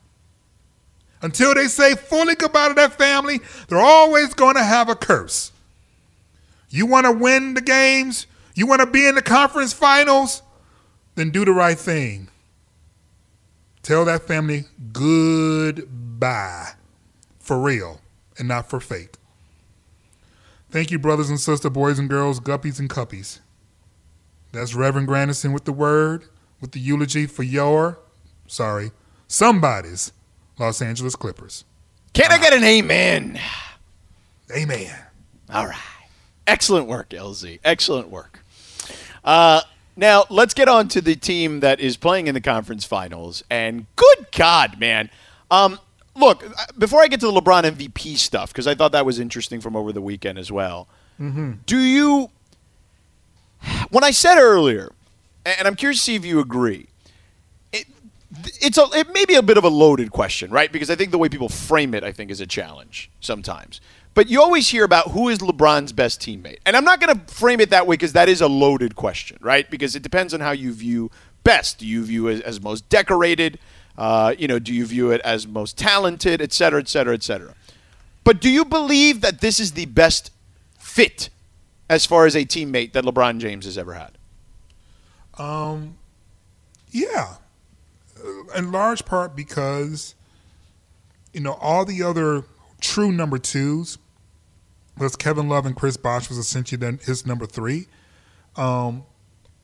Until 1.20 1.54
they 1.54 1.68
say 1.68 1.94
fully 1.94 2.34
goodbye 2.34 2.68
to 2.68 2.74
that 2.74 2.98
family, 2.98 3.40
they're 3.68 3.78
always 3.78 4.34
going 4.34 4.56
to 4.56 4.64
have 4.64 4.88
a 4.88 4.96
curse. 4.96 5.52
You 6.68 6.86
want 6.86 7.06
to 7.06 7.12
win 7.12 7.54
the 7.54 7.60
games? 7.60 8.26
You 8.54 8.66
want 8.66 8.80
to 8.80 8.86
be 8.86 9.06
in 9.06 9.14
the 9.14 9.22
conference 9.22 9.72
finals? 9.72 10.42
Then 11.14 11.30
do 11.30 11.44
the 11.44 11.52
right 11.52 11.78
thing. 11.78 12.28
Tell 13.82 14.04
that 14.04 14.22
family 14.22 14.64
goodbye 14.92 16.70
for 17.38 17.60
real 17.60 18.00
and 18.38 18.48
not 18.48 18.70
for 18.70 18.80
fake. 18.80 19.16
Thank 20.72 20.90
you, 20.90 20.98
brothers 20.98 21.28
and 21.28 21.38
sisters, 21.38 21.70
boys 21.70 21.98
and 21.98 22.08
girls, 22.08 22.40
guppies 22.40 22.80
and 22.80 22.88
cuppies. 22.88 23.40
That's 24.52 24.74
Reverend 24.74 25.06
Granderson 25.06 25.52
with 25.52 25.66
the 25.66 25.72
word, 25.72 26.24
with 26.62 26.72
the 26.72 26.80
eulogy 26.80 27.26
for 27.26 27.42
your, 27.42 27.98
sorry, 28.46 28.90
somebody's 29.28 30.12
Los 30.58 30.80
Angeles 30.80 31.14
Clippers. 31.14 31.64
Can 32.14 32.32
I 32.32 32.38
get 32.38 32.54
an 32.54 32.64
amen? 32.64 33.38
Amen. 34.56 34.94
All 35.52 35.66
right. 35.66 35.76
Excellent 36.46 36.86
work, 36.86 37.10
LZ. 37.10 37.60
Excellent 37.62 38.08
work. 38.08 38.42
Uh, 39.22 39.60
now, 39.94 40.24
let's 40.30 40.54
get 40.54 40.68
on 40.68 40.88
to 40.88 41.02
the 41.02 41.16
team 41.16 41.60
that 41.60 41.80
is 41.80 41.98
playing 41.98 42.28
in 42.28 42.34
the 42.34 42.40
conference 42.40 42.86
finals. 42.86 43.44
And 43.50 43.84
good 43.96 44.26
God, 44.32 44.80
man. 44.80 45.10
Um, 45.50 45.78
look, 46.14 46.44
before 46.78 47.00
I 47.00 47.08
get 47.08 47.20
to 47.20 47.26
the 47.26 47.40
LeBron 47.40 47.64
MVP 47.64 48.16
stuff, 48.16 48.52
because 48.52 48.66
I 48.66 48.74
thought 48.74 48.92
that 48.92 49.06
was 49.06 49.18
interesting 49.18 49.60
from 49.60 49.76
over 49.76 49.92
the 49.92 50.02
weekend 50.02 50.38
as 50.38 50.50
well, 50.52 50.88
mm-hmm. 51.20 51.52
do 51.66 51.78
you. 51.78 52.30
When 53.90 54.02
I 54.02 54.10
said 54.10 54.38
earlier, 54.38 54.92
and 55.46 55.68
I'm 55.68 55.76
curious 55.76 55.98
to 55.98 56.04
see 56.04 56.14
if 56.16 56.24
you 56.24 56.40
agree, 56.40 56.88
it, 57.72 57.86
it's 58.60 58.76
a 58.76 58.86
it 58.92 59.12
may 59.14 59.24
be 59.24 59.34
a 59.34 59.42
bit 59.42 59.56
of 59.56 59.64
a 59.64 59.68
loaded 59.68 60.10
question, 60.10 60.50
right? 60.50 60.70
Because 60.72 60.90
I 60.90 60.96
think 60.96 61.12
the 61.12 61.18
way 61.18 61.28
people 61.28 61.48
frame 61.48 61.94
it, 61.94 62.02
I 62.02 62.12
think, 62.12 62.30
is 62.30 62.40
a 62.40 62.46
challenge 62.46 63.10
sometimes. 63.20 63.80
But 64.14 64.28
you 64.28 64.42
always 64.42 64.68
hear 64.68 64.84
about 64.84 65.12
who 65.12 65.30
is 65.30 65.38
LeBron's 65.38 65.92
best 65.92 66.20
teammate, 66.20 66.58
and 66.66 66.76
I'm 66.76 66.84
not 66.84 67.00
going 67.00 67.18
to 67.18 67.32
frame 67.32 67.60
it 67.60 67.70
that 67.70 67.86
way 67.86 67.94
because 67.94 68.12
that 68.12 68.28
is 68.28 68.40
a 68.40 68.48
loaded 68.48 68.94
question, 68.94 69.38
right? 69.40 69.70
Because 69.70 69.96
it 69.96 70.02
depends 70.02 70.34
on 70.34 70.40
how 70.40 70.50
you 70.50 70.72
view 70.72 71.10
best. 71.44 71.78
Do 71.78 71.86
you 71.86 72.04
view 72.04 72.28
it 72.28 72.42
as 72.42 72.60
most 72.60 72.88
decorated? 72.88 73.58
Uh, 73.96 74.34
you 74.38 74.48
know, 74.48 74.58
do 74.58 74.72
you 74.72 74.86
view 74.86 75.10
it 75.10 75.20
as 75.22 75.46
most 75.46 75.76
talented, 75.76 76.40
et 76.40 76.52
cetera, 76.52 76.80
et 76.80 76.88
cetera, 76.88 77.14
et 77.14 77.22
cetera? 77.22 77.54
But 78.24 78.40
do 78.40 78.48
you 78.50 78.64
believe 78.64 79.20
that 79.20 79.40
this 79.40 79.60
is 79.60 79.72
the 79.72 79.86
best 79.86 80.30
fit 80.78 81.28
as 81.90 82.06
far 82.06 82.26
as 82.26 82.34
a 82.34 82.44
teammate 82.44 82.92
that 82.92 83.04
LeBron 83.04 83.38
James 83.38 83.64
has 83.64 83.76
ever 83.76 83.94
had? 83.94 84.12
Um, 85.38 85.98
yeah, 86.90 87.36
uh, 88.22 88.58
in 88.58 88.70
large 88.70 89.04
part 89.04 89.34
because 89.34 90.14
you 91.32 91.40
know 91.40 91.54
all 91.54 91.84
the 91.84 92.02
other 92.02 92.44
true 92.80 93.10
number 93.10 93.38
twos 93.38 93.98
was 94.98 95.16
Kevin 95.16 95.48
Love 95.48 95.64
and 95.64 95.74
Chris 95.74 95.96
Bosh 95.96 96.28
was 96.28 96.38
essentially 96.38 96.78
then 96.78 97.00
his 97.04 97.26
number 97.26 97.46
three. 97.46 97.86
Um, 98.56 99.04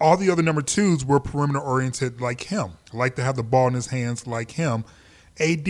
all 0.01 0.16
the 0.16 0.30
other 0.30 0.42
number 0.42 0.62
twos 0.62 1.05
were 1.05 1.20
perimeter 1.20 1.61
oriented 1.61 2.20
like 2.20 2.44
him, 2.44 2.72
like 2.92 3.16
to 3.16 3.24
have 3.24 3.36
the 3.36 3.42
ball 3.42 3.68
in 3.68 3.74
his 3.74 3.88
hands 3.88 4.26
like 4.26 4.53
him. 4.53 4.84
AD, 5.40 5.68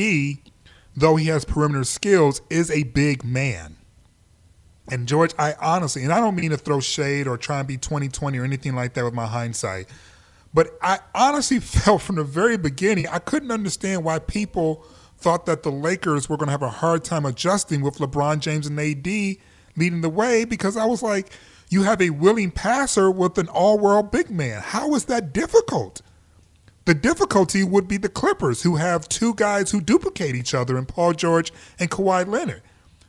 though 0.96 1.16
he 1.16 1.26
has 1.26 1.44
perimeter 1.44 1.84
skills, 1.84 2.42
is 2.50 2.70
a 2.70 2.82
big 2.84 3.24
man. 3.24 3.76
And 4.90 5.06
George, 5.06 5.32
I 5.38 5.54
honestly, 5.60 6.02
and 6.02 6.12
I 6.12 6.20
don't 6.20 6.34
mean 6.34 6.50
to 6.50 6.56
throw 6.56 6.80
shade 6.80 7.26
or 7.26 7.36
try 7.36 7.58
and 7.58 7.68
be 7.68 7.76
2020 7.76 8.38
or 8.38 8.44
anything 8.44 8.74
like 8.74 8.94
that 8.94 9.04
with 9.04 9.14
my 9.14 9.26
hindsight, 9.26 9.86
but 10.54 10.78
I 10.82 11.00
honestly 11.14 11.60
felt 11.60 12.02
from 12.02 12.16
the 12.16 12.24
very 12.24 12.56
beginning, 12.56 13.06
I 13.08 13.18
couldn't 13.18 13.50
understand 13.50 14.04
why 14.04 14.18
people 14.18 14.84
thought 15.18 15.46
that 15.46 15.62
the 15.62 15.72
Lakers 15.72 16.28
were 16.28 16.36
going 16.36 16.46
to 16.46 16.52
have 16.52 16.62
a 16.62 16.70
hard 16.70 17.04
time 17.04 17.26
adjusting 17.26 17.82
with 17.82 17.98
LeBron 17.98 18.40
James 18.40 18.66
and 18.66 18.78
AD 18.78 19.06
leading 19.76 20.00
the 20.00 20.08
way 20.08 20.44
because 20.44 20.76
I 20.76 20.84
was 20.84 21.02
like, 21.02 21.32
you 21.70 21.82
have 21.82 22.00
a 22.00 22.10
willing 22.10 22.50
passer 22.50 23.10
with 23.10 23.38
an 23.38 23.48
all 23.48 23.78
world 23.78 24.10
big 24.10 24.30
man. 24.30 24.62
How 24.62 24.94
is 24.94 25.04
that 25.06 25.32
difficult? 25.32 26.02
The 26.86 26.94
difficulty 26.94 27.62
would 27.62 27.86
be 27.86 27.98
the 27.98 28.08
Clippers, 28.08 28.62
who 28.62 28.76
have 28.76 29.08
two 29.08 29.34
guys 29.34 29.70
who 29.70 29.80
duplicate 29.80 30.34
each 30.34 30.54
other 30.54 30.78
in 30.78 30.86
Paul 30.86 31.12
George 31.12 31.52
and 31.78 31.90
Kawhi 31.90 32.26
Leonard. 32.26 32.62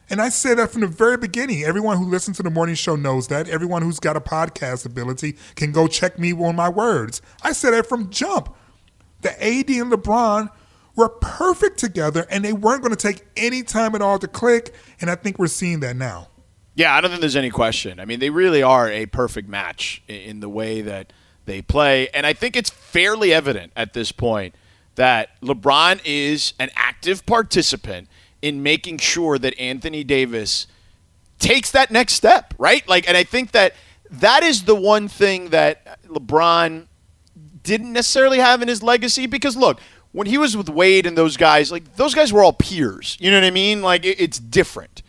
And 0.10 0.22
I 0.22 0.30
said 0.30 0.57
that 0.57 0.72
from 0.72 0.82
the 0.82 0.88
very 0.88 1.18
beginning. 1.18 1.64
Everyone 1.64 1.97
who 1.97 2.03
listens 2.03 2.38
to 2.38 2.43
the 2.43 2.49
morning 2.49 2.76
show 2.76 2.95
knows 2.95 3.28
that. 3.28 3.47
Everyone 3.47 3.82
who's 3.82 3.99
got 3.99 4.18
a 4.18 4.22
podcast 4.22 4.86
ability 4.86 5.38
can 5.55 5.72
go 5.72 5.88
check 5.88 6.18
me 6.18 6.34
on 6.34 6.55
my 6.55 6.68
words. 6.68 7.22
I 7.43 7.53
said 7.53 7.72
that 7.72 7.88
from 7.88 8.10
jump. 8.10 8.53
The 9.22 9.32
AD 9.32 9.70
and 9.70 9.91
LeBron 9.91 10.49
were 10.95 11.10
perfect 11.10 11.78
together, 11.78 12.26
and 12.30 12.43
they 12.43 12.53
weren't 12.53 12.82
going 12.82 12.93
to 12.93 12.97
take 12.97 13.26
any 13.38 13.64
time 13.64 13.95
at 13.95 14.01
all 14.01 14.20
to 14.20 14.28
click. 14.28 14.74
And 14.99 15.10
I 15.10 15.16
think 15.16 15.38
we're 15.38 15.47
seeing 15.47 15.80
that 15.82 15.95
now. 15.95 16.28
Yeah, 16.80 16.96
I 16.96 17.02
don't 17.02 17.12
think 17.12 17.20
there's 17.20 17.36
any 17.36 17.50
question. 17.50 18.00
I 18.00 18.06
mean, 18.06 18.22
they 18.22 18.30
really 18.30 18.64
are 18.64 18.90
a 18.90 19.06
perfect 19.06 19.50
match 19.50 20.02
in 20.08 20.40
the 20.40 20.48
way 20.48 20.80
that 20.80 21.12
they 21.46 21.62
play. 21.62 22.08
And 22.14 22.26
I 22.26 22.32
think 22.32 22.56
it's 22.56 22.70
fairly 22.70 23.34
evident 23.34 23.74
at 23.76 23.92
this 23.92 24.14
point 24.14 24.56
that 24.96 25.38
LeBron 25.42 26.00
is 26.06 26.54
an 26.58 26.70
active 26.78 27.26
participant 27.26 28.08
in 28.42 28.64
making 28.64 29.00
sure 29.00 29.38
that 29.40 29.60
Anthony 29.60 30.06
Davis 30.06 30.68
takes 31.38 31.70
that 31.72 31.92
next 31.92 32.14
step, 32.14 32.54
right? 32.58 32.88
Like, 32.88 33.10
and 33.10 33.18
I 33.18 33.26
think 33.26 33.52
that 33.52 33.74
that 34.10 34.44
is 34.44 34.64
the 34.64 34.74
one 34.76 35.10
thing 35.10 35.50
that 35.50 36.02
LeBron 36.08 36.88
didn't 37.62 37.92
necessarily 37.92 38.40
have 38.40 38.62
in 38.62 38.70
his 38.70 38.82
legacy 38.82 39.26
because 39.26 39.58
look, 39.58 39.82
when 40.14 40.28
he 40.28 40.38
was 40.38 40.56
with 40.56 40.70
Wade 40.70 41.06
and 41.06 41.18
those 41.18 41.36
guys, 41.36 41.74
like 41.74 41.98
those 41.98 42.16
guys 42.16 42.32
were 42.32 42.42
all 42.42 42.54
peers. 42.54 43.18
You 43.20 43.32
know 43.32 43.38
what 43.38 43.44
I 43.44 43.52
mean? 43.52 43.82
Like 43.82 44.06
it's 44.06 44.40
different, 44.40 45.04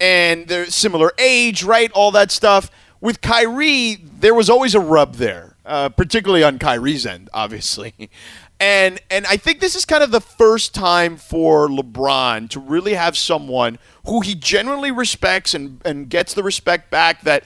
and 0.00 0.46
they're 0.48 0.66
similar 0.66 1.12
age, 1.18 1.62
right? 1.62 1.90
All 1.92 2.10
that 2.12 2.30
stuff. 2.30 2.70
With 3.00 3.20
Kyrie, 3.20 3.98
there 4.20 4.34
was 4.34 4.48
always 4.48 4.74
a 4.74 4.80
rub 4.80 5.16
there, 5.16 5.56
uh, 5.64 5.90
particularly 5.90 6.42
on 6.42 6.58
Kyrie's 6.58 7.06
end, 7.06 7.28
obviously. 7.32 8.10
And 8.58 9.02
and 9.10 9.26
I 9.26 9.36
think 9.36 9.60
this 9.60 9.74
is 9.74 9.84
kind 9.84 10.02
of 10.02 10.10
the 10.10 10.20
first 10.20 10.74
time 10.74 11.18
for 11.18 11.68
LeBron 11.68 12.48
to 12.50 12.60
really 12.60 12.94
have 12.94 13.14
someone 13.14 13.78
who 14.06 14.22
he 14.22 14.34
genuinely 14.34 14.90
respects 14.90 15.52
and, 15.52 15.82
and 15.84 16.08
gets 16.08 16.32
the 16.32 16.42
respect 16.42 16.90
back 16.90 17.20
that 17.22 17.44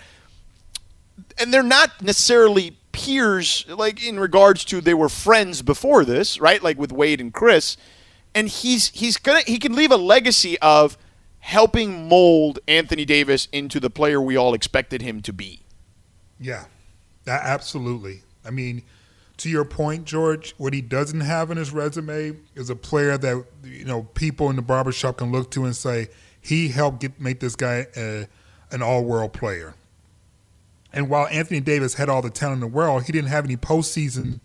and 1.37 1.53
they're 1.53 1.63
not 1.63 2.01
necessarily 2.01 2.77
peers 2.93 3.65
like 3.69 4.07
in 4.07 4.21
regards 4.21 4.65
to 4.67 4.81
they 4.81 4.95
were 4.95 5.09
friends 5.09 5.63
before 5.63 6.05
this, 6.05 6.41
right? 6.41 6.63
Like 6.63 6.79
with 6.79 6.93
Wade 6.93 7.21
and 7.21 7.33
Chris. 7.33 7.77
And 8.35 8.49
he's 8.49 8.91
he's 8.91 9.17
gonna 9.17 9.41
he 9.41 9.59
can 9.59 9.75
leave 9.75 9.91
a 9.91 9.97
legacy 9.97 10.59
of 10.61 10.97
helping 11.41 12.09
mold 12.09 12.59
Anthony 12.69 13.05
Davis 13.05 13.49
into 13.53 13.81
the 13.81 13.91
player 13.91 14.21
we 14.21 14.37
all 14.37 14.55
expected 14.55 15.03
him 15.03 15.21
to 15.23 15.33
be. 15.33 15.61
Yeah. 16.39 16.65
Absolutely. 17.27 18.23
I 18.45 18.51
mean, 18.51 18.83
to 19.39 19.49
your 19.49 19.65
point, 19.65 20.05
George, 20.05 20.55
what 20.59 20.73
he 20.73 20.81
doesn't 20.81 21.21
have 21.21 21.51
in 21.51 21.57
his 21.57 21.73
resume 21.73 22.37
is 22.55 22.69
a 22.71 22.77
player 22.77 23.17
that 23.17 23.45
you 23.65 23.85
know 23.85 24.03
people 24.15 24.51
in 24.51 24.57
the 24.57 24.63
barbershop 24.63 25.19
can 25.19 25.33
look 25.33 25.51
to 25.53 25.65
and 25.65 25.75
say 25.75 26.09
he 26.41 26.69
helped 26.69 27.01
get 27.01 27.21
make 27.21 27.41
this 27.41 27.57
guy 27.57 27.87
a, 27.97 28.27
an 28.71 28.83
all-world 28.83 29.33
player. 29.33 29.75
And 30.93 31.09
while 31.09 31.27
Anthony 31.29 31.61
Davis 31.61 31.95
had 31.95 32.09
all 32.09 32.21
the 32.21 32.31
talent 32.31 32.57
in 32.57 32.61
the 32.61 32.67
world, 32.75 33.05
he 33.05 33.13
didn't 33.13 33.31
have 33.31 33.45
any 33.45 33.57
postseason 33.57 34.41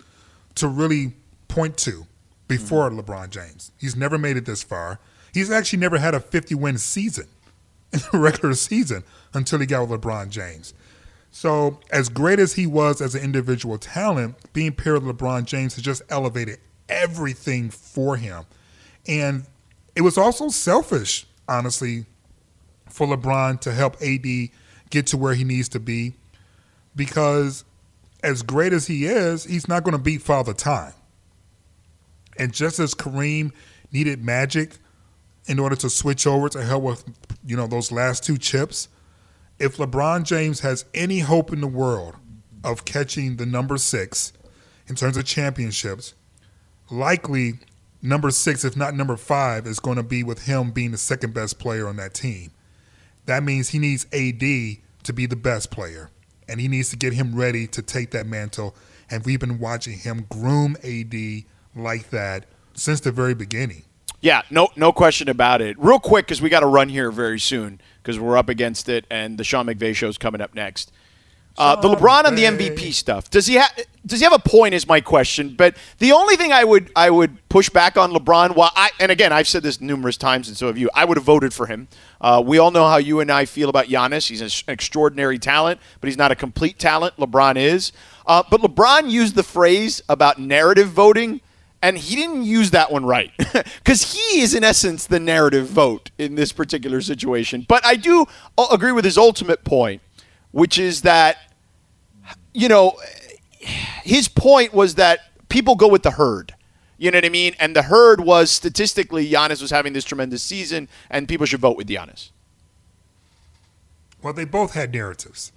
to 0.55 0.67
really 0.67 1.13
point 1.47 1.75
to 1.77 2.05
before 2.47 2.89
mm-hmm. 2.89 2.99
LeBron 2.99 3.29
James. 3.31 3.71
He's 3.77 3.95
never 3.95 4.17
made 4.17 4.37
it 4.37 4.45
this 4.45 4.63
far. 4.63 4.99
He's 5.35 5.51
actually 5.51 5.79
never 5.79 5.97
had 5.97 6.15
a 6.15 6.21
50-win 6.21 6.77
season 6.77 7.27
in 7.91 7.99
the 8.09 8.17
regular 8.17 8.55
season 8.55 9.03
until 9.33 9.59
he 9.59 9.65
got 9.65 9.89
with 9.89 10.01
LeBron 10.01 10.29
James. 10.29 10.73
So, 11.29 11.81
as 11.91 12.07
great 12.07 12.39
as 12.39 12.53
he 12.53 12.65
was 12.65 13.01
as 13.01 13.15
an 13.15 13.21
individual 13.21 13.77
talent, 13.77 14.37
being 14.53 14.71
paired 14.71 15.03
with 15.03 15.17
LeBron 15.17 15.43
James 15.43 15.75
has 15.75 15.83
just 15.83 16.01
elevated 16.09 16.59
everything 16.87 17.69
for 17.69 18.15
him. 18.15 18.45
And 19.09 19.45
it 19.93 20.01
was 20.03 20.17
also 20.17 20.47
selfish, 20.47 21.27
honestly, 21.49 22.05
for 22.87 23.05
LeBron 23.05 23.59
to 23.59 23.73
help 23.73 24.01
AD 24.01 24.25
get 24.89 25.07
to 25.07 25.17
where 25.17 25.33
he 25.33 25.43
needs 25.43 25.67
to 25.67 25.81
be 25.81 26.13
because 26.95 27.65
as 28.23 28.41
great 28.41 28.71
as 28.71 28.87
he 28.87 29.05
is, 29.05 29.43
he's 29.43 29.67
not 29.67 29.83
going 29.83 29.97
to 29.97 30.01
beat 30.01 30.21
Father 30.21 30.53
Time. 30.53 30.93
And 32.39 32.53
just 32.53 32.79
as 32.79 32.95
Kareem 32.95 33.51
needed 33.91 34.23
magic 34.23 34.77
in 35.47 35.59
order 35.59 35.75
to 35.75 35.89
switch 35.89 36.25
over 36.25 36.49
to 36.49 36.63
help 36.63 36.83
with, 36.83 37.03
you 37.45 37.55
know, 37.55 37.67
those 37.67 37.91
last 37.91 38.23
two 38.23 38.37
chips, 38.37 38.87
if 39.59 39.77
LeBron 39.77 40.23
James 40.23 40.61
has 40.61 40.85
any 40.93 41.19
hope 41.19 41.53
in 41.53 41.61
the 41.61 41.67
world 41.67 42.15
of 42.63 42.85
catching 42.85 43.37
the 43.37 43.45
number 43.45 43.77
six 43.77 44.33
in 44.87 44.95
terms 44.95 45.17
of 45.17 45.25
championships, 45.25 46.13
likely 46.89 47.53
number 48.01 48.31
six, 48.31 48.65
if 48.65 48.75
not 48.75 48.95
number 48.95 49.17
five, 49.17 49.65
is 49.67 49.79
going 49.79 49.97
to 49.97 50.03
be 50.03 50.23
with 50.23 50.45
him 50.45 50.71
being 50.71 50.91
the 50.91 50.97
second 50.97 51.33
best 51.33 51.59
player 51.59 51.87
on 51.87 51.95
that 51.97 52.13
team. 52.13 52.51
That 53.25 53.43
means 53.43 53.69
he 53.69 53.79
needs 53.79 54.05
AD 54.13 54.39
to 54.39 55.13
be 55.13 55.25
the 55.25 55.35
best 55.35 55.71
player, 55.71 56.09
and 56.47 56.59
he 56.59 56.67
needs 56.67 56.89
to 56.89 56.97
get 56.97 57.13
him 57.13 57.35
ready 57.35 57.67
to 57.67 57.81
take 57.81 58.11
that 58.11 58.27
mantle. 58.27 58.75
And 59.09 59.23
we've 59.25 59.39
been 59.39 59.59
watching 59.59 59.97
him 59.99 60.25
groom 60.29 60.75
AD 60.83 61.43
like 61.75 62.09
that 62.09 62.45
since 62.73 62.99
the 62.99 63.11
very 63.11 63.33
beginning. 63.33 63.83
Yeah, 64.21 64.41
no, 64.49 64.69
no 64.75 64.91
question 64.91 65.29
about 65.29 65.61
it. 65.61 65.77
Real 65.79 65.99
quick, 65.99 66.25
because 66.25 66.41
we 66.41 66.49
got 66.49 66.61
to 66.61 66.67
run 66.67 66.89
here 66.89 67.11
very 67.11 67.39
soon 67.39 67.79
because 68.01 68.19
we're 68.19 68.37
up 68.37 68.49
against 68.49 68.89
it, 68.89 69.05
and 69.09 69.37
the 69.37 69.43
Sean 69.43 69.65
McVay 69.65 69.95
show 69.95 70.07
is 70.07 70.17
coming 70.17 70.41
up 70.41 70.55
next. 70.55 70.91
Uh, 71.57 71.75
the 71.79 71.87
LeBron 71.87 72.25
and 72.25 72.37
the 72.37 72.43
MVP 72.43 72.93
stuff. 72.93 73.29
Does 73.29 73.47
he 73.47 73.55
have? 73.55 73.71
Does 74.05 74.19
he 74.19 74.25
have 74.25 74.33
a 74.33 74.39
point? 74.39 74.73
Is 74.73 74.87
my 74.87 74.99
question. 74.99 75.55
But 75.55 75.77
the 75.99 76.11
only 76.11 76.35
thing 76.35 76.51
I 76.51 76.65
would 76.65 76.91
I 76.95 77.09
would 77.09 77.47
push 77.47 77.69
back 77.69 77.95
on 77.95 78.11
LeBron. 78.11 78.55
While 78.55 78.71
I 78.75 78.89
and 78.99 79.09
again 79.09 79.31
I've 79.31 79.47
said 79.47 79.63
this 79.63 79.79
numerous 79.79 80.17
times, 80.17 80.49
and 80.49 80.57
so 80.57 80.67
have 80.67 80.77
you. 80.77 80.89
I 80.93 81.05
would 81.05 81.15
have 81.15 81.23
voted 81.23 81.53
for 81.53 81.65
him. 81.65 81.87
Uh, 82.19 82.43
we 82.45 82.57
all 82.57 82.71
know 82.71 82.87
how 82.87 82.97
you 82.97 83.21
and 83.21 83.31
I 83.31 83.45
feel 83.45 83.69
about 83.69 83.85
Giannis. 83.85 84.27
He's 84.27 84.41
an 84.41 84.49
extraordinary 84.71 85.39
talent, 85.39 85.79
but 86.01 86.09
he's 86.09 86.17
not 86.17 86.29
a 86.31 86.35
complete 86.35 86.77
talent. 86.77 87.15
LeBron 87.15 87.55
is. 87.55 87.93
Uh, 88.27 88.43
but 88.51 88.59
LeBron 88.59 89.09
used 89.09 89.35
the 89.35 89.43
phrase 89.43 90.01
about 90.09 90.37
narrative 90.39 90.89
voting 90.89 91.39
and 91.85 91.99
he 91.99 92.15
didn't 92.15 92.43
use 92.43 92.71
that 92.71 92.91
one 92.91 93.05
right. 93.05 93.31
Because 93.77 94.13
he 94.13 94.41
is 94.41 94.55
in 94.55 94.63
essence 94.63 95.05
the 95.05 95.19
narrative 95.19 95.67
vote 95.67 96.09
in 96.17 96.33
this 96.33 96.51
particular 96.51 96.99
situation. 96.99 97.65
But 97.67 97.85
i 97.85 97.95
do 97.95 98.25
agree 98.71 98.91
with 98.91 99.05
his 99.05 99.17
ultimate 99.17 99.63
point 99.63 100.01
which 100.51 100.79
is 100.79 101.01
that 101.01 101.51
you 102.53 102.67
know 102.69 102.97
his 104.03 104.27
point 104.27 104.73
was 104.73 104.95
that 104.95 105.19
people 105.49 105.75
go 105.75 105.87
with 105.87 106.03
the 106.03 106.11
herd. 106.11 106.55
You 106.97 107.11
know 107.11 107.17
what 107.17 107.25
i 107.25 107.29
mean? 107.29 107.53
And 107.59 107.75
the 107.75 107.83
herd 107.83 108.21
was 108.21 108.51
statistically 108.51 109.29
Giannis 109.29 109.61
was 109.61 109.71
having 109.71 109.93
this 109.93 110.05
tremendous 110.05 110.41
season 110.41 110.89
and 111.09 111.27
people 111.27 111.45
should 111.45 111.59
vote 111.59 111.77
with 111.77 111.87
Giannis. 111.87 112.31
Well 114.23 114.33
they 114.33 114.45
both 114.45 114.73
had 114.73 114.91
narratives 114.91 115.51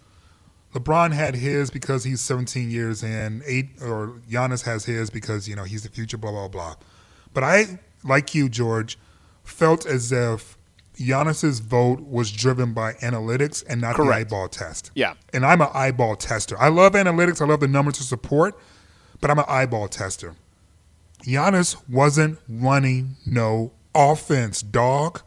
LeBron 0.74 1.12
had 1.12 1.34
his 1.34 1.70
because 1.70 2.04
he's 2.04 2.20
17 2.20 2.70
years 2.70 3.02
in. 3.02 3.42
Eight 3.46 3.70
or 3.82 4.20
Giannis 4.28 4.64
has 4.64 4.84
his 4.84 5.10
because 5.10 5.48
you 5.48 5.56
know 5.56 5.64
he's 5.64 5.82
the 5.82 5.88
future. 5.88 6.18
Blah 6.18 6.30
blah 6.30 6.48
blah. 6.48 6.74
But 7.32 7.44
I, 7.44 7.78
like 8.04 8.34
you, 8.34 8.48
George, 8.48 8.98
felt 9.44 9.86
as 9.86 10.12
if 10.12 10.58
Giannis's 10.96 11.60
vote 11.60 12.00
was 12.00 12.30
driven 12.32 12.72
by 12.74 12.94
analytics 12.94 13.64
and 13.68 13.80
not 13.80 13.94
Correct. 13.94 14.10
the 14.10 14.16
eyeball 14.16 14.48
test. 14.48 14.90
Yeah. 14.94 15.14
And 15.32 15.46
I'm 15.46 15.60
an 15.60 15.68
eyeball 15.72 16.16
tester. 16.16 16.58
I 16.58 16.68
love 16.68 16.92
analytics. 16.92 17.40
I 17.40 17.44
love 17.46 17.60
the 17.60 17.68
numbers 17.68 17.98
to 17.98 18.02
support, 18.02 18.58
but 19.20 19.30
I'm 19.30 19.38
an 19.38 19.44
eyeball 19.48 19.88
tester. 19.88 20.34
Giannis 21.24 21.76
wasn't 21.88 22.38
running 22.48 23.16
no 23.24 23.72
offense, 23.94 24.60
dog. 24.62 25.22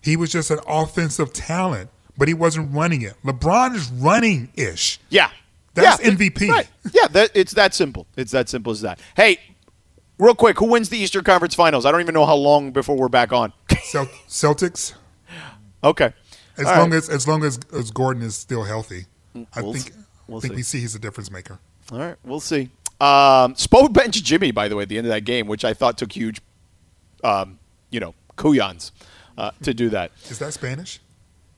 He 0.00 0.16
was 0.16 0.32
just 0.32 0.50
an 0.50 0.58
offensive 0.66 1.32
talent, 1.32 1.90
but 2.16 2.28
he 2.28 2.34
wasn't 2.34 2.74
running 2.74 3.02
it. 3.02 3.14
LeBron 3.24 3.74
is 3.74 3.90
running 3.90 4.50
ish. 4.54 4.98
Yeah. 5.08 5.30
That's 5.74 6.04
yeah. 6.04 6.10
MVP. 6.10 6.48
Right. 6.48 6.68
Yeah, 6.92 7.06
that, 7.08 7.30
it's 7.34 7.52
that 7.54 7.72
simple. 7.74 8.06
It's 8.16 8.32
that 8.32 8.48
simple 8.48 8.72
as 8.72 8.82
that. 8.82 9.00
Hey, 9.16 9.38
real 10.18 10.34
quick, 10.34 10.58
who 10.58 10.66
wins 10.66 10.90
the 10.90 10.98
Eastern 10.98 11.24
Conference 11.24 11.54
Finals? 11.54 11.86
I 11.86 11.90
don't 11.92 12.00
even 12.02 12.14
know 12.14 12.26
how 12.26 12.34
long 12.36 12.72
before 12.72 12.96
we're 12.96 13.08
back 13.08 13.32
on. 13.32 13.52
Cel- 13.82 14.06
Celtics. 14.28 14.92
okay. 15.82 16.12
As 16.58 16.66
All 16.66 16.76
long 16.80 16.90
right. 16.90 16.96
as 16.98 17.08
as 17.08 17.26
long 17.26 17.42
as, 17.44 17.58
as 17.72 17.90
Gordon 17.90 18.22
is 18.22 18.34
still 18.36 18.64
healthy, 18.64 19.06
I 19.54 19.62
We'll 19.62 19.72
think 19.72 19.86
s- 19.86 20.02
we'll 20.28 20.40
think 20.42 20.52
see. 20.52 20.56
we 20.56 20.62
see 20.62 20.80
he's 20.80 20.94
a 20.94 20.98
difference 20.98 21.30
maker. 21.30 21.58
All 21.90 21.98
right, 21.98 22.16
we'll 22.24 22.40
see. 22.40 22.68
Um, 23.00 23.54
Spo 23.54 23.90
benched 23.90 24.22
Jimmy, 24.22 24.50
by 24.50 24.68
the 24.68 24.76
way, 24.76 24.82
at 24.82 24.90
the 24.90 24.98
end 24.98 25.06
of 25.06 25.12
that 25.12 25.22
game, 25.24 25.46
which 25.46 25.64
I 25.64 25.72
thought 25.72 25.96
took 25.96 26.12
huge, 26.12 26.42
um, 27.24 27.58
you 27.90 27.98
know, 28.00 28.14
kuyans 28.36 28.90
uh, 29.38 29.50
to 29.62 29.72
do 29.72 29.88
that. 29.88 30.12
Is 30.28 30.38
that 30.40 30.52
Spanish? 30.52 31.00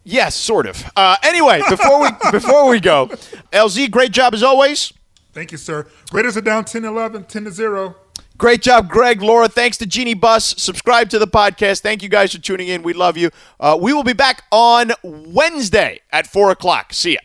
Yes, 0.04 0.34
sort 0.34 0.66
of. 0.66 0.84
Uh, 0.94 1.16
anyway, 1.22 1.62
before 1.68 2.00
we 2.00 2.08
before 2.30 2.68
we 2.68 2.78
go, 2.78 3.08
LZ, 3.52 3.90
great 3.90 4.12
job 4.12 4.34
as 4.34 4.42
always. 4.42 4.92
Thank 5.32 5.50
you, 5.50 5.58
sir. 5.58 5.88
Raiders 6.12 6.36
are 6.36 6.42
down 6.42 6.64
10-11, 6.64 7.26
10 7.26 7.44
to 7.44 7.50
0. 7.50 7.96
Great 8.36 8.62
job, 8.62 8.88
Greg, 8.88 9.20
Laura. 9.22 9.48
Thanks 9.48 9.76
to 9.78 9.86
Jeanie 9.86 10.14
Buss. 10.14 10.54
Subscribe 10.58 11.08
to 11.10 11.18
the 11.18 11.26
podcast. 11.26 11.80
Thank 11.80 12.02
you 12.02 12.08
guys 12.08 12.32
for 12.32 12.40
tuning 12.40 12.68
in. 12.68 12.82
We 12.82 12.92
love 12.92 13.16
you. 13.16 13.30
Uh, 13.58 13.76
we 13.80 13.92
will 13.92 14.04
be 14.04 14.12
back 14.12 14.44
on 14.52 14.92
Wednesday 15.02 16.00
at 16.12 16.26
four 16.26 16.50
o'clock. 16.50 16.92
See 16.92 17.12
ya. 17.14 17.20